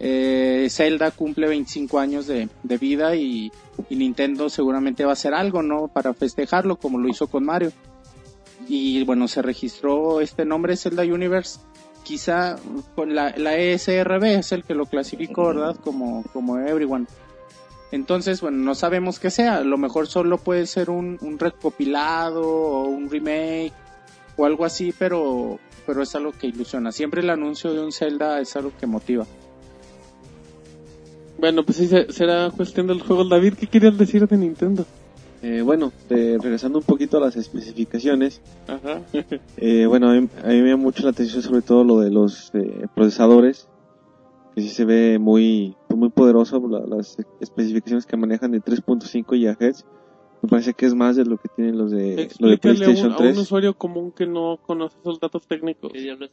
[0.00, 3.52] eh, Zelda cumple 25 años de, de vida y,
[3.90, 7.70] y Nintendo seguramente va a hacer algo no para festejarlo como lo hizo con Mario
[8.68, 11.60] y bueno se registró este nombre Zelda Universe
[12.04, 12.56] quizá
[12.94, 17.06] con la, la ESRB es el que lo clasificó verdad como como Everyone
[17.90, 19.56] entonces, bueno, no sabemos qué sea.
[19.56, 23.72] A lo mejor solo puede ser un, un recopilado o un remake
[24.36, 26.92] o algo así, pero, pero es algo que ilusiona.
[26.92, 29.24] Siempre el anuncio de un Zelda es algo que motiva.
[31.38, 33.24] Bueno, pues sí, se- será cuestión del juego.
[33.24, 34.84] David, ¿qué querías decir de Nintendo?
[35.42, 39.02] Eh, bueno, eh, regresando un poquito a las especificaciones, Ajá.
[39.56, 42.10] eh, bueno, a mí, a mí me llama mucho la atención sobre todo lo de
[42.10, 43.68] los eh, procesadores,
[44.54, 49.36] que sí se ve muy, pues, muy poderoso, la- las especificaciones que manejan de 3.5
[49.36, 49.84] GHz,
[50.42, 52.60] me parece que es más de lo que tienen los de, lo de a un,
[52.60, 55.92] PlayStation a un 3, usuario común que no conoce esos datos técnicos.
[55.92, 56.30] ¿Qué diablos?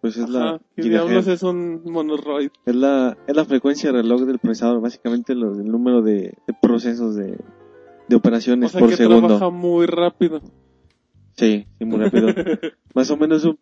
[0.00, 1.08] pues es Ajá, la, ¿qué gigahertz.
[1.08, 2.50] diablos es un monoroid?
[2.66, 6.54] es la, es la frecuencia de reloj del procesador, básicamente los, el número de, de
[6.60, 7.38] procesos de,
[8.08, 9.26] de O operaciones sea por que segundo.
[9.26, 10.40] trabaja muy rápido.
[11.36, 12.28] Sí, sí, muy rápido.
[12.94, 13.58] Más o menos un,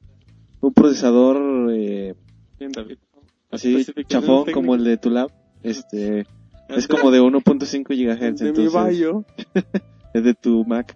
[0.60, 2.14] un procesador eh,
[2.58, 2.98] Bien, David.
[3.50, 5.30] así chafón como el de tu lab.
[5.62, 6.26] Este
[6.68, 8.20] es como de 1.5 GHz.
[8.38, 9.24] de mi entonces, bayo.
[10.14, 10.94] Es de tu Mac.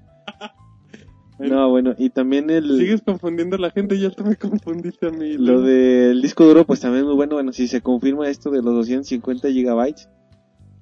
[1.39, 2.78] No, bueno, y también el...
[2.78, 5.35] Sigues confundiendo a la gente, ya te me confundiste a mí.
[5.39, 7.35] Lo del disco duro, pues también muy bueno.
[7.35, 10.09] Bueno, si se confirma esto de los 250 gigabytes,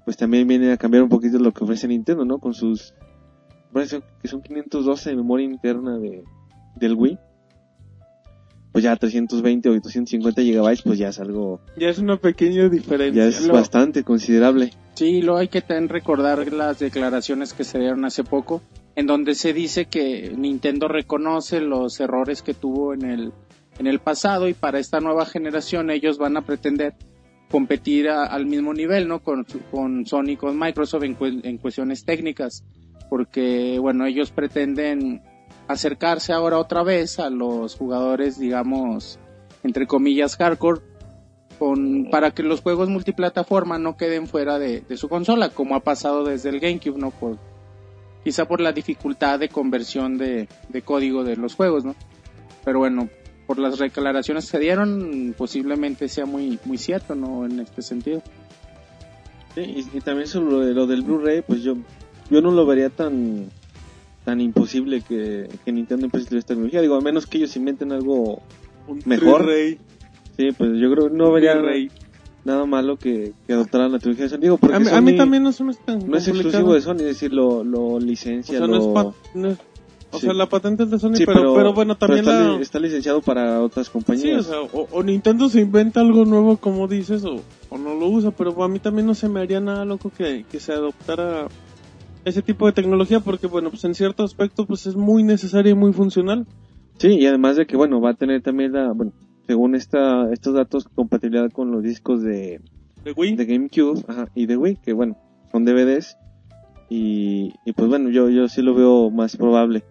[0.05, 2.39] pues también viene a cambiar un poquito lo que ofrece Nintendo, ¿no?
[2.39, 2.95] Con sus...
[3.73, 6.23] Parece que son 512 de memoria interna de,
[6.77, 7.19] del Wii.
[8.73, 11.61] Pues ya 320 o 250 gigabytes, pues ya es algo...
[11.77, 13.23] Ya es una pequeña diferencia.
[13.23, 14.73] Ya es Lo- bastante considerable.
[14.95, 18.63] Sí, lo hay que también recordar las declaraciones que se dieron hace poco,
[18.97, 23.33] en donde se dice que Nintendo reconoce los errores que tuvo en el,
[23.79, 26.95] en el pasado y para esta nueva generación ellos van a pretender
[27.55, 29.23] competir a- al mismo nivel, ¿no?
[29.23, 32.65] Con, con Sony, con Microsoft en, en cuestiones técnicas,
[33.09, 35.23] porque, bueno, ellos pretenden
[35.69, 39.21] acercarse ahora otra vez a los jugadores, digamos,
[39.63, 40.81] entre comillas, hardcore,
[41.61, 45.81] con, para que los juegos multiplataforma no queden fuera de, de su consola, como ha
[45.85, 47.13] pasado desde el GameCube, ¿no?
[47.13, 47.39] Por,
[48.25, 51.95] quizá por la dificultad de conversión de, de código de los juegos, ¿no?
[52.65, 53.09] Pero bueno,
[53.47, 57.45] por las declaraciones que se dieron, posiblemente sea muy, muy cierto, ¿no?
[57.45, 58.23] En este sentido.
[59.55, 61.77] Sí, y, y también sobre lo, de- lo del Blu-ray, pues yo
[62.31, 63.51] yo no lo vería tan
[64.25, 66.81] tan imposible que, que Nintendo empiece esta tecnología.
[66.81, 68.41] Digo, a menos que ellos inventen algo
[68.89, 69.43] Un mejor.
[69.45, 69.79] Blu-ray.
[70.39, 71.91] Sí, pues yo creo que no vería Blu-ray.
[72.45, 74.41] nada malo que, que adoptaran la tecnología de Sony.
[74.41, 76.27] Digo, porque A mí, a mí Sony también no se me es tan no es
[76.27, 78.79] exclusivo de Sony, es decir, lo, lo O licencia, sea, lo...
[78.79, 79.59] no es pa- no es-
[80.15, 80.27] o Sí.
[80.27, 82.61] sea, la patente es de Sony, Sí, pero, pero, bueno, pero también está, la...
[82.61, 84.47] está licenciado para otras Sí, compañías.
[84.47, 88.07] o sea, o, o Nintendo se inventa algo nuevo, como dices, o, o no lo
[88.09, 91.47] usa, pero a mí también no se me haría nada loco que, que se adoptara
[92.25, 95.75] ese tipo de tecnología, porque bueno, pues en cierto aspecto pues es muy necesaria y
[95.75, 96.47] muy funcional.
[96.99, 99.13] Sí, y además de que, bueno, va a tener también la, bueno,
[99.47, 102.61] según esta, estos datos, compatibilidad con los discos de,
[103.05, 103.37] De Wii.
[103.37, 105.17] de GameCube ajá, y de Wii, que bueno,
[105.53, 106.17] son DVDs.
[106.89, 109.83] Y, y pues bueno, yo, yo sí lo veo más probable.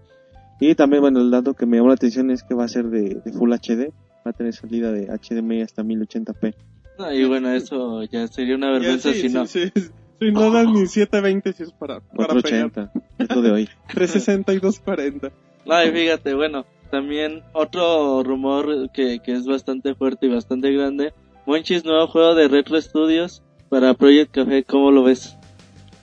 [0.65, 2.85] Y también, bueno, el dato que me llamó la atención es que va a ser
[2.85, 3.91] de, de Full HD,
[4.25, 6.55] va a tener salida de HDMI hasta 1080p.
[6.97, 9.45] No, y bueno, eso ya sería una vergüenza sí, si sí, no.
[9.45, 13.51] sí, sí, no dan ni 720 si es para, para pegar 480, es lo de
[13.51, 13.69] hoy.
[13.93, 15.31] 360 y 240.
[15.65, 21.13] No, y fíjate, bueno, también otro rumor que, que es bastante fuerte y bastante grande.
[21.45, 25.35] Monchis, nuevo juego de Retro Studios para Project Café, ¿cómo lo ves?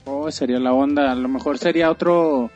[0.04, 1.10] Oh, sería la onda.
[1.10, 2.50] A lo mejor sería otro,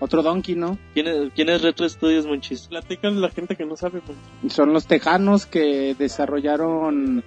[0.00, 0.76] otro Donkey, ¿no?
[0.94, 2.66] ¿Quién es, quién es Retro Studios, Monchis?
[2.68, 4.00] Platícale a la gente que no sabe.
[4.00, 4.52] Pues.
[4.52, 7.22] Son los tejanos que desarrollaron.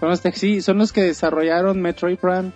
[0.00, 2.50] Son los, te- sí, son los que desarrollaron Metroid Prime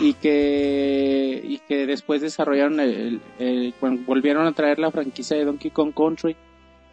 [0.00, 5.36] y que y que después desarrollaron el, el- el- bueno, volvieron a traer la franquicia
[5.36, 6.36] de Donkey Kong Country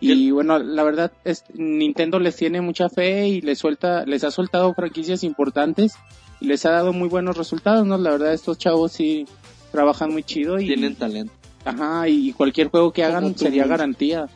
[0.02, 4.32] y bueno la verdad es Nintendo les tiene mucha fe y les suelta les ha
[4.32, 5.94] soltado franquicias importantes
[6.40, 9.26] y les ha dado muy buenos resultados no la verdad estos chavos sí
[9.72, 11.34] trabajan muy chido y Tienen talento.
[11.66, 14.28] Ajá y cualquier juego que hagan sería garantía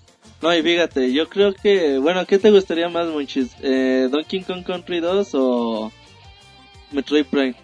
[0.41, 3.52] No, y fíjate, yo creo que, bueno, ¿qué te gustaría más, Monchis?
[3.62, 5.91] Eh, ¿Donkey Kong Country 2 o
[6.91, 7.56] Metroid Prime?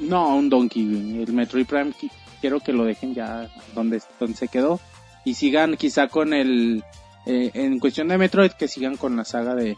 [0.00, 1.22] No, un Donkey.
[1.22, 2.10] El Metroid Prime qui-
[2.40, 4.80] quiero que lo dejen ya donde, donde se quedó.
[5.24, 6.82] Y sigan quizá con el...
[7.26, 9.76] eh, en cuestión de Metroid, que sigan con la saga de...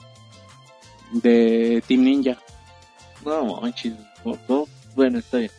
[1.13, 2.39] De Team Ninja.
[3.27, 3.93] No, Monchis,
[4.25, 4.67] no, no.
[4.97, 5.51] bueno, está bien.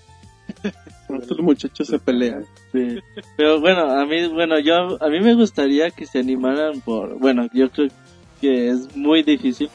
[1.21, 2.45] Estos muchachos se pelean.
[2.71, 2.99] Sí.
[3.37, 7.47] Pero bueno, a mí, bueno, yo, a mí me gustaría que se animaran por, bueno,
[7.53, 7.89] yo creo
[8.41, 9.69] que es muy difícil,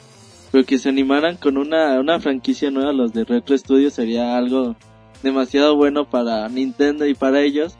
[0.50, 4.76] pero que se animaran con una, una franquicia nueva, los de Retro Studios, sería algo
[5.22, 7.76] demasiado bueno para Nintendo y para ellos.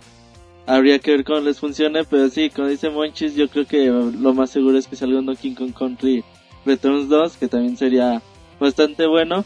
[0.66, 4.34] Habría que ver cómo les funcione, pero sí, como dice Monchis, yo creo que lo
[4.34, 6.22] más seguro es que salga un Donkey Kong Country
[6.64, 8.22] Returns 2, que también sería
[8.60, 9.44] bastante bueno.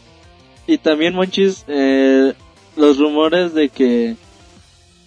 [0.67, 2.33] Y también Monchis, eh,
[2.75, 4.15] los rumores de que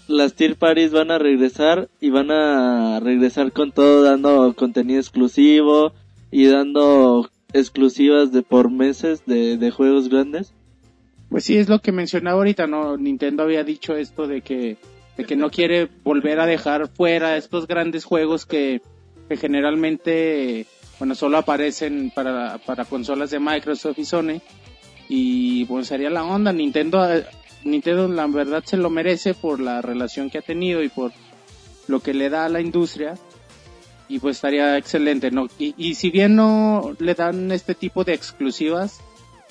[0.07, 5.93] las Tier Parties van a regresar y van a regresar con todo dando contenido exclusivo
[6.31, 10.55] y dando exclusivas de por meses de, de juegos grandes.
[11.29, 12.97] Pues sí, es lo que mencionaba ahorita, ¿no?
[12.97, 14.79] Nintendo había dicho esto de que,
[15.17, 18.81] de que no quiere volver a dejar fuera estos grandes juegos que,
[19.29, 20.67] que generalmente,
[20.99, 24.41] bueno, solo aparecen para, para consolas de Microsoft y Sony.
[25.11, 27.27] Y pues sería la onda, Nintendo, eh,
[27.71, 31.13] Nintendo la verdad se lo merece por la relación que ha tenido y por
[31.87, 33.15] lo que le da a la industria.
[34.09, 35.49] Y pues estaría excelente, ¿no?
[35.59, 39.01] Y, si bien no le dan este tipo de exclusivas,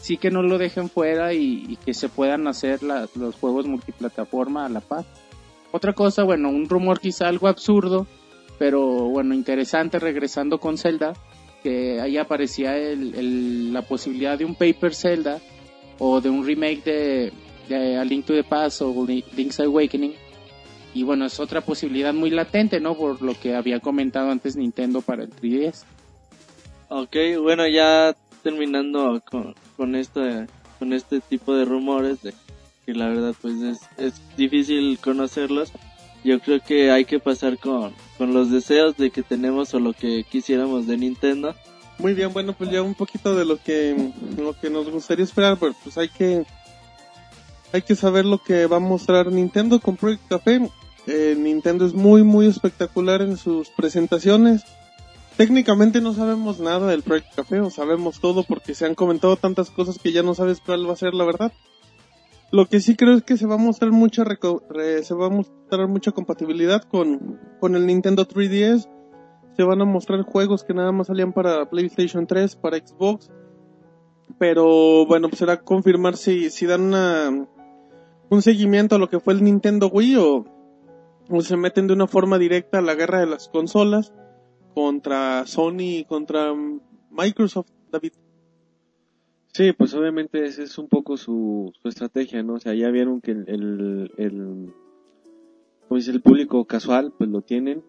[0.02, 4.66] sí que no lo dejen fuera y, que se puedan hacer la- los juegos multiplataforma
[4.66, 5.06] a la par.
[5.72, 8.08] Otra cosa, bueno, un rumor quizá algo absurdo,
[8.58, 11.14] pero bueno, interesante regresando con Zelda,
[11.62, 15.40] que ahí aparecía el- la posibilidad de un Paper Zelda
[16.00, 17.34] o de un remake de,
[17.70, 20.14] de A Link to the Past o Li- Link's Awakening.
[20.94, 22.96] y bueno, es otra posibilidad muy latente, ¿no?
[22.96, 25.84] Por lo que había comentado antes Nintendo para el 3DS.
[26.90, 30.48] Ok, bueno, ya terminando con, con, este,
[30.80, 32.34] con este tipo de rumores, de
[32.86, 35.72] que la verdad pues es, es difícil conocerlos,
[36.24, 39.94] yo creo que hay que pasar con, con los deseos de que tenemos o lo
[39.94, 41.54] que quisiéramos de Nintendo.
[42.00, 45.58] Muy bien, bueno, pues ya un poquito de lo que, lo que nos gustaría esperar,
[45.60, 46.46] pero pues hay que,
[47.74, 50.70] hay que saber lo que va a mostrar Nintendo con Project Café.
[51.08, 54.64] Eh, Nintendo es muy, muy espectacular en sus presentaciones.
[55.38, 59.70] Técnicamente no sabemos nada del Project Café, o sabemos todo porque se han comentado tantas
[59.70, 61.52] cosas que ya no sabes cuál va a ser la verdad.
[62.52, 65.30] Lo que sí creo es que se va a mostrar mucha re- se va a
[65.30, 68.88] mostrar mucha compatibilidad con, con el Nintendo 3DS.
[69.58, 73.30] Se van a mostrar juegos que nada más salían para PlayStation 3, para Xbox.
[74.40, 77.48] Pero bueno, pues será confirmar si, si dan una,
[78.30, 80.46] un seguimiento a lo que fue el Nintendo Wii o,
[81.42, 84.14] se meten de una forma directa a la guerra de las consolas
[84.74, 86.54] contra Sony y contra
[87.12, 88.14] Microsoft, David.
[89.54, 92.54] Sí, pues obviamente esa es un poco su, estrategia, ¿no?
[92.54, 94.74] O sea, ya vieron que el, el,
[95.90, 97.84] dice, el público casual, pues lo tienen,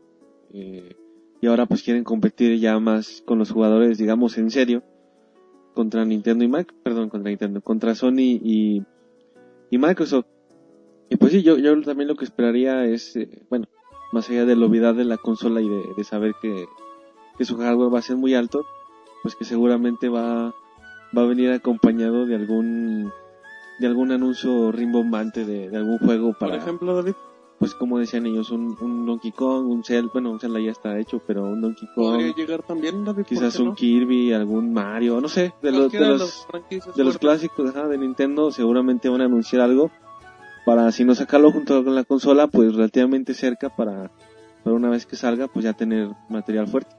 [0.52, 0.96] eh,
[1.40, 4.82] y ahora pues quieren competir ya más con los jugadores, digamos, en serio,
[5.74, 8.82] contra Nintendo y Mac, perdón, contra Nintendo, contra Sony y,
[9.70, 10.26] y Microsoft.
[11.10, 13.66] Y pues sí, yo, yo también lo que esperaría es, eh, bueno,
[14.12, 16.66] más allá de la obviedad de la consola y de, de saber que,
[17.36, 18.66] que su hardware va a ser muy alto,
[19.22, 20.54] pues que seguramente va,
[21.16, 23.12] va a venir acompañado de algún
[23.78, 27.14] de algún anuncio rimbombante de, de algún juego para Por ejemplo, David.
[27.58, 30.98] Pues como decían ellos un, un Donkey Kong un Zelda bueno un Zelda ya está
[30.98, 33.22] hecho pero un Donkey Kong Podría llegar también, David.
[33.22, 33.74] ¿por quizás un no?
[33.74, 36.46] Kirby algún Mario no sé de los de los,
[36.94, 39.90] de los clásicos ajá, de Nintendo seguramente van a anunciar algo
[40.64, 44.10] para si no sacarlo junto con la consola pues relativamente cerca para
[44.62, 46.94] para una vez que salga pues ya tener material fuerte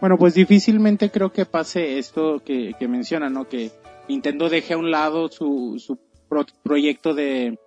[0.00, 3.46] Bueno, pues difícilmente creo que pase esto que, que menciona, ¿no?
[3.48, 3.70] Que
[4.08, 5.98] Nintendo deje a un lado su, su
[6.28, 7.58] pro- proyecto de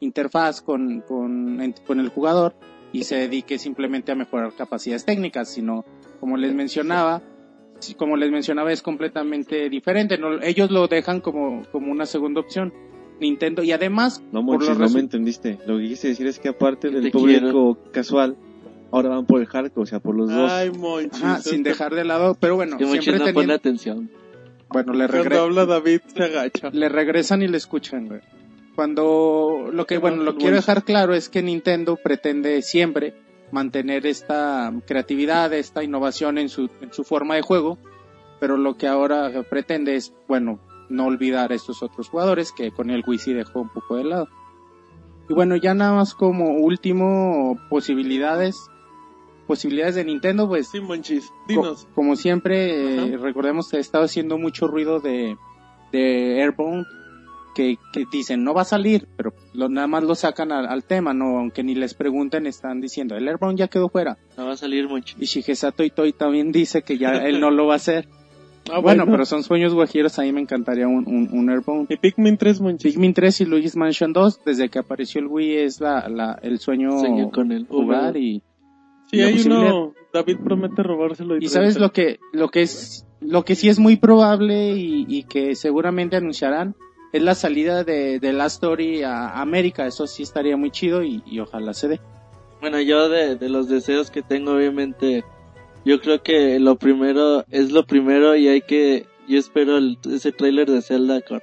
[0.00, 2.54] interfaz con, con, en- con el jugador
[2.92, 5.84] y se dedique simplemente a mejorar capacidades técnicas, sino,
[6.18, 7.22] como les mencionaba,
[7.96, 10.18] como les mencionaba, es completamente diferente.
[10.18, 10.40] ¿no?
[10.42, 12.72] Ellos lo dejan como, como una segunda opción.
[13.20, 16.38] Nintendo, y además, no por Monchis, los no me entendiste lo que quise decir es
[16.38, 18.34] que aparte del público casual
[18.90, 21.22] ahora van por el hardcore o sea por los dos Ay, Monchis.
[21.22, 24.10] Ajá, sin dejar de lado, pero bueno, Que siempre no teniendo, atención.
[24.70, 25.42] bueno, le Cuando regreso.
[25.42, 26.70] habla David se agacha.
[26.72, 28.20] le regresan y le escuchan, güey.
[28.80, 33.12] Cuando lo que, bueno, lo quiero dejar claro es que Nintendo pretende siempre
[33.52, 37.76] mantener esta creatividad, esta innovación en su, en su forma de juego,
[38.40, 42.88] pero lo que ahora pretende es, bueno, no olvidar a estos otros jugadores que con
[42.88, 44.28] el Wii sí dejó un poco de lado.
[45.28, 48.56] Y bueno, ya nada más como último, posibilidades,
[49.46, 51.86] posibilidades de Nintendo, pues Sí, Monchis, Co- dinos.
[51.94, 55.36] como siempre, eh, recordemos que ha estado haciendo mucho ruido de,
[55.92, 56.86] de Airbound,
[57.60, 60.84] que, que dicen no va a salir, pero lo, nada más lo sacan al, al
[60.84, 64.16] tema, no, aunque ni les pregunten, están diciendo el Airbound ya quedó fuera.
[64.38, 65.14] No va a salir mucho.
[65.20, 68.08] Y Shigesato Itoi también dice que ya él no lo va a hacer.
[68.70, 71.90] Ah, bueno, pero son sueños guajiros, a mí me encantaría un, un, un Airbound.
[71.90, 72.92] Y Pikmin 3, Monchis.
[72.92, 76.60] Pikmin 3 y Luigi's Mansion 2, desde que apareció el Wii es la, la, el
[76.60, 76.90] sueño
[77.32, 78.42] con el jugar y,
[79.10, 79.94] Sí, hay uno.
[80.12, 81.36] David promete robárselo.
[81.38, 85.24] Y sabes lo que, lo que es, lo que sí es muy probable y, y
[85.24, 86.76] que seguramente anunciarán
[87.12, 89.86] es la salida de, de Last Story a América.
[89.86, 92.00] Eso sí estaría muy chido y, ojalá se dé.
[92.60, 95.24] Bueno, yo de, de los deseos que tengo, obviamente,
[95.84, 100.30] yo creo que lo primero es lo primero y hay que, yo espero el- ese
[100.32, 101.40] tráiler de Zelda con,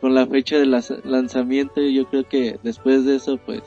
[0.00, 3.62] con la fecha de las- lanzamiento yo creo que después de eso, pues,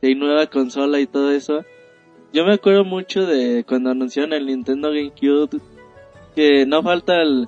[0.00, 1.64] si hay nueva consola y todo eso,
[2.32, 5.60] yo me acuerdo mucho de cuando anunciaron el Nintendo GameCube,
[6.34, 7.46] que no falta el,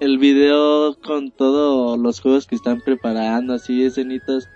[0.00, 4.48] el video con todos los juegos que están preparando, así escenitas.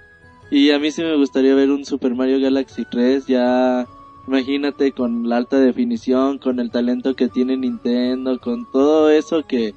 [0.51, 3.87] Y a mí sí me gustaría ver un Super Mario Galaxy 3 ya
[4.27, 9.75] imagínate con la alta definición, con el talento que tiene Nintendo, con todo eso que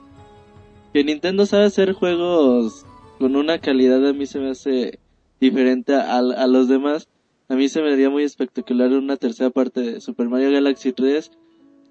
[0.93, 2.85] que Nintendo sabe hacer juegos
[3.19, 4.99] con una calidad a mí se me hace
[5.39, 7.07] diferente a, a los demás.
[7.49, 11.31] A mí se me haría muy espectacular una tercera parte de Super Mario Galaxy 3,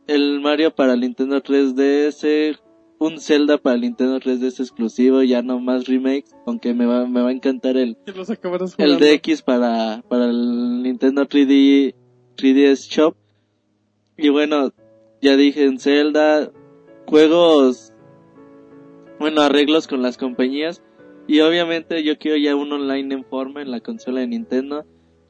[0.07, 2.59] el Mario para Nintendo 3DS,
[2.99, 7.21] un Zelda para el Nintendo 3DS exclusivo, ya no más remakes, aunque me va, me
[7.21, 7.97] va a encantar el,
[8.79, 8.99] el.
[8.99, 11.95] DX para, para el Nintendo 3D,
[12.37, 13.17] 3DS Shop.
[14.17, 14.73] Y bueno,
[15.21, 16.51] ya dije en Zelda,
[17.07, 17.93] juegos,
[19.19, 20.83] bueno, arreglos con las compañías.
[21.27, 24.85] Y obviamente yo quiero ya un online en forma en la consola de Nintendo.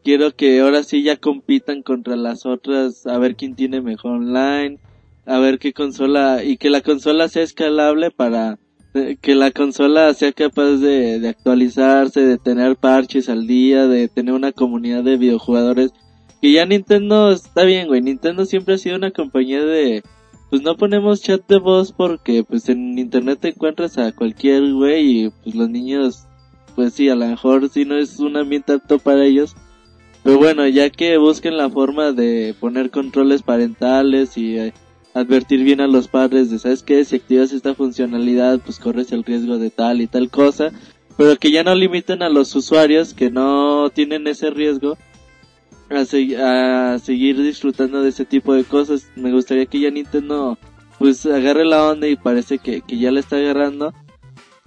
[0.05, 4.79] quiero que ahora sí ya compitan contra las otras, a ver quién tiene mejor online,
[5.27, 8.59] a ver qué consola, y que la consola sea escalable para
[8.97, 14.33] eh, que la consola sea capaz de, actualizarse, de tener parches al día, de tener
[14.33, 15.93] una comunidad de videojugadores.
[16.41, 18.01] Que ya Nintendo está bien, güey.
[18.01, 20.03] Nintendo siempre ha sido una compañía de,
[20.49, 25.25] pues no ponemos chat de voz porque pues en internet te encuentras a cualquier güey
[25.25, 26.27] y pues los niños,
[26.75, 29.57] pues sí, a lo mejor sí no es un ambiente apto para ellos.
[30.23, 34.73] Pero bueno, ya que busquen la forma de poner controles parentales y eh,
[35.17, 37.05] advertir bien a los padres de, ¿sabes qué?
[37.05, 40.71] Si activas esta funcionalidad, pues corres el riesgo de tal y tal cosa.
[41.17, 44.99] Pero que ya no limiten a los usuarios que no tienen ese riesgo
[45.89, 49.09] a, se- a seguir disfrutando de ese tipo de cosas.
[49.17, 50.59] Me gustaría que ya Nintendo
[50.99, 53.95] pues agarre la onda y parece que, que ya la está agarrando.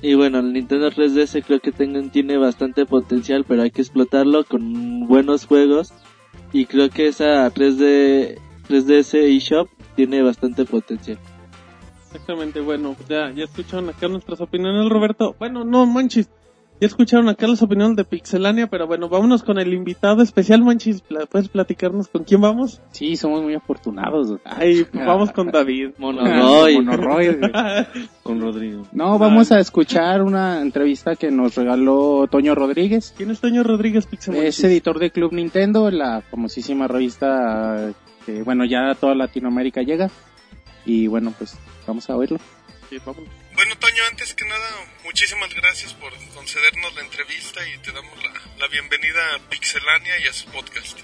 [0.01, 4.45] Y bueno, el Nintendo 3DS creo que tengan, tiene bastante potencial, pero hay que explotarlo
[4.45, 5.93] con buenos juegos.
[6.53, 9.67] Y creo que esa 3D, 3DS eShop
[10.07, 11.17] tiene bastante potencial.
[12.05, 15.35] Exactamente, bueno, ya, ya escucharon acá nuestras opiniones, Roberto.
[15.38, 16.30] Bueno, no manches.
[16.81, 21.01] Ya escucharon acá las opiniones de Pixelania, pero bueno, vámonos con el invitado especial, Manchis.
[21.01, 22.81] Pla- ¿Puedes platicarnos con quién vamos?
[22.91, 24.39] Sí, somos muy afortunados.
[24.45, 25.89] Ay, pues vamos con David.
[25.97, 26.76] Monoroy.
[26.81, 27.38] Monoroy.
[28.23, 28.84] Con Rodrigo.
[28.93, 33.13] No, vamos a escuchar una entrevista que nos regaló Toño Rodríguez.
[33.17, 34.47] ¿Quién es Toño Rodríguez Pixelania?
[34.47, 37.91] Es editor de Club Nintendo, la famosísima revista
[38.25, 40.09] que, bueno, ya a toda Latinoamérica llega.
[40.85, 42.39] Y bueno, pues vamos a oírlo.
[42.89, 43.29] Sí, vámonos.
[43.53, 44.67] Bueno, Toño, antes que nada,
[45.03, 50.27] muchísimas gracias por concedernos la entrevista y te damos la, la bienvenida a Pixelania y
[50.27, 50.99] a su podcast.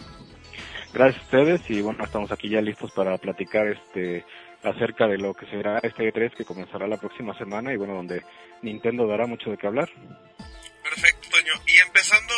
[0.93, 4.25] Gracias a ustedes y bueno, estamos aquí ya listos para platicar este
[4.63, 8.23] acerca de lo que será este E3 que comenzará la próxima semana y bueno, donde
[8.61, 9.89] Nintendo dará mucho de qué hablar.
[10.85, 11.53] Perfecto, Toño.
[11.65, 12.33] Y empezando,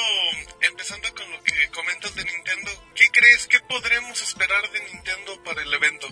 [0.61, 5.61] empezando con lo que comentas de Nintendo, ¿qué crees que podremos esperar de Nintendo para
[5.61, 6.07] el evento?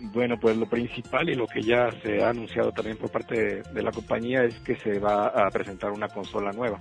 [0.00, 3.82] Bueno, pues lo principal y lo que ya se ha anunciado también por parte de,
[3.82, 6.80] la compañía es que se va a presentar una consola nueva.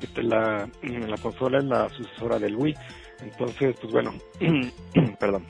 [0.00, 2.76] Esta es la consola es la sucesora del Wii.
[3.22, 4.14] Entonces, pues bueno,
[5.18, 5.44] perdón.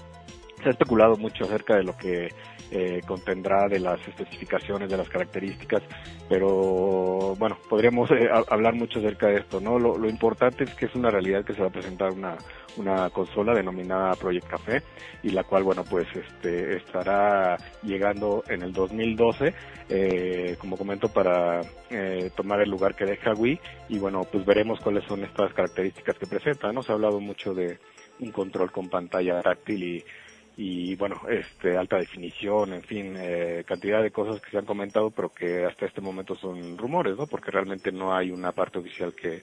[0.62, 2.30] Se ha especulado mucho acerca de lo que
[2.70, 5.82] eh, contendrá de las especificaciones, de las características,
[6.28, 9.78] pero bueno, podríamos eh, ha- hablar mucho acerca de esto, ¿no?
[9.78, 12.36] Lo, lo importante es que es una realidad que se va a presentar una,
[12.76, 14.82] una consola denominada Project Café
[15.22, 19.54] y la cual, bueno, pues este, estará llegando en el 2012,
[19.88, 23.60] eh, como comento, para eh, tomar el lugar que deja Wii
[23.90, 26.82] y bueno, pues veremos cuáles son estas características que presenta, ¿no?
[26.82, 27.78] Se ha hablado mucho de
[28.20, 30.04] un control con pantalla táctil y
[30.56, 35.10] y bueno, este, alta definición, en fin, eh, cantidad de cosas que se han comentado,
[35.10, 37.26] pero que hasta este momento son rumores, ¿no?
[37.26, 39.42] Porque realmente no hay una parte oficial que,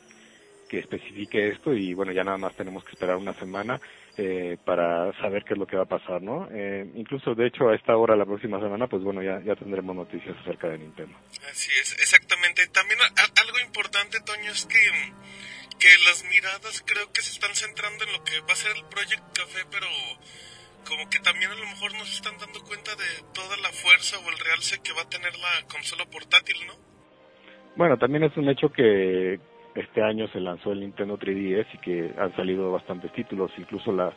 [0.70, 3.82] que especifique esto y bueno, ya nada más tenemos que esperar una semana
[4.18, 6.48] eh, para saber qué es lo que va a pasar, ¿no?
[6.50, 9.94] Eh, incluso, de hecho, a esta hora, la próxima semana, pues bueno, ya, ya tendremos
[9.94, 11.18] noticias acerca de Nintendo.
[11.52, 12.66] Así es, exactamente.
[12.68, 14.80] También algo importante, Toño, es que,
[15.78, 18.86] que las miradas creo que se están centrando en lo que va a ser el
[18.86, 19.88] Project Café, pero
[20.88, 24.18] como que también a lo mejor no se están dando cuenta de toda la fuerza
[24.20, 26.74] o el realce que va a tener la consola portátil, ¿no?
[27.76, 29.40] Bueno, también es un hecho que
[29.76, 34.14] este año se lanzó el Nintendo 3DS y que han salido bastantes títulos, incluso las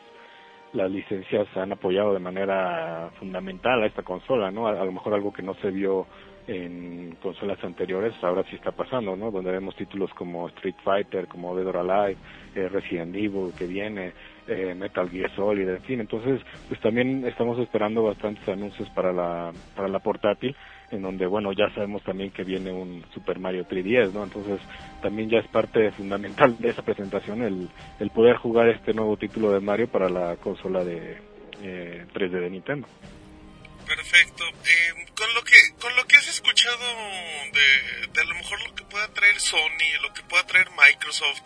[0.75, 4.67] las licencias han apoyado de manera fundamental a esta consola, ¿no?
[4.67, 6.05] A, lo mejor algo que no se vio
[6.47, 9.31] en consolas anteriores, ahora sí está pasando, ¿no?
[9.31, 12.17] Donde vemos títulos como Street Fighter, como Dead or Alive,
[12.55, 14.13] eh, Resident Evil que viene,
[14.47, 19.51] eh, Metal Gear Solid, en fin, entonces pues también estamos esperando bastantes anuncios para la
[19.75, 20.55] para la portátil
[20.91, 24.23] en donde bueno ya sabemos también que viene un Super Mario 3DS, ¿no?
[24.23, 24.59] Entonces
[25.01, 27.69] también ya es parte fundamental de esa presentación el,
[27.99, 31.17] el poder jugar este nuevo título de Mario para la consola de
[31.61, 32.87] eh, 3D de Nintendo.
[33.85, 34.43] Perfecto.
[34.45, 36.83] Eh, con lo que con lo que has escuchado
[37.53, 41.43] de, a lo mejor lo que pueda traer Sony, lo que pueda traer Microsoft,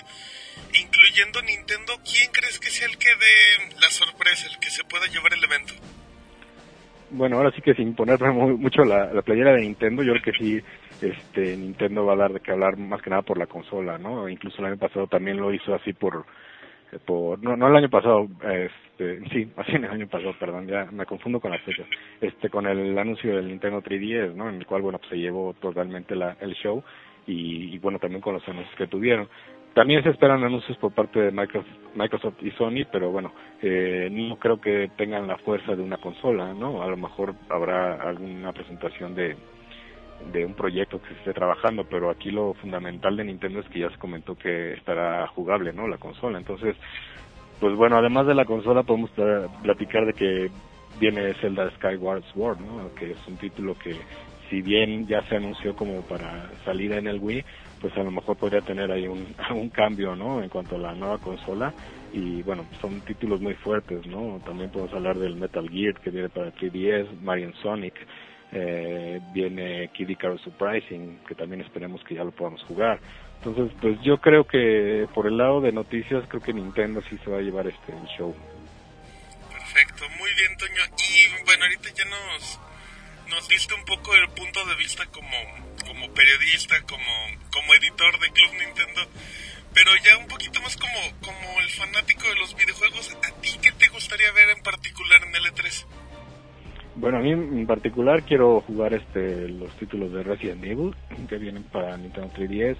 [0.73, 5.07] incluyendo Nintendo, ¿quién crees que sea el que dé la sorpresa, el que se pueda
[5.07, 5.73] llevar el evento?
[7.11, 10.23] Bueno, ahora sí que sin ponerme mu- mucho la, la playera de Nintendo, yo creo
[10.23, 10.61] que sí,
[11.01, 14.29] este, Nintendo va a dar de qué hablar más que nada por la consola, ¿no?
[14.29, 16.25] Incluso el año pasado también lo hizo así por,
[17.05, 20.85] por no, no el año pasado, este, sí, así en el año pasado, perdón, ya
[20.91, 21.87] me confundo con las fechas,
[22.21, 24.49] este, con el anuncio del Nintendo 3DS, ¿no?
[24.49, 26.83] En el cual, bueno, pues se llevó totalmente la, el show
[27.27, 29.27] y, y bueno, también con los anuncios que tuvieron.
[29.73, 34.37] También se esperan anuncios por parte de Microsoft, Microsoft y Sony, pero bueno, eh, no
[34.37, 36.81] creo que tengan la fuerza de una consola, ¿no?
[36.81, 39.37] A lo mejor habrá alguna presentación de,
[40.31, 43.79] de un proyecto que se esté trabajando, pero aquí lo fundamental de Nintendo es que
[43.79, 45.87] ya se comentó que estará jugable, ¿no?
[45.87, 46.37] La consola.
[46.37, 46.75] Entonces,
[47.59, 49.11] pues bueno, además de la consola podemos
[49.63, 50.51] platicar de que
[50.99, 52.93] viene Zelda Skyward Sword, ¿no?
[52.95, 53.95] Que es un título que
[54.49, 57.45] si bien ya se anunció como para salida en el Wii,
[57.81, 60.41] pues a lo mejor podría tener ahí un, un cambio, ¿no?
[60.41, 61.73] En cuanto a la nueva consola
[62.11, 64.41] y bueno, son títulos muy fuertes, ¿no?
[64.45, 67.93] También podemos hablar del Metal Gear que viene para 3DS, Mario Sonic,
[68.51, 72.99] eh, viene Kid Icarus Surprising, que también esperemos que ya lo podamos jugar.
[73.43, 77.29] Entonces, pues yo creo que por el lado de noticias, creo que Nintendo sí se
[77.29, 78.35] va a llevar este show.
[79.49, 80.83] Perfecto, muy bien, Toño.
[80.97, 82.59] Y bueno, ahorita ya nos,
[83.29, 85.37] nos diste un poco el punto de vista como,
[85.85, 87.11] como periodista, como,
[87.53, 89.01] como editor de Club Nintendo,
[89.73, 93.15] pero ya un poquito más como, como el fanático de los videojuegos.
[93.23, 95.85] ¿A ti qué te gustaría ver en particular en el E3?
[96.99, 100.93] Bueno, a mí en particular quiero jugar este los títulos de Resident Evil
[101.29, 102.75] que vienen para Nintendo 3DS.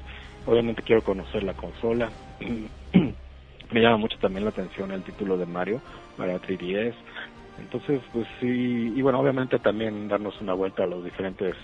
[0.46, 2.10] Obviamente quiero conocer la consola.
[3.72, 5.82] Me llama mucho también la atención el título de Mario
[6.18, 6.96] para 3DS.
[7.60, 11.56] Entonces, pues sí, y bueno, obviamente también darnos una vuelta a los diferentes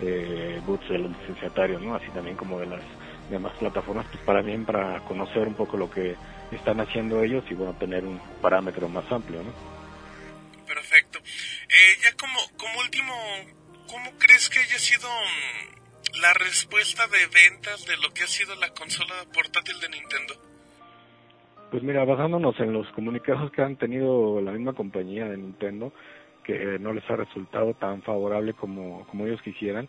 [0.00, 1.96] eh, boots de los licenciatarios, ¿no?
[1.96, 2.82] Así también como de las
[3.28, 6.14] demás plataformas, pues para bien para conocer un poco lo que
[6.52, 9.52] están haciendo ellos y bueno, tener un parámetro más amplio, ¿no?
[10.66, 11.18] Perfecto.
[11.68, 13.14] Eh, ya como, como último,
[13.88, 18.54] ¿cómo crees que haya sido mm, la respuesta de ventas de lo que ha sido
[18.56, 20.34] la consola portátil de Nintendo?
[21.70, 25.92] Pues mira, basándonos en los comunicados que han tenido la misma compañía de Nintendo,
[26.44, 29.88] que no les ha resultado tan favorable como, como ellos quisieran,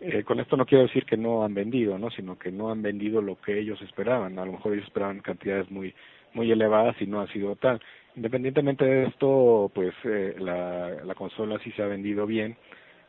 [0.00, 2.10] eh, con esto no quiero decir que no han vendido, ¿no?
[2.10, 4.38] sino que no han vendido lo que ellos esperaban.
[4.38, 5.94] A lo mejor ellos esperaban cantidades muy
[6.34, 7.80] muy elevadas y no ha sido tal.
[8.16, 12.56] Independientemente de esto, pues eh, la, la consola sí se ha vendido bien.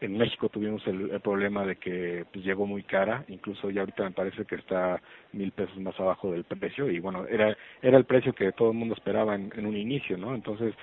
[0.02, 4.04] En México tuvimos el, el problema de que pues, llegó muy cara, incluso ya ahorita
[4.04, 5.02] me parece que está
[5.32, 8.78] mil pesos más abajo del precio y bueno, era era el precio que todo el
[8.78, 10.36] mundo esperaba en, un inicio, ¿no?
[10.36, 10.74] Entonces,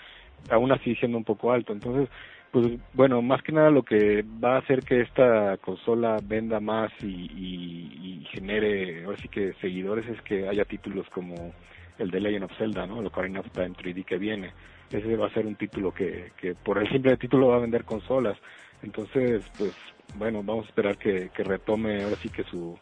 [0.49, 1.73] aún así siendo un poco alto.
[1.73, 2.09] Entonces,
[2.53, 6.91] pues bueno, más que nada lo que va a hacer que esta consola venda más
[7.03, 11.53] y, y, y genere, ahora sí que seguidores es que haya títulos como
[11.99, 13.01] el de Legend of Zelda, ¿no?
[13.01, 14.53] El Ocarina of Time 3D que viene.
[14.91, 17.85] Ese va a ser un título que, que por el simple título va a vender
[17.85, 18.37] consolas.
[18.83, 19.73] Entonces, pues
[20.15, 22.79] bueno, vamos a esperar que, que retome ahora sí que su,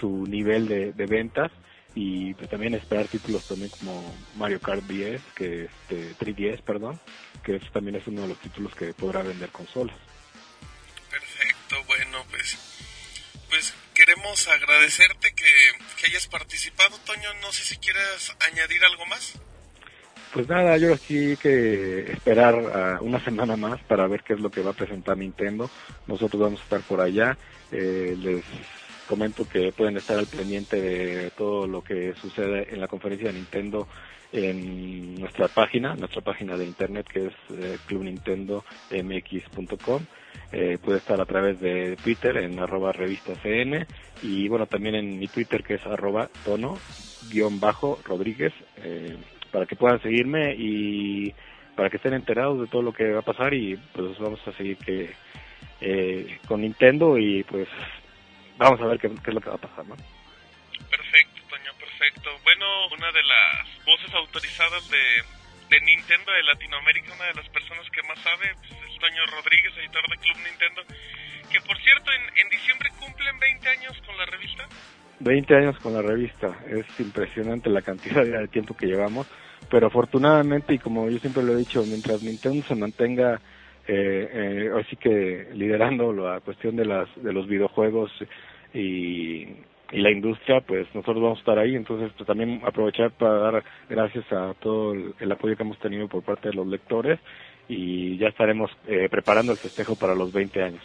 [0.00, 1.52] su nivel de, ventas
[1.94, 6.98] y pues también esperar títulos también como Mario Kart 10, que este 3DS, perdón,
[7.44, 9.96] que eso también es uno de los títulos que podrá vender consolas.
[11.10, 12.74] Perfecto, bueno, pues
[13.48, 13.74] pues
[14.04, 17.32] queremos agradecerte que, hayas participado, Toño.
[17.40, 19.40] No sé si quieres añadir algo más.
[20.32, 24.50] Pues nada, yo sí que esperar uh, una semana más para ver qué es lo
[24.50, 25.70] que va a presentar Nintendo.
[26.06, 27.38] Nosotros vamos a estar por allá.
[27.72, 28.44] Eh, les
[29.08, 33.34] comento que pueden estar al pendiente de todo lo que sucede en la conferencia de
[33.34, 33.88] Nintendo
[34.32, 40.06] en nuestra página, nuestra página de internet que es eh, clubnintendomx.com.
[40.52, 43.86] Eh, puede estar a través de Twitter en arroba revista CN
[44.22, 46.78] y bueno también en mi Twitter que es arroba tono
[47.28, 49.16] guion bajo Rodríguez eh,
[49.50, 51.34] para que puedan seguirme y
[51.74, 54.52] para que estén enterados de todo lo que va a pasar y pues vamos a
[54.52, 55.10] seguir que
[55.80, 57.68] eh, con Nintendo y pues
[58.56, 59.96] vamos a ver qué, qué, es lo que va a pasar, ¿no?
[60.88, 62.30] Perfecto, Toño, perfecto.
[62.44, 62.66] Bueno,
[62.96, 64.98] una de las voces autorizadas de,
[65.74, 69.72] de Nintendo de Latinoamérica, una de las personas que más sabe, pues, es Toño Rodríguez,
[69.78, 70.82] editor de Club Nintendo,
[71.50, 74.68] que por cierto, en, en diciembre cumplen 20 años con la revista.
[75.20, 79.26] 20 años con la revista, es impresionante la cantidad de tiempo que llevamos,
[79.70, 83.40] pero afortunadamente, y como yo siempre lo he dicho, mientras Nintendo se mantenga
[83.86, 88.10] eh, eh, así que liderando la cuestión de las de los videojuegos
[88.72, 89.46] y,
[89.94, 91.76] y la industria pues nosotros vamos a estar ahí.
[91.76, 96.08] Entonces pues también aprovechar para dar gracias a todo el, el apoyo que hemos tenido
[96.08, 97.20] por parte de los lectores
[97.68, 100.82] y ya estaremos eh, preparando el festejo para los 20 años.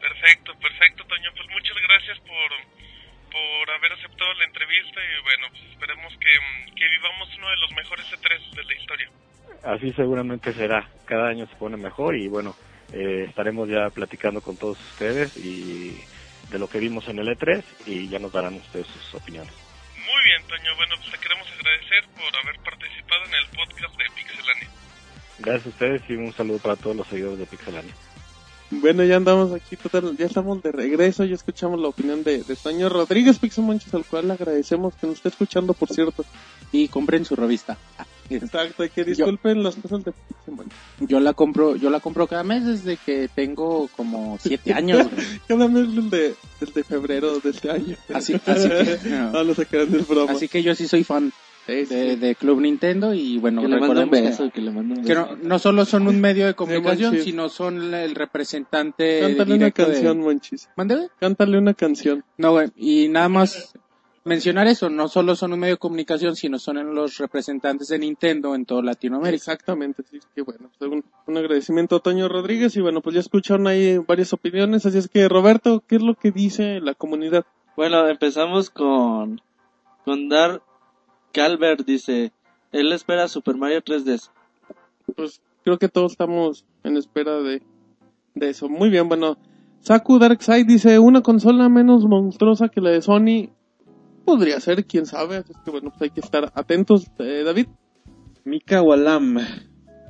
[0.00, 1.30] Perfecto perfecto Toño.
[1.36, 2.80] Pues muchas gracias por
[3.32, 7.72] por haber aceptado la entrevista y bueno pues esperemos que, que vivamos uno de los
[7.74, 9.10] mejores E3 de la historia.
[9.64, 10.88] Así seguramente será.
[11.04, 12.54] Cada año se pone mejor y bueno,
[12.92, 16.00] eh, estaremos ya platicando con todos ustedes y
[16.50, 19.52] de lo que vimos en el E3 y ya nos darán ustedes sus opiniones.
[19.96, 20.76] Muy bien, Toño.
[20.76, 24.68] Bueno, pues te queremos agradecer por haber participado en el podcast de Pixelania.
[25.38, 27.94] Gracias a ustedes y un saludo para todos los seguidores de Pixelania.
[28.72, 32.56] Bueno, ya andamos aquí, total, ya estamos de regreso, ya escuchamos la opinión de, de
[32.56, 36.24] Toño Rodríguez Pixel Monches, al cual le agradecemos que nos esté escuchando, por cierto.
[36.70, 37.76] Y compren su revista.
[38.30, 40.66] Exacto, hay que disculpen las cosas de Pokémon.
[41.00, 45.06] Yo la compro, yo la compro cada mes desde que tengo como siete años.
[45.48, 47.96] Cada mes el de, el de febrero de este año.
[48.12, 48.98] Así, así que,
[49.34, 50.32] Ah, no se crean del broma.
[50.32, 51.32] así que yo sí soy fan
[51.66, 55.36] de, de Club Nintendo y bueno, que recordemos beso, que le mando un que beso.
[55.36, 60.18] no, no solo son un medio de comunicación, sino son el representante Cántale una canción,
[60.18, 60.24] de...
[60.24, 60.68] Monchis.
[60.76, 61.08] ¿Mande, güey?
[61.18, 62.24] Cántale una canción.
[62.36, 63.72] No, güey, y nada más
[64.30, 68.54] mencionar eso, no solo son un medio de comunicación, sino son los representantes de Nintendo
[68.54, 69.34] en toda Latinoamérica.
[69.34, 73.20] Exactamente, sí, que bueno, pues un, un agradecimiento a Toño Rodríguez y bueno, pues ya
[73.20, 77.44] escucharon ahí varias opiniones, así es que Roberto, ¿qué es lo que dice la comunidad?
[77.76, 79.40] Bueno, empezamos con,
[80.04, 80.62] con Dar
[81.32, 82.30] Calvert, dice,
[82.70, 84.30] él espera Super Mario 3D.
[85.16, 87.62] Pues creo que todos estamos en espera de,
[88.36, 88.68] de eso.
[88.68, 89.36] Muy bien, bueno,
[89.80, 93.50] Saku Darkseid dice, una consola menos monstruosa que la de Sony
[94.24, 97.66] podría ser, quién sabe, así es que bueno, pues hay que estar atentos, eh, David.
[98.44, 99.38] Mika Walam.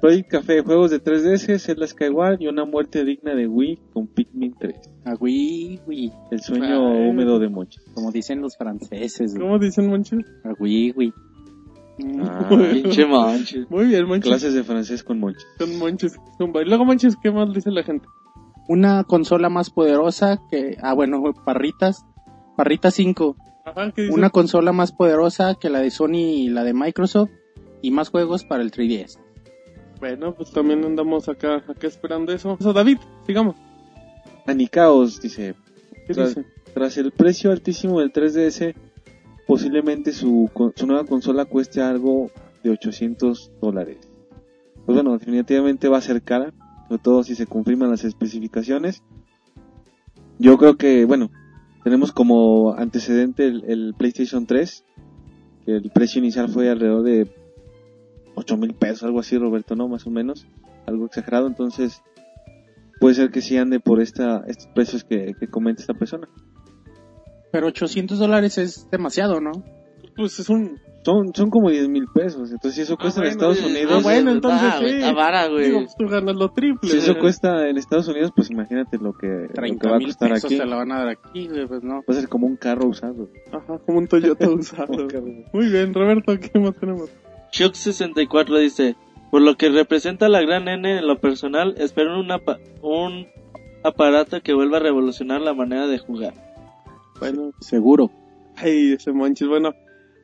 [0.01, 4.55] Project Café, juegos de 3DS, Zelda Skyward y una muerte digna de Wii con Pikmin
[4.59, 4.74] 3.
[5.05, 7.09] Ah, güey, güey, El sueño Ay.
[7.11, 7.78] húmedo de Mochi.
[7.93, 9.43] como dicen los franceses, güey.
[9.47, 10.24] ¿Cómo dicen, Monchis?
[10.43, 11.12] Ah, güey, güey.
[12.23, 13.69] Ah, Pinche manches.
[13.70, 14.31] Muy bien, Monchis.
[14.31, 15.45] Clases de francés con Mochi.
[15.59, 16.19] Con Monchis.
[16.39, 16.62] Zumba.
[16.62, 18.07] Y luego, Monchis, ¿qué más dice la gente?
[18.69, 22.07] Una consola más poderosa que, ah, bueno, Parritas,
[22.57, 24.15] Parrita 5, Ajá, ¿qué dice?
[24.15, 27.31] una consola más poderosa que la de Sony y la de Microsoft
[27.82, 29.19] y más juegos para el 3DS.
[30.01, 32.57] Bueno, pues también andamos acá, acá esperando eso.
[32.59, 33.57] Eso, David, sigamos.
[34.47, 35.55] Anicaos, dice,
[36.07, 36.45] ¿Qué Tras- dice?
[36.74, 38.74] Tras el precio altísimo del 3DS,
[39.47, 42.31] posiblemente su, con- su nueva consola cueste algo
[42.62, 43.99] de 800 dólares.
[44.87, 46.53] Pues bueno, definitivamente va a ser cara,
[46.89, 49.03] sobre todo si se confirman las especificaciones.
[50.39, 51.31] Yo creo que, bueno,
[51.82, 54.85] tenemos como antecedente el, el PlayStation 3,
[55.65, 57.31] que el precio inicial fue alrededor de
[58.35, 59.89] 8 mil pesos, algo así, Roberto, ¿no?
[59.89, 60.47] Más o menos,
[60.86, 62.02] algo exagerado, entonces
[63.01, 66.28] puede ser que sí ande por esta, estos precios que, que comenta esta persona.
[67.51, 69.52] Pero 800 dólares es demasiado, ¿no?
[70.16, 70.78] Pues es un...
[71.02, 73.70] Son, son como 10 mil pesos, entonces si eso cuesta en bueno, Estados.
[73.70, 75.14] Unidos, Ah, bueno, entonces Ah, güey, sí.
[75.14, 75.64] vara, güey.
[75.64, 76.90] Digo, pues tú ganas lo triple.
[76.90, 79.98] si eso cuesta en Estados Unidos, pues imagínate lo que, lo que 30 va a
[79.98, 80.56] mil costar pesos aquí.
[80.59, 81.94] se la van a dar aquí, güey, pues no.
[81.94, 83.28] Va a ser como un carro usado.
[83.51, 84.93] Ajá, como un Toyota usado.
[85.55, 87.09] Muy bien, Roberto, ¿qué más tenemos?
[87.52, 88.97] Shock64 dice,
[89.31, 93.27] por lo que representa la gran N en lo personal, espero un, apa- un
[93.82, 96.35] aparato que vuelva a revolucionar la manera de jugar.
[97.18, 98.10] Bueno, Seguro.
[98.56, 99.48] ay, ese Monchis.
[99.48, 99.72] Bueno,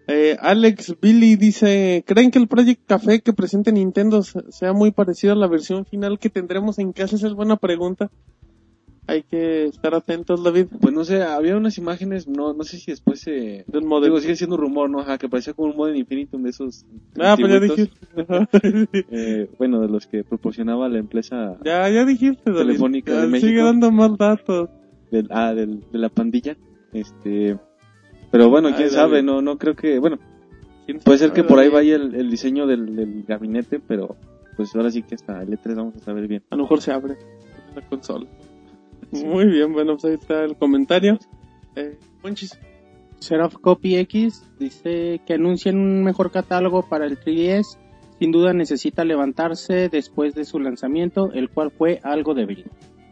[0.09, 4.91] eh, Alex Billy dice, ¿creen que el Project Café que presente Nintendo se- sea muy
[4.93, 7.17] parecido a la versión final que tendremos en casa?
[7.17, 8.11] Esa es buena pregunta.
[9.09, 12.91] Hay que estar atentos, David, Pues no sé, había unas imágenes, no, no sé si
[12.91, 13.65] después se...
[13.69, 14.07] del modelo.
[14.17, 14.99] Digo, sigue siendo un rumor, ¿no?
[14.99, 16.85] Ajá, que parecía como un Modern Infinitum de esos...
[17.21, 17.97] Ah, pues ya dijiste.
[19.13, 22.67] Eh, bueno, de los que proporcionaba la empresa ya, ya dijiste, David.
[22.67, 23.47] Telefónica de México.
[23.49, 24.71] Sigue dando más datos.
[25.13, 26.57] del, ah, del, de la pandilla.
[26.93, 27.57] Este,
[28.31, 30.19] pero bueno, quién Ay, sabe, no, no creo que, bueno,
[30.87, 34.17] ¿Quién puede ser que por ahí vaya el, el diseño del, del gabinete, pero
[34.57, 36.45] pues ahora sí que hasta el E3 vamos a saber bien.
[36.49, 37.17] A lo mejor se abre
[37.75, 38.27] la consola.
[39.11, 41.19] Muy bien, bueno, pues ahí está el comentario.
[41.75, 42.59] Eh, Monchis.
[43.19, 47.79] Seraph Copy X dice que anuncian un mejor catálogo para el 3DS.
[48.21, 52.65] Sin duda necesita levantarse después de su lanzamiento, el cual fue algo débil.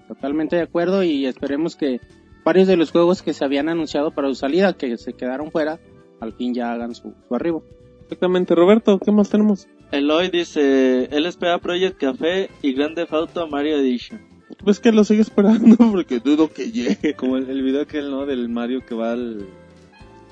[0.09, 2.01] Totalmente de acuerdo y esperemos que
[2.45, 5.81] varios de los juegos que se habían anunciado para su salida, que se quedaron fuera,
[6.21, 7.65] al fin ya hagan su, su arribo.
[8.03, 9.67] Exactamente, Roberto, ¿qué más tenemos?
[9.91, 14.21] Eloy dice, él espera Project Café y Grand Theft Auto Mario Edition.
[14.63, 17.15] Pues que lo sigue esperando porque dudo que llegue.
[17.15, 18.27] Como el, el video aquel, ¿no?
[18.27, 19.47] Del Mario que va al...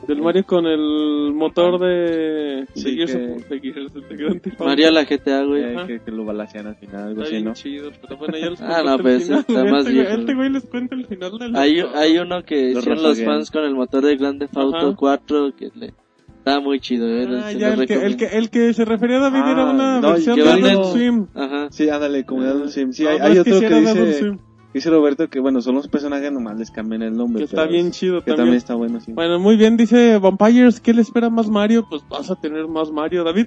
[0.06, 2.66] Del Mario con el motor de...
[2.74, 4.64] Sí, de Gears que- of- de Gears, de Grand Theft Auto.
[4.64, 5.62] Mario la GTA, güey.
[5.62, 7.52] eh, que, que lo balacean al final, algo así, bien ¿no?
[7.54, 9.44] chido, pero bueno, ya les Ah, no, pues, final.
[9.46, 10.08] está más este, viejo.
[10.10, 11.56] Güey, este güey les cuenta el final del...
[11.56, 14.76] Hay, hay uno que Lo hicieron los fans con el motor de Grand Theft Auto
[14.88, 14.96] Ajá.
[14.96, 15.92] 4 que le
[16.38, 19.20] está muy chido, eh, Ah, ya, el que, el, que, el que se refería a
[19.30, 21.26] David Ah, era una no, versión de Adult Swim.
[21.34, 21.68] Ajá.
[21.70, 22.92] Sí, ándale, como de Adult Swim.
[22.92, 24.38] Sí, No, hay, no hay otro que dice, Swim,
[24.74, 27.40] dice Roberto que, bueno, son los personajes, nomás les cambian el nombre.
[27.40, 28.57] que está bien chido Que también también.
[28.57, 29.12] está bueno, sí.
[29.12, 31.86] Bueno, muy bien, dice Vampires, ¿qué le espera más Mario?
[31.89, 33.47] Pues vas a tener más Mario, David.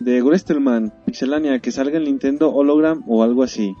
[0.00, 3.74] De Grestelman, Pixelania, que salga el Nintendo Hologram o algo así.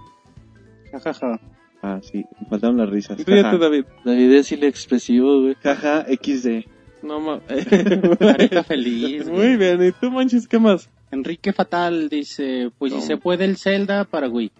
[0.92, 1.40] Jajaja.
[1.82, 3.24] Ah, sí, me faltaron las risas.
[3.24, 3.84] Ríete, David.
[4.04, 5.54] David es inexpresivo, güey.
[5.62, 6.66] Jaja, XD.
[7.02, 7.40] No ma...
[8.18, 9.26] Carita feliz.
[9.30, 9.48] güey.
[9.48, 10.90] Muy bien, ¿y tú, Manches, qué más?
[11.10, 13.00] Enrique Fatal dice, pues No.
[13.00, 14.52] si se puede el Zelda para Wii.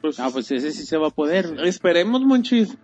[0.00, 1.56] Pues, Ah, pues ese sí se va a poder.
[1.64, 2.76] esperemos, Monchis.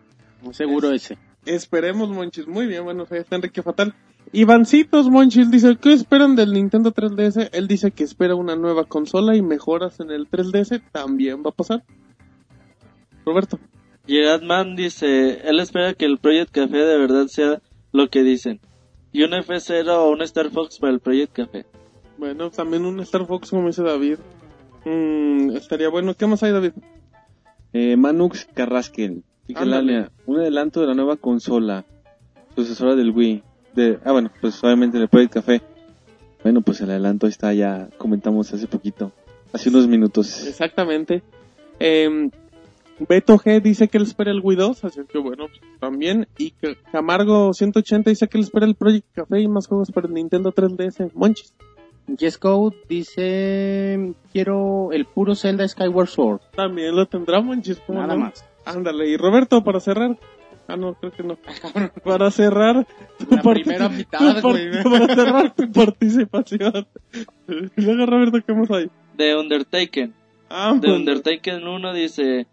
[0.53, 1.17] Seguro ese.
[1.47, 2.47] Esperemos, Monchis.
[2.47, 3.95] Muy bien, bueno, ahí está Enrique Fatal.
[4.33, 7.51] Ivancitos Monchis dice, ¿qué esperan del Nintendo 3DS?
[7.53, 10.83] Él dice que espera una nueva consola y mejoras en el 3DS.
[10.91, 11.85] También va a pasar.
[13.25, 13.59] Roberto.
[14.07, 17.63] Gerard Mann dice, él espera que el Project Café de verdad sea
[17.93, 18.61] lo que dicen.
[19.13, 21.65] Y un F0 o un Star Fox para el Project Café.
[22.19, 24.19] Bueno, también un Star Fox como dice David.
[24.85, 26.15] Mm, estaría bueno.
[26.15, 26.73] ¿Qué más hay David?
[27.75, 29.25] Eh, Manux Carrasquel.
[30.27, 31.85] Un adelanto de la nueva consola,
[32.55, 33.43] sucesora del Wii.
[33.75, 35.61] De, ah, bueno, pues obviamente el Project Café.
[36.45, 39.11] Bueno, pues el adelanto está ya, comentamos hace poquito,
[39.53, 40.47] hace unos minutos.
[40.47, 41.25] Exactamente.
[41.81, 42.31] Eh,
[43.09, 46.29] Beto G dice que él espera el Wii 2, así que bueno, pues, también.
[46.39, 46.55] Y
[46.93, 50.53] Camargo 180 dice que él espera el Project Café y más juegos para el Nintendo
[50.53, 51.11] 3DS.
[51.13, 51.53] Monchis.
[52.19, 56.41] Yes Code dice, quiero el puro Zelda Skyward Sword.
[56.55, 57.81] También lo tendrá Monchis.
[57.87, 58.21] ¿cómo Nada no?
[58.21, 58.45] más.
[58.67, 60.19] Ándale, y Roberto, para cerrar.
[60.69, 61.37] Ah, no, creo que no.
[62.05, 62.87] para cerrar
[63.19, 64.83] tu La primera tu mitad, güey.
[64.83, 66.87] Para cerrar tu participación.
[67.77, 68.91] Y luego, Roberto, ¿qué más hay?
[69.17, 70.15] De Undertaken.
[70.51, 72.47] Ah, De pues, Undertaken 1 dice,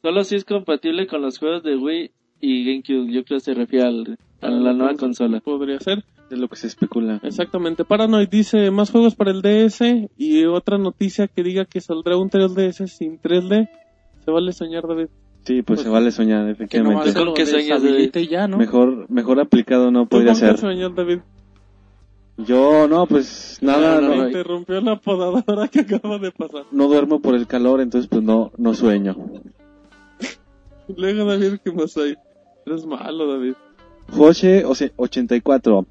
[0.00, 2.10] solo si es compatible con los juegos de Wii
[2.40, 3.12] y GameCube.
[3.12, 5.40] Yo creo que se refiere al- a la nueva consola.
[5.40, 6.04] Podría ser.
[6.30, 7.20] Es lo que se especula.
[7.24, 7.84] Exactamente.
[7.84, 9.80] Paranoid dice más juegos para el DS
[10.16, 13.68] y otra noticia que diga que saldrá un 3DS sin 3D.
[14.24, 15.08] Se vale soñar, David.
[15.44, 17.10] Sí, pues, Pues, se vale soñar, Que efectivamente.
[17.12, 18.58] se que sueñas, deshabilite y ya, ¿no?
[18.58, 20.58] Mejor, mejor aplicado no ¿Tú podría ser.
[20.58, 21.18] soñar, David?
[22.36, 24.28] Yo, no, pues nada, No, no, Me no, no.
[24.28, 26.64] interrumpió la podadora que acaba de pasar.
[26.70, 29.16] no duermo por el calor, entonces pues no, no sueño.
[30.96, 32.14] Luego, David, ¿qué más hay?
[32.66, 33.54] Eres malo, David.
[34.10, 35.86] José o sea, 84.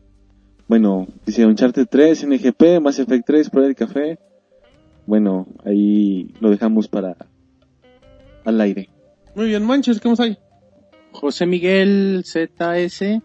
[0.69, 4.19] Bueno, dice Uncharted 3, NGP, Mass Effect 3, Pro del Café.
[5.07, 7.17] Bueno, ahí lo dejamos para
[8.45, 8.87] al aire.
[9.33, 10.37] Muy bien, Manches, ¿qué más hay?
[11.11, 13.19] José Miguel ZS,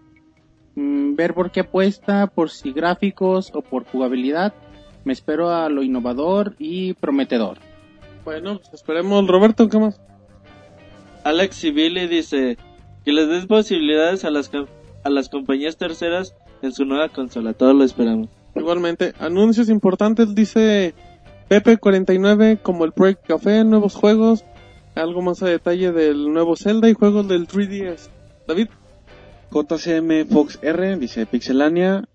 [0.75, 4.55] mm, ver por qué apuesta, por si gráficos o por jugabilidad.
[5.05, 7.59] Me espero a lo innovador y prometedor.
[8.25, 9.27] Bueno, pues esperemos.
[9.29, 10.01] Roberto, ¿qué más?
[11.25, 12.57] Alex Civili dice
[13.05, 14.51] que les des posibilidades a las,
[15.05, 17.53] a las compañías terceras en su nueva consola.
[17.53, 18.29] Todos lo esperamos.
[18.55, 20.95] Igualmente, anuncios importantes, dice
[21.49, 24.45] Pepe49, como el Project Café, nuevos juegos,
[24.95, 28.09] algo más a detalle del nuevo Zelda y juegos del 3DS.
[28.47, 28.69] David,
[29.51, 32.09] JCM Fox R, dice Pixelania,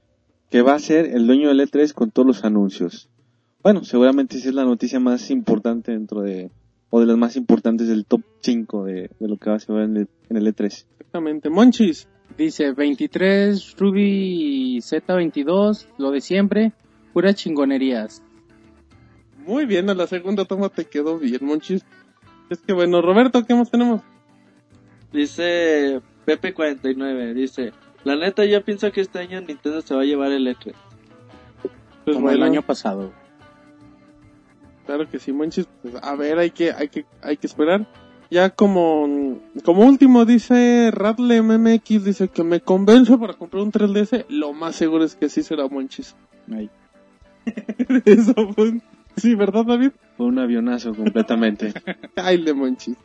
[0.50, 3.10] que va a ser el dueño del E3 con todos los anuncios.
[3.62, 6.52] Bueno, seguramente sí es la noticia más importante dentro de,
[6.90, 9.76] o de las más importantes del top 5 de, de lo que va a ser
[9.78, 10.66] en el, en el E E3.
[10.66, 11.50] exactamente.
[11.50, 12.08] Monchis,
[12.38, 16.72] Dice 23 Ruby Z22, lo de siempre,
[17.14, 18.24] puras chingonerías.
[19.46, 21.84] muy bien, a la segunda toma te quedó bien, Monchis.
[22.50, 24.02] Es que bueno, Roberto, ¿qué más tenemos?
[25.12, 27.74] Dice Pepe49, dice,
[28.04, 30.74] la neta yo pienso que este año Nintendo se va a llevar el E E3.
[32.06, 33.12] Pues como el año pasado.
[34.86, 35.68] Claro que sí, Monchis.
[35.82, 37.88] Pues, a ver, hay que, hay que, hay que esperar.
[38.32, 44.26] Ya como, como último dice Radle MMX, dice que me convence para comprar un 3DS.
[44.30, 46.16] Lo más seguro es que sí será Monchis.
[46.52, 46.70] Ahí.
[48.06, 48.82] Eso fue un-
[49.16, 49.92] Sí, ¿verdad, David?
[50.16, 51.74] Fue un avionazo completamente.
[52.16, 52.96] Ay, de Monchis.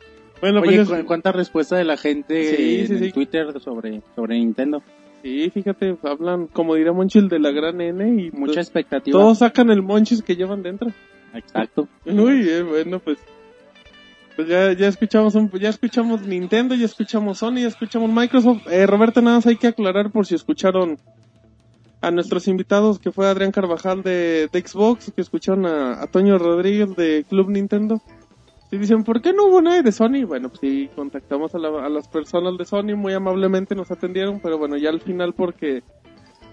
[0.41, 3.11] Bueno, Oye, pues ¿cu- ¿cuánta respuesta de la gente Sí, en sí, sí.
[3.11, 4.83] Twitter sobre, sobre Nintendo?
[5.23, 9.19] sí, fíjate, hablan, como diría Monchis, de la gran N y Mucha pues, expectativa.
[9.19, 10.91] todos sacan el Monchis que llevan dentro.
[11.33, 11.87] Exacto.
[12.05, 13.17] Muy bien, bueno, pues.
[14.35, 18.67] Pues ya, ya escuchamos un- ya escuchamos Nintendo, ya escuchamos Sony, ya escuchamos Microsoft.
[18.69, 20.97] Eh, Roberto, nada más hay que aclarar por si escucharon
[22.01, 26.37] a nuestros invitados, que fue Adrián Carvajal de, de Xbox, que escucharon a, a Toño
[26.37, 28.01] Rodríguez de Club Nintendo.
[28.69, 30.25] Si dicen, ¿por qué no hubo nadie de Sony?
[30.27, 34.39] Bueno, pues sí, contactamos a, la- a las personas de Sony, muy amablemente nos atendieron,
[34.41, 35.83] pero bueno, ya al final porque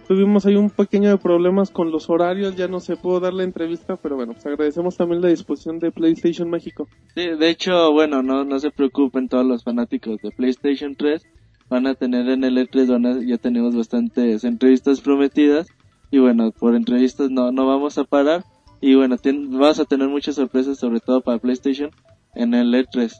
[0.08, 3.44] tuvimos ahí un pequeño de problemas con los horarios, ya no se pudo dar la
[3.44, 6.88] entrevista, pero bueno, pues agradecemos también la disposición de PlayStation México.
[7.14, 11.26] Sí, de hecho, bueno, no, no se preocupen todos los fanáticos de PlayStation 3.
[11.70, 15.68] Van a tener en el E3, van a- ya tenemos bastantes entrevistas prometidas.
[16.10, 18.44] Y bueno, por entrevistas no, no vamos a parar.
[18.82, 21.90] Y bueno, vamos a tener muchas sorpresas, sobre todo para PlayStation,
[22.34, 23.12] en el E E3.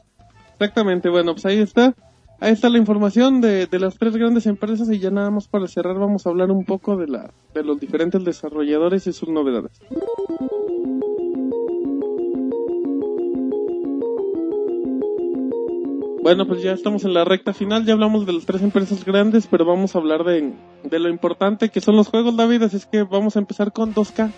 [0.53, 1.95] Exactamente, bueno, pues ahí está.
[2.43, 5.65] Ahí está la información de, de las tres grandes empresas y ya nada más para
[5.65, 9.71] cerrar vamos a hablar un poco de la de los diferentes desarrolladores y sus novedades.
[16.21, 19.47] Bueno, pues ya estamos en la recta final, ya hablamos de las tres empresas grandes,
[19.47, 20.51] pero vamos a hablar de,
[20.83, 23.93] de lo importante que son los juegos, David, así es que vamos a empezar con
[23.93, 24.33] 2K.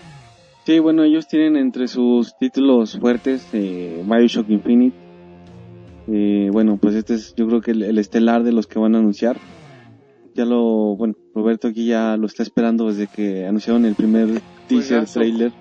[0.64, 5.05] Sí, bueno, ellos tienen entre sus títulos fuertes eh, Bioshock Infinite.
[6.08, 8.94] Eh, bueno, pues este es yo creo que el, el estelar de los que van
[8.94, 9.36] a anunciar.
[10.34, 15.06] ya lo, bueno, Roberto aquí ya lo está esperando desde que anunciaron el primer teaser
[15.06, 15.52] trailer.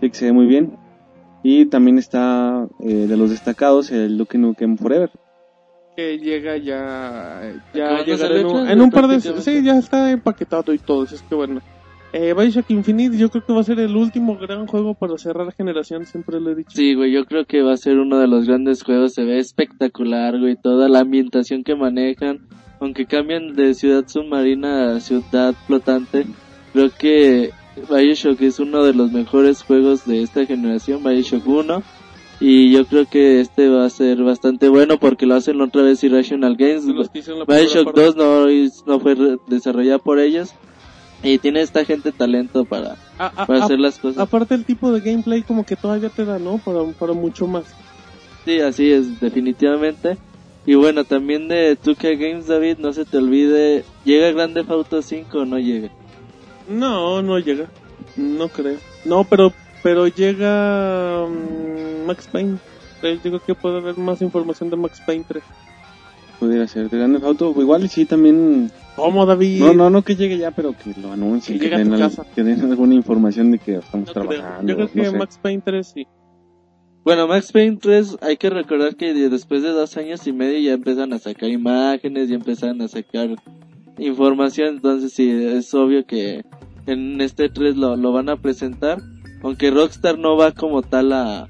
[0.00, 0.76] Sí, que se ve muy bien.
[1.42, 5.10] Y también está eh, de los destacados el Duke Nukem Forever.
[5.96, 7.40] Que llega ya.
[7.74, 9.20] Ya de en un, salir, en un par de.
[9.20, 11.04] Sí, ya está empaquetado y todo.
[11.04, 11.60] así Es que bueno.
[12.12, 15.52] Eh, Bioshock Infinite, yo creo que va a ser el último gran juego para cerrar
[15.52, 16.70] generación, siempre lo he dicho.
[16.72, 19.12] Sí, güey, yo creo que va a ser uno de los grandes juegos.
[19.12, 20.56] Se ve espectacular, güey.
[20.56, 22.46] Toda la ambientación que manejan.
[22.80, 26.26] Aunque cambian de ciudad submarina a ciudad flotante.
[26.72, 27.50] Creo que
[27.90, 31.02] Bioshock es uno de los mejores juegos de esta generación.
[31.02, 31.82] Bioshock 1.
[32.40, 36.02] Y yo creo que este va a ser bastante bueno porque lo hacen otra vez
[36.04, 36.86] Irrational Games.
[36.86, 38.00] Bioshock parte.
[38.00, 38.46] 2 no,
[38.86, 40.54] no fue desarrollado por ellos.
[41.22, 44.18] Y tiene esta gente talento para, A- a- para hacer las cosas.
[44.18, 46.58] Aparte el tipo de gameplay como que todavía te da, ¿no?
[46.58, 47.64] Para, para mucho más.
[48.44, 50.16] Sí, así es, definitivamente.
[50.64, 55.38] Y bueno, también de 2K Games, David, no se te olvide, ¿llega Grande Auto 5
[55.38, 55.88] o no llega?
[56.68, 57.66] No, no llega.
[58.16, 58.76] No creo.
[59.04, 62.58] No, pero pero llega mm, Max Payne.
[63.02, 65.42] Yo creo que puede haber más información de Max Payne 3.
[66.38, 67.54] Pudiera ser de Grand Theft Auto.
[67.60, 68.70] Igual y sí también.
[68.96, 69.60] ¿Cómo, David?
[69.60, 71.58] No, no, no que llegue ya, pero que lo anuncien.
[71.58, 72.24] Que Que, a den, tu al- casa.
[72.34, 74.28] que den alguna información de que estamos No creo.
[74.28, 74.68] trabajando.
[74.70, 75.18] Yo creo que no.
[75.18, 76.06] Max Payne 3 sí.
[77.04, 80.58] Bueno, Max Payne 3, hay que recordar que de- después de dos años y medio
[80.58, 83.30] ya empiezan a sacar imágenes, ya empiezan a sacar
[83.98, 86.42] información, entonces sí, es obvio que
[86.86, 88.98] en este 3 lo, lo van a presentar.
[89.42, 91.48] Aunque Rockstar no va como tal a,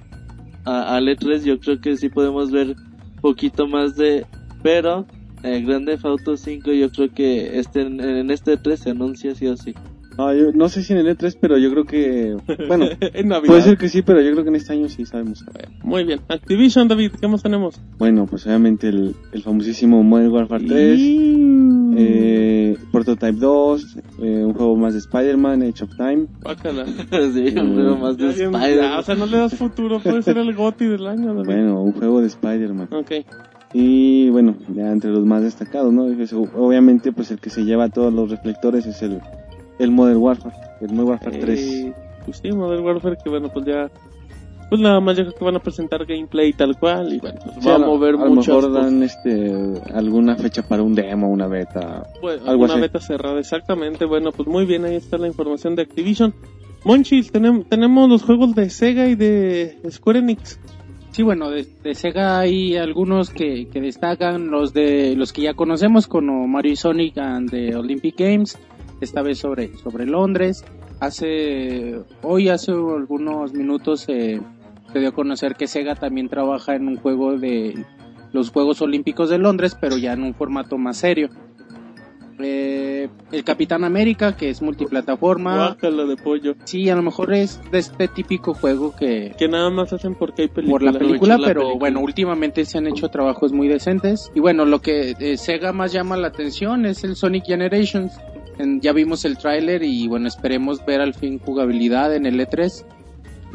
[0.65, 2.75] a, al E3, yo creo que sí podemos ver
[3.21, 4.27] poquito más de...
[4.63, 5.07] Pero
[5.43, 9.47] eh, Grande Theft Auto 5 yo creo que este, en, este 3 se anuncia sí
[9.47, 9.75] o sí.
[10.17, 12.37] No, yo no sé si en el E3, pero yo creo que.
[12.67, 13.47] Bueno, en Navidad.
[13.47, 15.45] puede ser que sí, pero yo creo que en este año sí sabemos.
[15.85, 16.21] Muy bien.
[16.29, 17.81] Activision, David, ¿qué más tenemos?
[17.99, 21.01] Bueno, pues obviamente el, el famosísimo Modern Warfare 3,
[21.97, 26.27] eh, Prototype 2, eh, un juego más de Spider-Man, Age of Time.
[26.43, 26.85] Bácala.
[27.11, 28.99] sí, un juego más de Spider-Man.
[28.99, 31.47] o sea, no le das futuro, puede ser el GOTY del año, David.
[31.47, 32.89] Bueno, un juego de Spider-Man.
[32.91, 33.13] Ok.
[33.73, 36.09] Y bueno, ya entre los más destacados, ¿no?
[36.09, 39.21] Es- obviamente, pues el que se lleva todos los reflectores es el,
[39.79, 41.61] el Modern Warfare, el Modern Warfare 3.
[41.61, 41.93] Eh,
[42.25, 43.91] pues sí, Modern Warfare, que bueno, pues ya.
[44.71, 47.11] Pues nada más, yo creo que van a presentar gameplay tal cual.
[47.15, 48.85] Y bueno, pues Sí, va a mover a lo muchas mejor cosas.
[48.85, 49.55] dan este
[49.95, 52.83] alguna fecha para un demo, una beta, Pues, algo una así.
[52.83, 54.05] beta cerrada, exactamente.
[54.05, 56.35] Bueno, pues muy bien, ahí está la información de Activision.
[56.85, 60.59] Monchis, tenem- tenemos los juegos de Sega y de Square Enix.
[61.19, 61.67] Sí, bueno, de,
[61.97, 66.77] Sega hay algunos que, que destacan, los de los que ya conocemos, como Mario y
[66.77, 68.57] Sonic and the Olympic Games,
[69.01, 70.65] esta vez sobre, sobre Londres.
[71.01, 74.41] Hace, hoy hace algunos minutos eh,
[74.93, 77.85] se dio a conocer que Sega también trabaja en un juego de
[78.33, 81.31] los Juegos Olímpicos de Londres, pero ya en un formato más serio.
[82.41, 85.57] Eh, el Capitán América, que es multiplataforma.
[85.57, 86.55] Guácala de pollo.
[86.65, 90.43] Sí, a lo mejor es de este típico juego que, Que nada más hacen porque
[90.43, 90.71] hay película.
[90.71, 91.79] por la película, la pero película.
[91.81, 94.31] bueno, últimamente se han hecho trabajos muy decentes.
[94.35, 98.13] Y bueno, lo que eh, Sega más llama la atención es el Sonic Generations.
[98.59, 102.85] En- ya vimos el tráiler y bueno, esperemos ver al fin jugabilidad en el E3,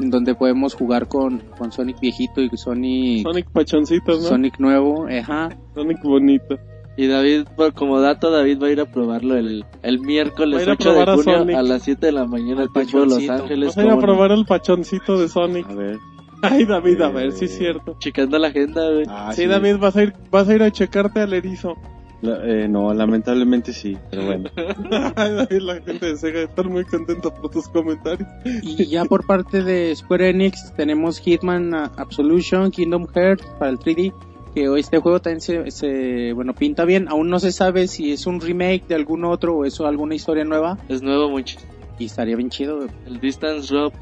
[0.01, 4.27] en donde podemos jugar con, con Sonic viejito y Sonic, Sonic pachoncitos, ¿no?
[4.30, 5.07] Sonic nuevo.
[5.07, 5.49] Ajá.
[5.73, 6.57] Sonic bonito.
[6.95, 10.64] Y David, como dato, David va a ir a probarlo el, el Va miércoles a
[10.64, 11.56] ir a 8 de probar a junio Sonic.
[11.56, 13.30] a las 7 de la mañana, Al tiempo de Los.
[13.30, 13.68] Ángeles.
[13.70, 14.07] Vas a ir a ¿cómo no?
[14.07, 15.68] probar el pachoncito de Sonic.
[15.70, 15.98] A ver.
[16.44, 17.95] Ay, David, a ver, Eh, sí es cierto.
[17.99, 19.06] Checando la agenda, güey.
[19.10, 21.76] Ah, sí, David, vas a ir, vas a ir a checarte al erizo.
[22.22, 24.49] La- eh, no, lamentablemente sí, pero bueno.
[25.15, 28.30] Ay, David, la gente de Sega está muy contenta por tus comentarios.
[28.61, 33.78] Y ya por parte de Square Enix tenemos Hitman uh, Absolution, Kingdom Hearts para el
[33.80, 34.14] 3D.
[34.53, 37.07] Que este juego también se, se, bueno, pinta bien.
[37.09, 40.43] Aún no se sabe si es un remake de algún otro o es alguna historia
[40.43, 40.77] nueva.
[40.89, 41.57] Es nuevo mucho.
[41.97, 42.88] Y estaría bien chido.
[43.07, 43.93] El Distance Drop.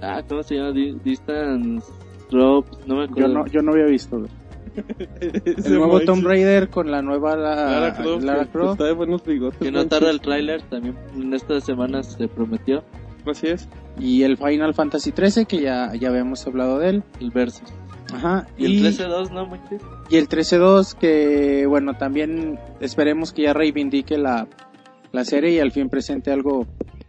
[0.00, 0.72] Ah, ¿cómo se llama?
[0.72, 1.84] Di- Distance
[2.30, 2.66] Drop.
[2.86, 3.28] No me Yo acuerdo.
[3.34, 4.18] no, yo no había visto.
[4.20, 4.30] güey.
[5.20, 6.00] El nuevo.
[6.00, 8.24] Tomb Raider con la nueva la- Lara Croft.
[8.24, 8.72] Lara que Croft.
[8.72, 9.58] Está de buenos bigotes.
[9.60, 10.62] Que no tarda el tráiler.
[10.62, 12.82] También en estas semanas se prometió.
[13.26, 13.68] Así es.
[13.98, 17.02] Y el Final Fantasy 13 que ya, ya habíamos hablado de él.
[17.20, 17.62] El Versus.
[18.14, 18.46] Ajá.
[18.56, 19.48] Y el 13-2, ¿no?
[20.08, 24.46] Y el 13-2 que, bueno, también esperemos que ya reivindique la,
[25.12, 26.66] la serie y al fin presente algo,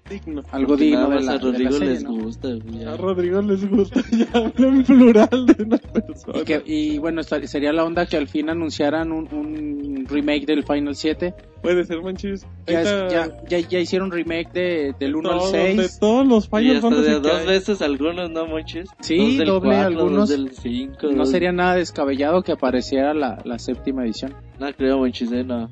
[0.08, 0.44] Digno.
[0.52, 2.14] algo Porque digno de la, a de la Rodrigo serie, les ¿no?
[2.14, 2.50] gusta.
[2.72, 2.92] ya.
[2.94, 6.40] A Rodrigo les gusta ya habla en plural de una persona.
[6.40, 10.46] Y, que- y bueno, esta- sería la onda que al fin anunciaran un, un remake
[10.46, 11.34] del Final 7.
[11.64, 12.46] Puede ser, manchis.
[12.68, 16.00] Ya, es- Ahorita, ya, ya, ya hicieron remake de, del 1 al todos- De 6.
[16.00, 17.48] todos los Y Final hasta Fantasy de dos hay.
[17.48, 18.90] veces algunos, ¿no, Monchis?
[19.00, 20.30] Sí, Dos del doble cuatro, algunos.
[20.30, 21.08] Dos del 5.
[21.14, 24.36] No sería nada descabellado que apareciera la, la séptima edición.
[24.60, 25.68] No creo, Monchis, eh, no.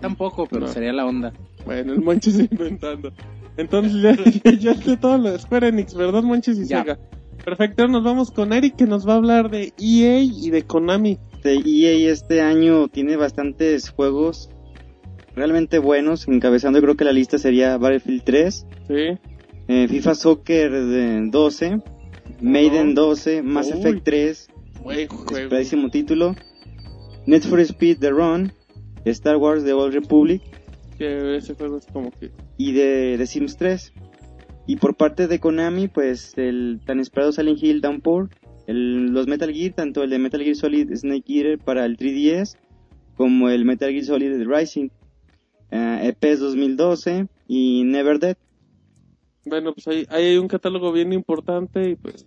[0.00, 0.72] Tampoco, pero No.
[0.72, 1.32] sería la onda.
[1.64, 3.12] Bueno, el Monchis inventando.
[3.60, 4.14] Entonces ya,
[4.44, 6.82] ya, ya sé todo lo de Square Enix, ¿verdad, Monchis y Ya.
[6.82, 6.98] Sega?
[7.44, 11.18] Perfecto, nos vamos con Eric que nos va a hablar de EA y de Konami.
[11.34, 14.50] Este, EA este año tiene bastantes juegos
[15.34, 16.28] realmente buenos.
[16.28, 18.94] Encabezando, creo que la lista sería Battlefield 3, Sí.
[19.68, 21.80] eh, FIFA Soccer de 12,
[22.42, 23.78] Maiden 12, Mass Uy.
[23.80, 24.48] Effect 3,
[24.82, 25.36] Buen juego.
[25.38, 26.34] esperadísimo título,
[27.26, 28.52] Need for Speed The Run,
[29.06, 30.42] Star Wars The Old Republic
[31.00, 32.30] Que ese juego es como que...
[32.58, 33.94] y de, de Sims 3.
[34.66, 38.28] Y por parte de Konami, pues el tan esperado Silent Hill Downpour,
[38.66, 42.58] el, los Metal Gear, tanto el de Metal Gear Solid Snake Eater para el 3DS,
[43.16, 44.90] como el Metal Gear Solid Rising,
[45.70, 48.36] eh, EPS 2012 y Never Dead.
[49.46, 52.26] Bueno, pues ahí, ahí hay un catálogo bien importante y pues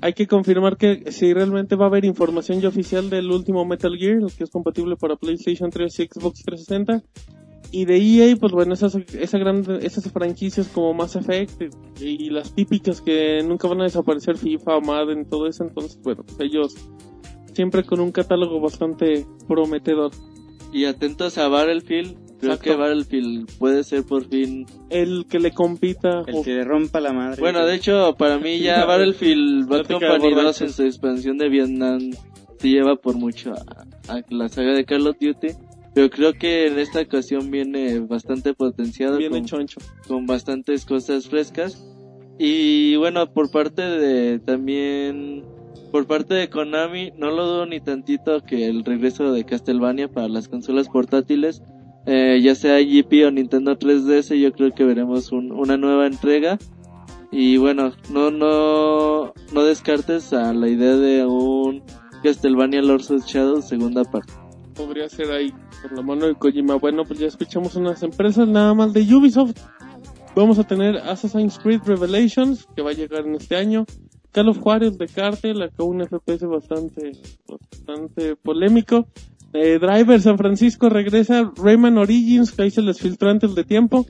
[0.00, 3.94] hay que confirmar que si realmente va a haber información ya oficial del último Metal
[3.94, 7.02] Gear, el que es compatible para PlayStation 3 y Xbox 360.
[7.72, 11.62] Y de EA, pues bueno, esas, esa gran, esas franquicias como Mass Effect
[12.00, 15.64] y, y las típicas que nunca van a desaparecer, FIFA, Madden, todo eso.
[15.64, 16.74] Entonces, bueno, pues ellos
[17.52, 20.10] siempre con un catálogo bastante prometedor.
[20.72, 22.16] Y atentos a Battlefield.
[22.38, 22.70] Creo Exacto.
[22.70, 24.66] que Battlefield puede ser por fin.
[24.90, 26.22] El que le compita.
[26.26, 27.40] El o- que le rompa la madre.
[27.40, 30.60] Bueno, de hecho, para mí ya Battlefield Bad Company 2 borrachos.
[30.62, 32.10] en su expansión de Vietnam
[32.58, 35.48] se lleva por mucho a, a la saga de Call of Duty.
[35.96, 39.80] Pero creo que en esta ocasión viene bastante potenciado viene con, choncho.
[40.06, 41.82] con bastantes cosas frescas.
[42.38, 45.42] Y bueno, por parte de también
[45.90, 50.28] por parte de Konami, no lo dudo ni tantito que el regreso de Castlevania para
[50.28, 51.62] las consolas portátiles,
[52.04, 56.58] eh, ya sea GP o Nintendo 3DS, yo creo que veremos un- una nueva entrega.
[57.32, 61.82] Y bueno, no, no, no descartes a la idea de un
[62.22, 64.34] Castlevania Lords of Shadow segunda parte.
[64.76, 66.76] Podría ser ahí por la mano de Kojima.
[66.76, 69.58] Bueno, pues ya escuchamos unas empresas nada más de Ubisoft.
[70.34, 73.86] Vamos a tener Assassin's Creed Revelations, que va a llegar en este año.
[74.32, 77.12] Call of Juárez de Cartel, acá un FPS bastante,
[77.48, 79.06] bastante polémico.
[79.54, 81.50] Eh, Driver San Francisco regresa.
[81.56, 84.06] Rayman Origins, que ahí se les filtró antes de tiempo.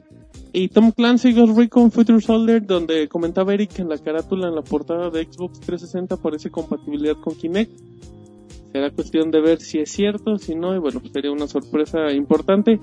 [0.52, 4.62] Y Tom Clancy Ghost Recon Future Soldier, donde comentaba Eric en la carátula, en la
[4.62, 7.70] portada de Xbox 360, aparece compatibilidad con Kinect.
[8.77, 12.12] Será cuestión de ver si es cierto, si no, y bueno, pues sería una sorpresa
[12.12, 12.78] importante.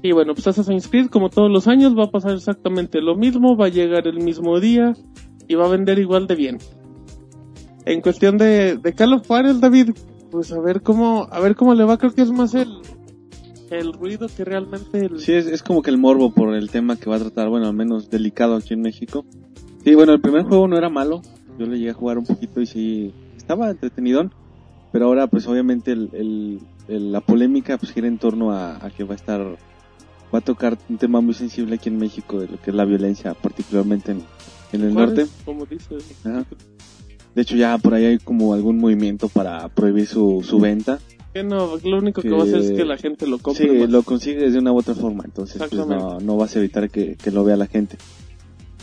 [0.00, 3.56] Y bueno, pues Assassin's Creed, como todos los años, va a pasar exactamente lo mismo,
[3.56, 4.92] va a llegar el mismo día
[5.48, 6.58] y va a vender igual de bien.
[7.84, 9.90] En cuestión de, de Call of Juarez, David,
[10.30, 12.68] pues a ver cómo, a ver cómo le va, creo que es más el,
[13.70, 15.18] el ruido que realmente el...
[15.18, 17.66] Sí, es, es como que el morbo por el tema que va a tratar, bueno,
[17.66, 19.24] al menos delicado aquí en México.
[19.82, 21.22] Sí, bueno, el primer juego no era malo,
[21.58, 24.32] yo le llegué a jugar un poquito y sí, estaba entretenidón,
[24.94, 28.90] pero ahora pues obviamente el, el- el- la polémica pues gira en torno a, a
[28.90, 29.40] que va a estar,
[30.32, 32.84] va a tocar un tema muy sensible aquí en México de lo que es la
[32.84, 34.22] violencia, particularmente en,
[34.72, 35.26] en el norte.
[35.44, 35.96] Como dice.
[36.24, 36.44] Ajá.
[37.34, 41.00] De hecho ya por ahí hay como algún movimiento para prohibir su, su venta.
[41.32, 43.68] Que no, lo único que, va a hacer es que la gente lo compre.
[43.68, 43.90] Sí, más.
[43.90, 47.16] lo consigues de una u otra forma, entonces pues no, no vas a evitar que,
[47.16, 47.96] que lo vea la gente.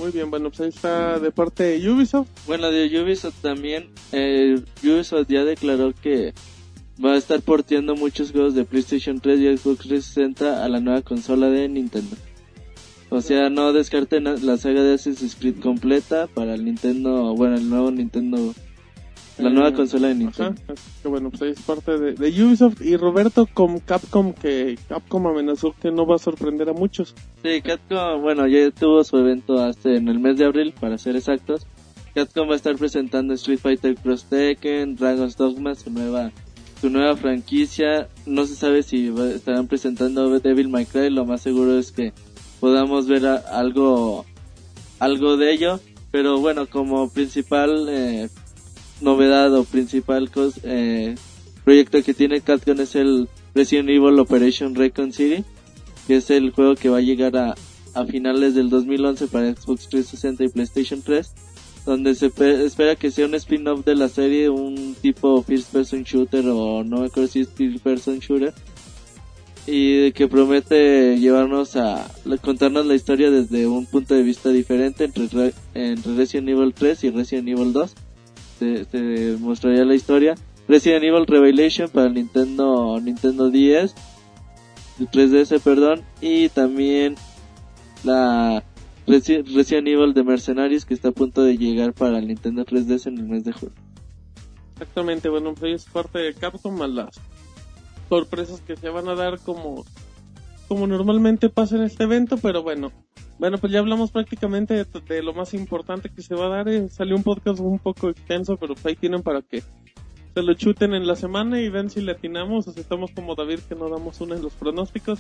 [0.02, 2.28] Muy bien, bueno, pues ahí está de parte de Ubisoft.
[2.48, 6.34] Bueno, de Ubisoft también, eh, Ubisoft ya declaró que
[7.04, 11.04] va a estar porteando muchos juegos de PlayStation 3 y Xbox 360 a la nueva
[11.04, 12.16] consola de Nintendo.
[13.12, 17.70] O sea, no descarten la- saga de Assassin's Creed completa para el Nintendo, bueno, el
[17.70, 18.56] nuevo Nintendo,
[19.42, 20.62] la Eh, nueva consola de Nintendo.
[20.68, 24.78] Ajá, que bueno, pues ahí es parte de, de Ubisoft y Roberto con Capcom, que
[24.88, 27.16] Capcom amenazó que no va a sorprender a muchos.
[27.44, 31.16] Sí, Capcom, bueno, ya tuvo su evento hasta en el mes de abril, para ser
[31.16, 31.66] exactos.
[32.14, 36.32] Capcom va a estar presentando Street Fighter Cross Tekken, Dragon's Dogma, su nueva,
[36.82, 38.10] su nueva franquicia.
[38.26, 42.12] No se sabe si estarán presentando Devil May Cry, lo más seguro es que
[42.60, 44.26] podamos ver algo,
[45.00, 45.80] algo de ello.
[46.12, 48.28] Pero bueno, como principal eh,
[49.02, 51.16] novedad o principal cos- eh,
[51.64, 55.44] proyecto que tiene Capcom es el Resident Evil Operation Recon City
[56.08, 57.56] que es el juego que va a llegar a,
[57.94, 61.32] a finales del 2011 para Xbox 360 y PlayStation 3,
[61.86, 66.02] donde se pe- espera que sea un spin-off de la serie, un tipo first person
[66.04, 68.52] shooter o no me acuerdo si es first person shooter,
[69.68, 72.10] y que promete llevarnos a
[72.42, 77.04] contarnos la historia desde un punto de vista diferente entre, Re- entre Resident Evil 3
[77.04, 77.94] y Resident Evil 2.
[78.62, 80.36] Se, se mostraría la historia.
[80.68, 83.96] Resident Evil Revelation para el Nintendo Nintendo 10
[85.00, 87.16] de 3DS, perdón, y también
[88.04, 88.64] la
[89.08, 93.08] Resi- Resident Evil de Mercenarios que está a punto de llegar para el Nintendo 3DS
[93.08, 93.74] en el mes de julio.
[94.74, 97.20] Exactamente, bueno, pues es parte de Capcom a las
[98.10, 99.86] sorpresas que se van a dar como
[100.72, 102.94] como normalmente pasa en este evento, pero bueno.
[103.40, 106.70] Bueno, pues ya hablamos prácticamente de, de lo más importante que se va a dar.
[106.70, 109.64] eh, salió un podcast un poco extenso, pero pues ahí tienen para que
[110.34, 113.60] se lo chuten en la semana y ven si le atinamos o estamos como David
[113.68, 115.20] que no damos una en los pronósticos.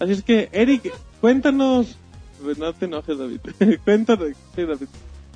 [0.00, 1.98] Así es que, Eric, cuéntanos.
[2.42, 3.40] Pues No te enojes, David.
[3.84, 4.88] cuéntanos, sí, David.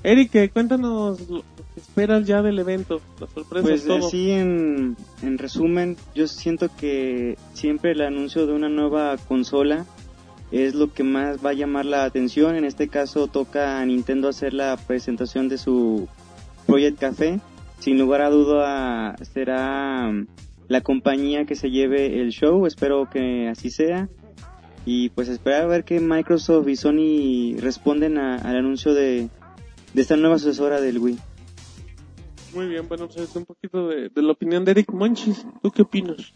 [0.04, 1.42] Eric, cuéntanos lo lo
[1.74, 4.06] que esperas ya del evento, las sorpresas, Pues todo.
[4.08, 9.86] así en, en resumen, yo siento que siempre el anuncio de una nueva consola
[10.50, 12.56] es lo que más va a llamar la atención.
[12.56, 16.08] En este caso toca a Nintendo hacer la presentación de su
[16.66, 17.40] Project Café.
[17.78, 20.26] Sin lugar a duda será mm,
[20.68, 22.66] la compañía que se lleve el show.
[22.66, 24.08] Espero que así sea.
[24.84, 29.28] Y pues esperar a ver que Microsoft y Sony responden a- al anuncio de,
[29.92, 31.18] de esta nueva sucesora del Wii.
[32.54, 35.46] Muy bien, bueno, pues es un poquito de, de la opinión de Eric Monchis.
[35.62, 36.32] ¿Tú qué opinas?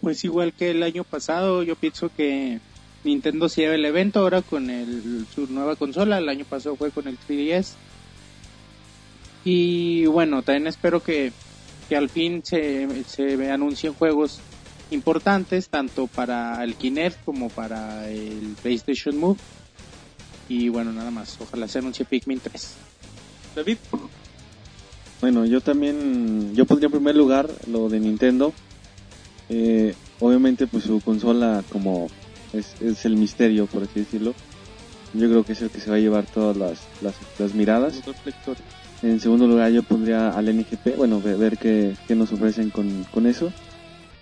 [0.00, 2.60] Pues igual que el año pasado, yo pienso que
[3.04, 6.18] Nintendo se lleva el evento ahora con el, su nueva consola.
[6.18, 7.74] El año pasado fue con el 3DS.
[9.44, 11.32] Y bueno, también espero que,
[11.88, 14.40] que al fin se, se anuncien juegos
[14.90, 19.38] importantes, tanto para el Kinect como para el PlayStation Move.
[20.48, 21.36] Y bueno, nada más.
[21.40, 22.74] Ojalá se anuncie Pikmin 3.
[23.54, 23.78] David.
[25.20, 28.52] Bueno, yo también, yo pondría en primer lugar lo de Nintendo.
[29.48, 32.08] Eh, obviamente, pues su consola como
[32.52, 34.34] es, es el misterio, por así decirlo.
[35.14, 37.94] Yo creo que es el que se va a llevar todas las, las, las miradas.
[39.02, 43.04] En segundo lugar, yo pondría al NGP, bueno, ve- ver qué, qué nos ofrecen con,
[43.10, 43.52] con eso.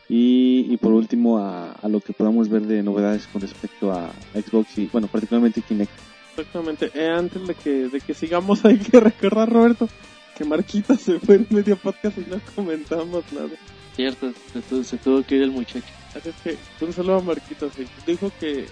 [0.08, 4.10] Y, y por último, a, a lo que podamos ver de novedades con respecto a
[4.34, 5.90] Xbox y, bueno, particularmente Kinect.
[6.36, 6.90] Exactamente.
[6.94, 9.88] Eh, antes de que, de que sigamos, hay que recordar, Roberto,
[10.36, 13.48] que Marquita se fue en medio podcast y no comentamos nada.
[13.94, 15.86] Cierto, se, tu- se tuvo que ir el muchacho.
[16.14, 16.34] Así es
[16.78, 17.66] que un saludo a Marquita.
[17.74, 17.86] sí.
[18.06, 18.66] Dijo que,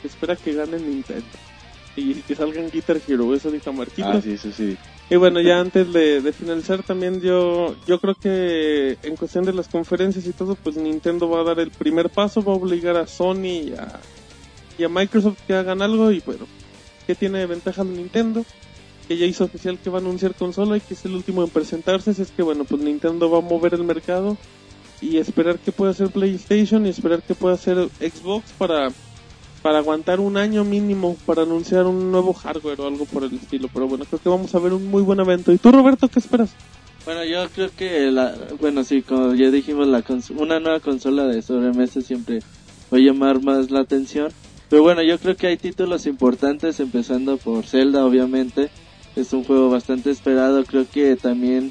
[0.00, 1.24] que espera que gane Nintendo.
[1.94, 4.12] Y que salgan Guitar Hero, eso dijo Marquita.
[4.12, 4.78] Ah, sí, eso sí.
[5.10, 9.52] Y bueno, ya antes de, de finalizar también yo, yo creo que en cuestión de
[9.52, 12.96] las conferencias y todo, pues Nintendo va a dar el primer paso, va a obligar
[12.96, 14.00] a Sony y a,
[14.78, 16.46] y a Microsoft que hagan algo y bueno,
[17.06, 18.44] que tiene de ventaja Nintendo,
[19.08, 21.50] que ya hizo oficial que va a anunciar consola y que es el último en
[21.50, 24.36] presentarse, es que bueno, pues Nintendo va a mover el mercado
[25.00, 28.90] y esperar que pueda hacer PlayStation y esperar que pueda hacer Xbox para
[29.62, 33.68] para aguantar un año mínimo para anunciar un nuevo hardware o algo por el estilo.
[33.72, 35.52] Pero bueno, creo que vamos a ver un muy buen evento.
[35.52, 36.50] ¿Y tú, Roberto, qué esperas?
[37.04, 40.04] Bueno, yo creo que, la, bueno, sí, como ya dijimos, la
[40.36, 42.40] una nueva consola de sobremesa siempre
[42.92, 44.32] va a llamar más la atención.
[44.72, 48.70] Pero bueno, yo creo que hay títulos importantes, empezando por Zelda, obviamente.
[49.14, 50.64] Es un juego bastante esperado.
[50.64, 51.70] Creo que también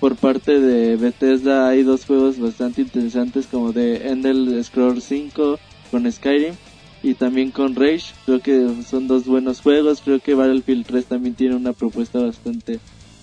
[0.00, 5.58] por parte de Bethesda hay dos juegos bastante interesantes, como de Endel Scrolls 5
[5.90, 6.54] con Skyrim
[7.02, 8.14] y también con Rage.
[8.24, 10.00] Creo que son dos buenos juegos.
[10.02, 12.80] Creo que Battlefield 3 también tiene una propuesta bastante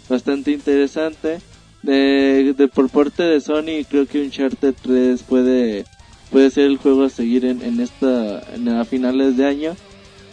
[0.07, 1.39] bastante interesante.
[1.81, 5.85] De, de por parte de Sony, creo que Uncharted 3 puede
[6.35, 9.73] puede ser el juego a seguir en, en esta en a finales de año.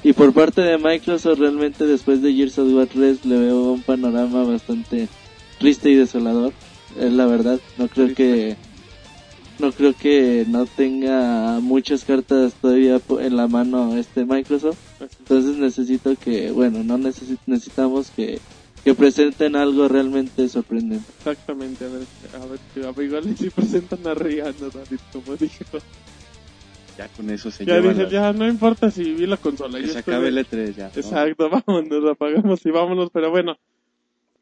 [0.03, 3.83] Y por parte de Microsoft, realmente después de Gears of War 3 le veo un
[3.83, 5.07] panorama bastante
[5.61, 6.53] triste y desolador.
[6.99, 7.61] Es la verdad.
[7.79, 8.57] No creo que
[9.61, 14.79] no creo que no tenga muchas cartas todavía en la mano este Microsoft.
[15.21, 18.41] Entonces necesito que, bueno, no necesi- necesitamos que,
[18.85, 21.05] que presenten algo realmente sorprendente.
[21.19, 22.03] Exactamente, a ver,
[22.35, 25.65] a ver, a ver igual si presentan a Rihanna, David, como dijo.
[26.99, 29.79] Ya con eso se Ya lleva dije, la- ya no importa si vi la consola.
[29.79, 30.85] que ya se estoy- acabe el E3 ya.
[30.95, 31.01] ¿no?
[31.01, 33.57] Exacto, vámonos, apagamos y vámonos, pero bueno.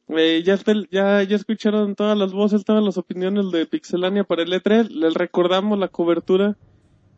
[0.09, 4.25] Eh, ya, está el- ya, ya escucharon todas las voces, todas las opiniones de Pixelania
[4.25, 4.89] para el E3.
[4.91, 6.57] Les recordamos la cobertura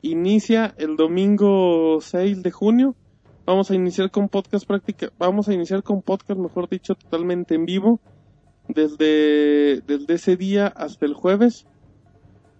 [0.02, 2.96] inicia el domingo 6 de junio.
[3.44, 7.66] Vamos a iniciar con podcast práctica, vamos a iniciar con podcast, mejor dicho, totalmente en
[7.66, 8.00] vivo.
[8.68, 11.66] Desde, desde ese día hasta el jueves.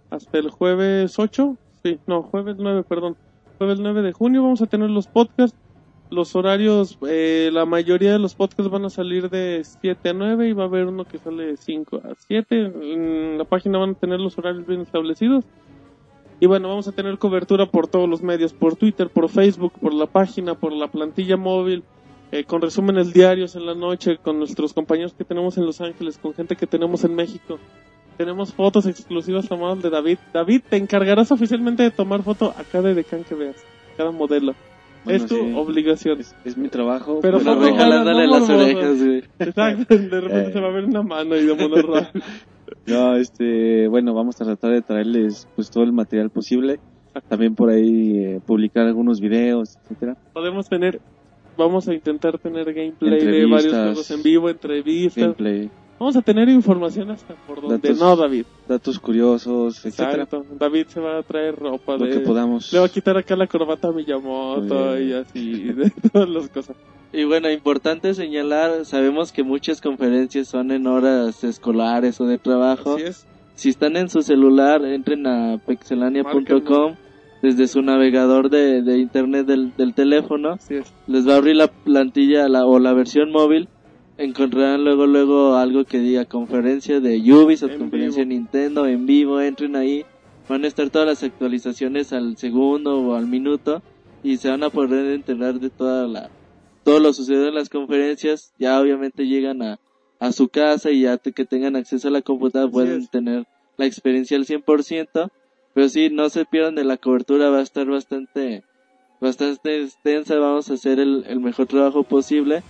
[0.09, 1.57] Hasta el jueves 8.
[1.83, 3.15] Sí, no, jueves 9, perdón.
[3.57, 5.57] Jueves 9 de junio vamos a tener los podcasts
[6.13, 10.47] los horarios, eh, la mayoría de los podcasts van a salir de 7 a 9
[10.47, 12.71] y va a haber uno que sale de 5 a 7.
[12.81, 15.43] En la página van a tener los horarios bien establecidos.
[16.43, 19.93] Y bueno, vamos a tener cobertura por todos los medios, por Twitter, por Facebook, por
[19.93, 21.85] la página, por la plantilla móvil,
[22.33, 26.17] eh, con resúmenes diarios en la noche, con nuestros compañeros que tenemos en Los Ángeles,
[26.17, 27.59] con gente que tenemos en México.
[28.17, 30.17] Tenemos fotos exclusivas tomadas de David.
[30.33, 33.63] David, te encargarás oficialmente de tomar foto a cada decán que veas,
[33.95, 34.53] cada modelo.
[35.05, 35.53] Bueno, es tu sí.
[35.55, 36.19] obligación.
[36.19, 37.19] Es, es mi trabajo.
[37.21, 39.23] Pero buenas, jalándole no las orejas, güey.
[39.39, 40.51] Exacto, de repente Eh.
[40.51, 41.55] se va a ver una mano y de.
[42.85, 46.79] No, este, bueno, vamos a tratar de traerles pues todo el material posible.
[47.27, 50.17] También por ahí eh, publicar algunos videos, etcétera.
[50.33, 50.99] Podemos tener,
[51.55, 55.23] vamos a intentar tener gameplay de varios juegos en vivo, entrevistas.
[55.23, 55.69] Gameplay,
[56.03, 57.97] Vamos a tener información hasta por donde Datos.
[57.97, 58.43] no, David.
[58.67, 60.23] datos curiosos, etcétera.
[60.23, 60.45] Exacto.
[60.59, 62.11] David se va a traer ropa Lo de...
[62.11, 62.73] que podamos.
[62.73, 66.75] Le va a quitar acá la corbata a Miyamoto y así, de todas las cosas.
[67.13, 72.95] Y bueno, importante señalar, sabemos que muchas conferencias son en horas escolares o de trabajo.
[72.95, 73.25] Así es.
[73.55, 76.95] Si están en su celular, entren a pixelania.com
[77.41, 80.49] desde su navegador de, de internet del, del teléfono.
[80.51, 80.93] Así es.
[81.07, 83.69] Les va a abrir la plantilla la, o la versión móvil.
[84.17, 89.41] Encontrarán luego luego algo que diga conferencia de Ubisoft, En conferencia de Nintendo en vivo.
[89.41, 90.05] Entren ahí.
[90.47, 93.81] Van a estar todas las actualizaciones al segundo o al minuto
[94.23, 96.29] y se van a poder enterar de toda la
[96.83, 98.53] todo lo sucedido en las conferencias.
[98.59, 99.79] Ya obviamente llegan a,
[100.19, 103.09] a su casa y ya te- que tengan acceso a la computadora pueden es.
[103.09, 103.45] tener
[103.77, 105.29] la experiencia al 100%.
[105.73, 108.63] Pero sí, no se pierdan de la cobertura, va a estar bastante,
[109.19, 112.61] bastante extensa, vamos a hacer el, el mejor trabajo posible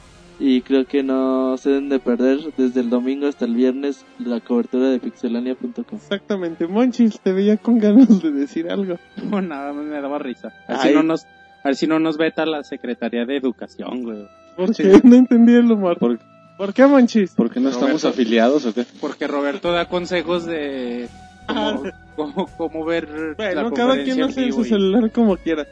[0.46, 4.42] y creo que no se deben de perder desde el domingo hasta el viernes la
[4.42, 5.86] cobertura de pixelania.com.
[5.94, 6.68] Exactamente.
[6.68, 8.98] Monchis, te veía con ganas de decir algo.
[9.24, 10.52] No, nada más me daba risa.
[10.68, 11.30] A ver, si no nos, a
[11.64, 14.28] ver si no nos veta la Secretaría de Educación, güey.
[14.58, 15.00] ¿Por qué?
[15.06, 15.98] No entendí el humor.
[15.98, 16.20] ¿Por,
[16.58, 17.32] ¿Por qué, Monchis?
[17.36, 18.10] por qué no estamos Roberto.
[18.10, 18.86] afiliados o qué?
[19.00, 21.08] Porque Roberto da consejos de
[21.48, 21.84] cómo,
[22.18, 23.08] cómo, cómo ver
[23.38, 25.66] la Bueno, cada quien hace en su celular como quiera.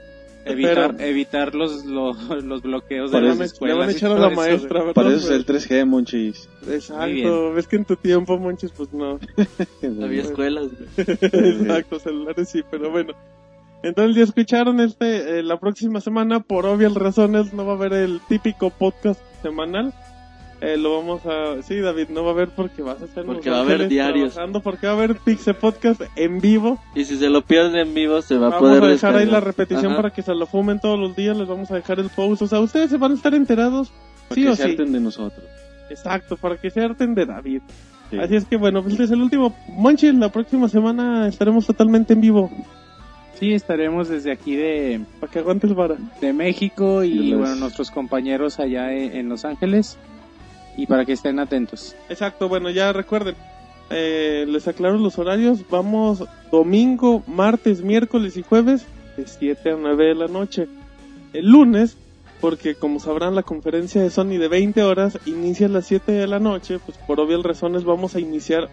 [0.45, 3.77] Evitar, Pero- evitar los, los, los bloqueos de las a, le escuelas.
[3.77, 4.93] van a echar a la maestra, ¿verdad?
[4.93, 6.49] Para eso es el 3G, Monchis.
[6.65, 7.05] Muy Exacto.
[7.07, 7.55] bien.
[7.55, 9.19] Ves que en tu tiempo, Monchis, pues no.
[10.03, 10.67] Había escuelas.
[10.97, 13.13] Exacto, celulares sí, pero bueno.
[13.83, 17.93] Entonces ya escucharon este, eh, la próxima semana, por obvias razones, no va a haber
[17.93, 19.91] el típico podcast semanal.
[20.64, 23.31] Eh, lo vamos a, sí David, no va a haber porque vas a estar en
[23.33, 24.33] Porque Los va a haber diarios.
[24.33, 26.77] trabajando, porque va a haber Pixel Podcast en vivo.
[26.93, 29.25] Y si se lo pierden en vivo se va a Vamos poder a dejar ahí
[29.25, 29.95] la repetición Ajá.
[29.95, 32.48] para que se lo fumen todos los días, les vamos a dejar el post, o
[32.48, 33.91] sea, ustedes se van a estar enterados,
[34.30, 34.69] Para sí que o se sí.
[34.69, 35.43] harten de nosotros.
[35.90, 37.61] Exacto, para que se harten de David.
[38.11, 38.19] Sí.
[38.19, 39.56] Así es que bueno, pues este es el último.
[39.69, 42.51] Monchi, la próxima semana estaremos totalmente en vivo.
[43.40, 45.95] Sí, estaremos desde aquí de, Para que aguantes vara.
[46.22, 49.98] de México y bueno, nuestros compañeros allá en, en Los Ángeles.
[50.77, 51.95] Y para que estén atentos.
[52.09, 53.35] Exacto, bueno, ya recuerden.
[53.90, 55.67] eh, les aclaro los horarios.
[55.69, 58.85] Vamos domingo, martes, miércoles y jueves
[59.17, 60.67] de 7 a 9 de la noche.
[61.33, 61.98] El lunes,
[62.40, 66.27] porque como sabrán la conferencia de Sony de 20 horas inicia a las 7 de
[66.27, 68.69] la noche, pues por obvias razones vamos a iniciar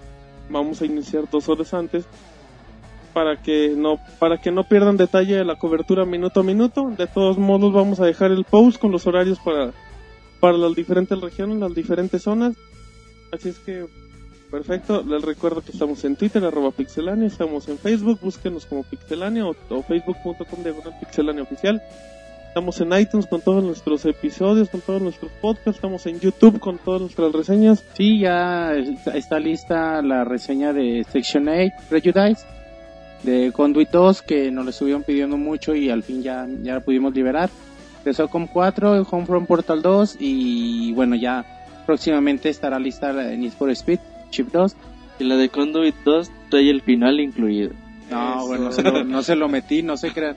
[0.51, 2.07] vamos a iniciar dos horas antes
[3.13, 6.91] para que no para que no pierdan detalle de la cobertura minuto a minuto.
[6.97, 9.73] De todos modos vamos a dejar el post con los horarios para
[10.41, 12.57] para las diferentes regiones, las diferentes zonas.
[13.33, 13.87] Así es que,
[14.51, 15.03] perfecto.
[15.03, 19.55] Les recuerdo que estamos en Twitter, arroba pixelania, estamos en Facebook, búsquenos como pixelania o,
[19.71, 21.83] o facebook.com diagonal pixelania oficial.
[22.49, 26.79] Estamos en iTunes con todos nuestros episodios, con todos nuestros podcasts, estamos en YouTube con
[26.79, 27.85] todas nuestras reseñas.
[27.95, 28.73] Sí, ya
[29.15, 32.47] está, lista la reseña de Section 8 Prejudice
[33.23, 36.81] de Conduit 2 que nos lo estuvieron pidiendo mucho y al fin ya, ya la
[36.81, 37.51] pudimos liberar.
[38.05, 41.45] De Socom 4, Homefront Portal 2 y bueno, ya
[41.87, 43.99] próximamente estará lista la de Need for Speed
[44.31, 44.77] Chip 2.
[45.21, 47.73] Y la de Conduit 2 trae el final incluido.
[48.11, 48.47] No, Eso.
[48.47, 50.37] bueno, no se, lo, no se lo metí, no se crean.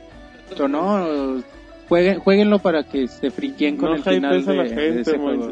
[0.50, 1.42] Pero no,
[1.88, 5.52] jueguen, jueguenlo para que se friquen con No el final de, la de ese juego.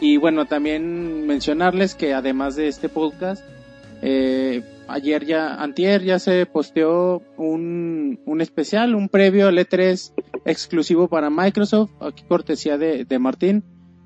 [0.00, 3.44] Y bueno, también mencionarles que además de este podcast,
[4.02, 10.12] eh, ayer ya, antier ya se posteó un, un especial, un previo al E3
[10.44, 13.64] exclusivo para Microsoft, aquí cortesía de, de Martín.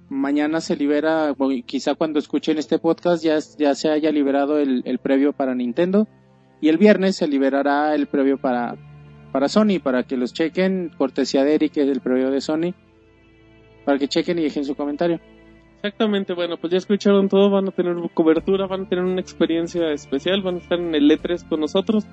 [0.08, 1.34] Mañana se libera,
[1.66, 6.08] quizá cuando escuchen este podcast ya, ya se haya liberado el, el previo para Nintendo.
[6.60, 8.76] Y el viernes se liberará el previo para,
[9.32, 12.74] para Sony, para que los chequen, cortesía de Eric, es el previo de Sony,
[13.84, 15.20] para que chequen y dejen su comentario.
[15.80, 19.92] Exactamente, bueno, pues ya escucharon todo, van a tener cobertura, van a tener una experiencia
[19.92, 22.04] especial, van a estar en el E3 con nosotros.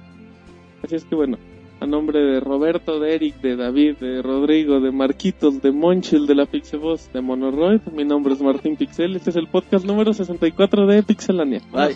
[0.84, 1.40] Así es que bueno,
[1.80, 6.35] a nombre de Roberto, de Eric, de David, de Rodrigo, de Marquitos, de Monchil, de
[6.35, 10.85] la Pixeboss, de Monoroid, mi nombre es Martín Pixel, este es el podcast número 64
[10.85, 11.61] de Pixelania.
[11.72, 11.95] Bye.